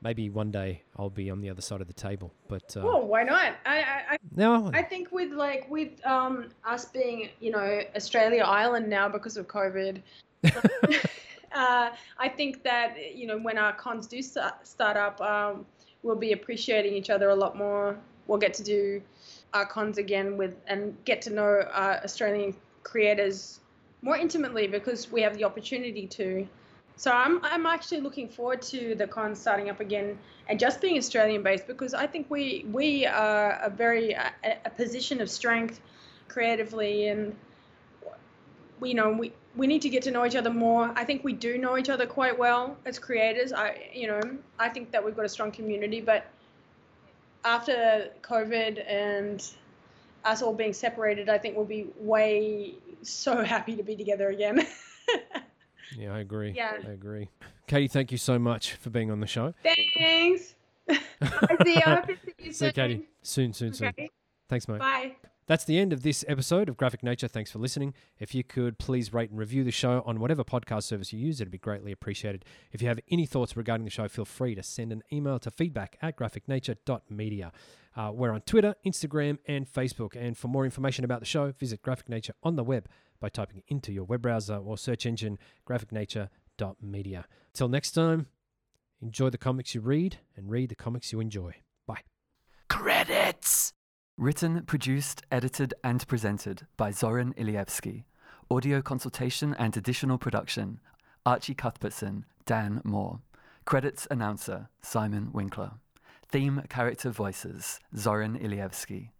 maybe 0.00 0.30
one 0.30 0.50
day 0.50 0.82
I'll 0.96 1.10
be 1.10 1.28
on 1.30 1.40
the 1.40 1.50
other 1.50 1.60
side 1.62 1.80
of 1.80 1.88
the 1.88 1.92
table. 1.92 2.32
But 2.48 2.76
uh, 2.76 2.80
Oh, 2.80 3.04
why 3.04 3.22
not? 3.24 3.54
I, 3.66 3.78
I, 3.78 4.02
I 4.12 4.16
no, 4.34 4.70
I 4.72 4.82
think 4.82 5.12
with 5.12 5.32
like 5.32 5.68
with 5.70 6.04
um 6.06 6.48
us 6.64 6.86
being 6.86 7.28
you 7.40 7.50
know 7.50 7.82
Australia 7.96 8.44
Island 8.44 8.88
now 8.88 9.08
because 9.08 9.36
of 9.36 9.46
COVID, 9.46 10.00
uh, 11.52 11.90
I 12.18 12.28
think 12.28 12.62
that 12.64 13.14
you 13.16 13.26
know 13.26 13.38
when 13.38 13.58
our 13.58 13.72
cons 13.72 14.06
do 14.06 14.22
start, 14.22 14.66
start 14.66 14.96
up, 14.96 15.20
um, 15.20 15.66
we'll 16.08 16.16
be 16.16 16.32
appreciating 16.32 16.94
each 16.94 17.10
other 17.10 17.28
a 17.28 17.34
lot 17.34 17.56
more. 17.56 17.96
We'll 18.26 18.38
get 18.38 18.54
to 18.54 18.64
do 18.64 19.00
our 19.54 19.66
cons 19.66 19.98
again 19.98 20.36
with 20.36 20.54
and 20.66 20.96
get 21.04 21.22
to 21.22 21.30
know 21.30 21.60
uh, 21.72 22.00
Australian 22.02 22.56
creators 22.82 23.60
more 24.02 24.16
intimately 24.16 24.66
because 24.66 25.12
we 25.12 25.20
have 25.22 25.36
the 25.36 25.44
opportunity 25.44 26.06
to. 26.06 26.48
So 26.96 27.12
I'm 27.12 27.44
I'm 27.44 27.66
actually 27.66 28.00
looking 28.00 28.28
forward 28.28 28.62
to 28.62 28.94
the 28.96 29.06
cons 29.06 29.38
starting 29.38 29.70
up 29.70 29.80
again 29.80 30.18
and 30.48 30.58
just 30.58 30.80
being 30.80 30.96
Australian 30.98 31.42
based 31.42 31.66
because 31.66 31.94
I 31.94 32.06
think 32.06 32.26
we 32.28 32.64
we 32.72 33.06
are 33.06 33.52
a 33.62 33.70
very 33.70 34.12
a, 34.12 34.32
a 34.64 34.70
position 34.70 35.20
of 35.20 35.30
strength 35.30 35.80
creatively 36.26 37.08
and 37.08 37.36
we 38.80 38.88
you 38.88 38.94
know 38.94 39.10
we 39.10 39.32
we 39.58 39.66
need 39.66 39.82
to 39.82 39.88
get 39.88 40.02
to 40.04 40.10
know 40.10 40.24
each 40.24 40.36
other 40.36 40.50
more. 40.50 40.92
I 40.96 41.04
think 41.04 41.24
we 41.24 41.32
do 41.32 41.58
know 41.58 41.76
each 41.76 41.90
other 41.90 42.06
quite 42.06 42.38
well 42.38 42.76
as 42.86 42.98
creators. 42.98 43.52
I 43.52 43.90
you 43.92 44.06
know 44.06 44.20
I 44.58 44.68
think 44.68 44.90
that 44.92 45.04
we've 45.04 45.16
got 45.16 45.24
a 45.24 45.28
strong 45.28 45.50
community, 45.50 46.00
but 46.00 46.30
after 47.44 48.08
COVID 48.22 48.84
and 48.88 49.46
us 50.24 50.42
all 50.42 50.54
being 50.54 50.72
separated, 50.72 51.28
I 51.28 51.38
think 51.38 51.56
we'll 51.56 51.64
be 51.64 51.88
way 51.98 52.74
so 53.02 53.42
happy 53.54 53.76
to 53.76 53.82
be 53.82 53.96
together 53.96 54.28
again. 54.30 54.66
yeah, 55.98 56.14
I 56.14 56.20
agree. 56.20 56.52
Yeah. 56.52 56.78
I 56.86 56.90
agree. 56.90 57.28
Katie, 57.66 57.88
thank 57.88 58.12
you 58.12 58.18
so 58.18 58.38
much 58.38 58.74
for 58.74 58.90
being 58.90 59.10
on 59.10 59.20
the 59.20 59.26
show. 59.26 59.54
Thanks. 59.62 60.54
I 60.88 61.56
see 61.64 61.74
you. 61.74 61.82
I 61.84 61.94
hope 61.96 62.06
to 62.06 62.16
see 62.16 62.32
you 62.38 62.52
So, 62.52 62.66
soon. 62.66 62.72
Katie, 62.72 63.08
soon, 63.22 63.52
soon, 63.52 63.72
soon. 63.74 63.88
Okay. 63.88 64.10
Thanks, 64.48 64.68
mate. 64.68 64.78
Bye. 64.78 65.16
That's 65.48 65.64
the 65.64 65.78
end 65.78 65.94
of 65.94 66.02
this 66.02 66.26
episode 66.28 66.68
of 66.68 66.76
Graphic 66.76 67.02
Nature. 67.02 67.26
Thanks 67.26 67.50
for 67.50 67.58
listening. 67.58 67.94
If 68.18 68.34
you 68.34 68.44
could 68.44 68.78
please 68.78 69.14
rate 69.14 69.30
and 69.30 69.38
review 69.38 69.64
the 69.64 69.70
show 69.70 70.02
on 70.04 70.20
whatever 70.20 70.44
podcast 70.44 70.82
service 70.82 71.10
you 71.10 71.18
use, 71.18 71.40
it'd 71.40 71.50
be 71.50 71.56
greatly 71.56 71.90
appreciated. 71.90 72.44
If 72.70 72.82
you 72.82 72.88
have 72.88 73.00
any 73.10 73.24
thoughts 73.24 73.56
regarding 73.56 73.86
the 73.86 73.90
show, 73.90 74.06
feel 74.08 74.26
free 74.26 74.54
to 74.54 74.62
send 74.62 74.92
an 74.92 75.02
email 75.10 75.38
to 75.38 75.50
feedback 75.50 75.96
at 76.02 76.18
graphicnature.media. 76.18 77.52
Uh, 77.96 78.10
we're 78.12 78.30
on 78.30 78.42
Twitter, 78.42 78.74
Instagram, 78.84 79.38
and 79.48 79.66
Facebook. 79.66 80.14
And 80.14 80.36
for 80.36 80.48
more 80.48 80.66
information 80.66 81.06
about 81.06 81.20
the 81.20 81.26
show, 81.26 81.50
visit 81.52 81.80
Graphic 81.80 82.10
Nature 82.10 82.34
on 82.42 82.56
the 82.56 82.62
web 82.62 82.86
by 83.18 83.30
typing 83.30 83.62
into 83.68 83.90
your 83.90 84.04
web 84.04 84.20
browser 84.20 84.56
or 84.56 84.76
search 84.76 85.06
engine 85.06 85.38
graphicnature.media. 85.66 87.24
Till 87.54 87.68
next 87.68 87.92
time, 87.92 88.26
enjoy 89.00 89.30
the 89.30 89.38
comics 89.38 89.74
you 89.74 89.80
read 89.80 90.18
and 90.36 90.50
read 90.50 90.68
the 90.68 90.74
comics 90.74 91.10
you 91.10 91.20
enjoy. 91.20 91.54
Bye. 91.86 92.02
Credits! 92.68 93.72
Written, 94.18 94.62
produced, 94.62 95.22
edited, 95.30 95.74
and 95.84 96.04
presented 96.08 96.66
by 96.76 96.90
Zoran 96.90 97.34
Ilievsky. 97.34 98.02
Audio 98.50 98.82
consultation 98.82 99.54
and 99.56 99.76
additional 99.76 100.18
production 100.18 100.80
Archie 101.24 101.54
Cuthbertson, 101.54 102.24
Dan 102.44 102.80
Moore. 102.82 103.20
Credits 103.64 104.08
announcer 104.10 104.70
Simon 104.82 105.30
Winkler. 105.32 105.74
Theme 106.28 106.64
character 106.68 107.10
voices 107.10 107.78
Zoran 107.96 108.36
Ilievsky. 108.36 109.10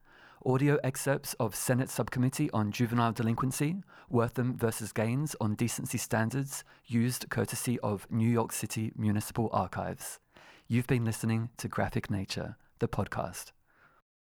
Audio 0.44 0.80
excerpts 0.82 1.32
of 1.34 1.54
Senate 1.54 1.90
Subcommittee 1.90 2.50
on 2.50 2.72
Juvenile 2.72 3.12
Delinquency, 3.12 3.76
Wertham 4.12 4.56
versus 4.56 4.90
Gaines 4.90 5.36
on 5.40 5.54
Decency 5.54 5.98
Standards, 5.98 6.64
used 6.86 7.30
courtesy 7.30 7.78
of 7.84 8.08
New 8.10 8.28
York 8.28 8.50
City 8.50 8.90
Municipal 8.96 9.48
Archives. 9.52 10.18
You've 10.66 10.88
been 10.88 11.04
listening 11.04 11.50
to 11.58 11.68
Graphic 11.68 12.10
Nature, 12.10 12.56
the 12.80 12.88
podcast. 12.88 13.52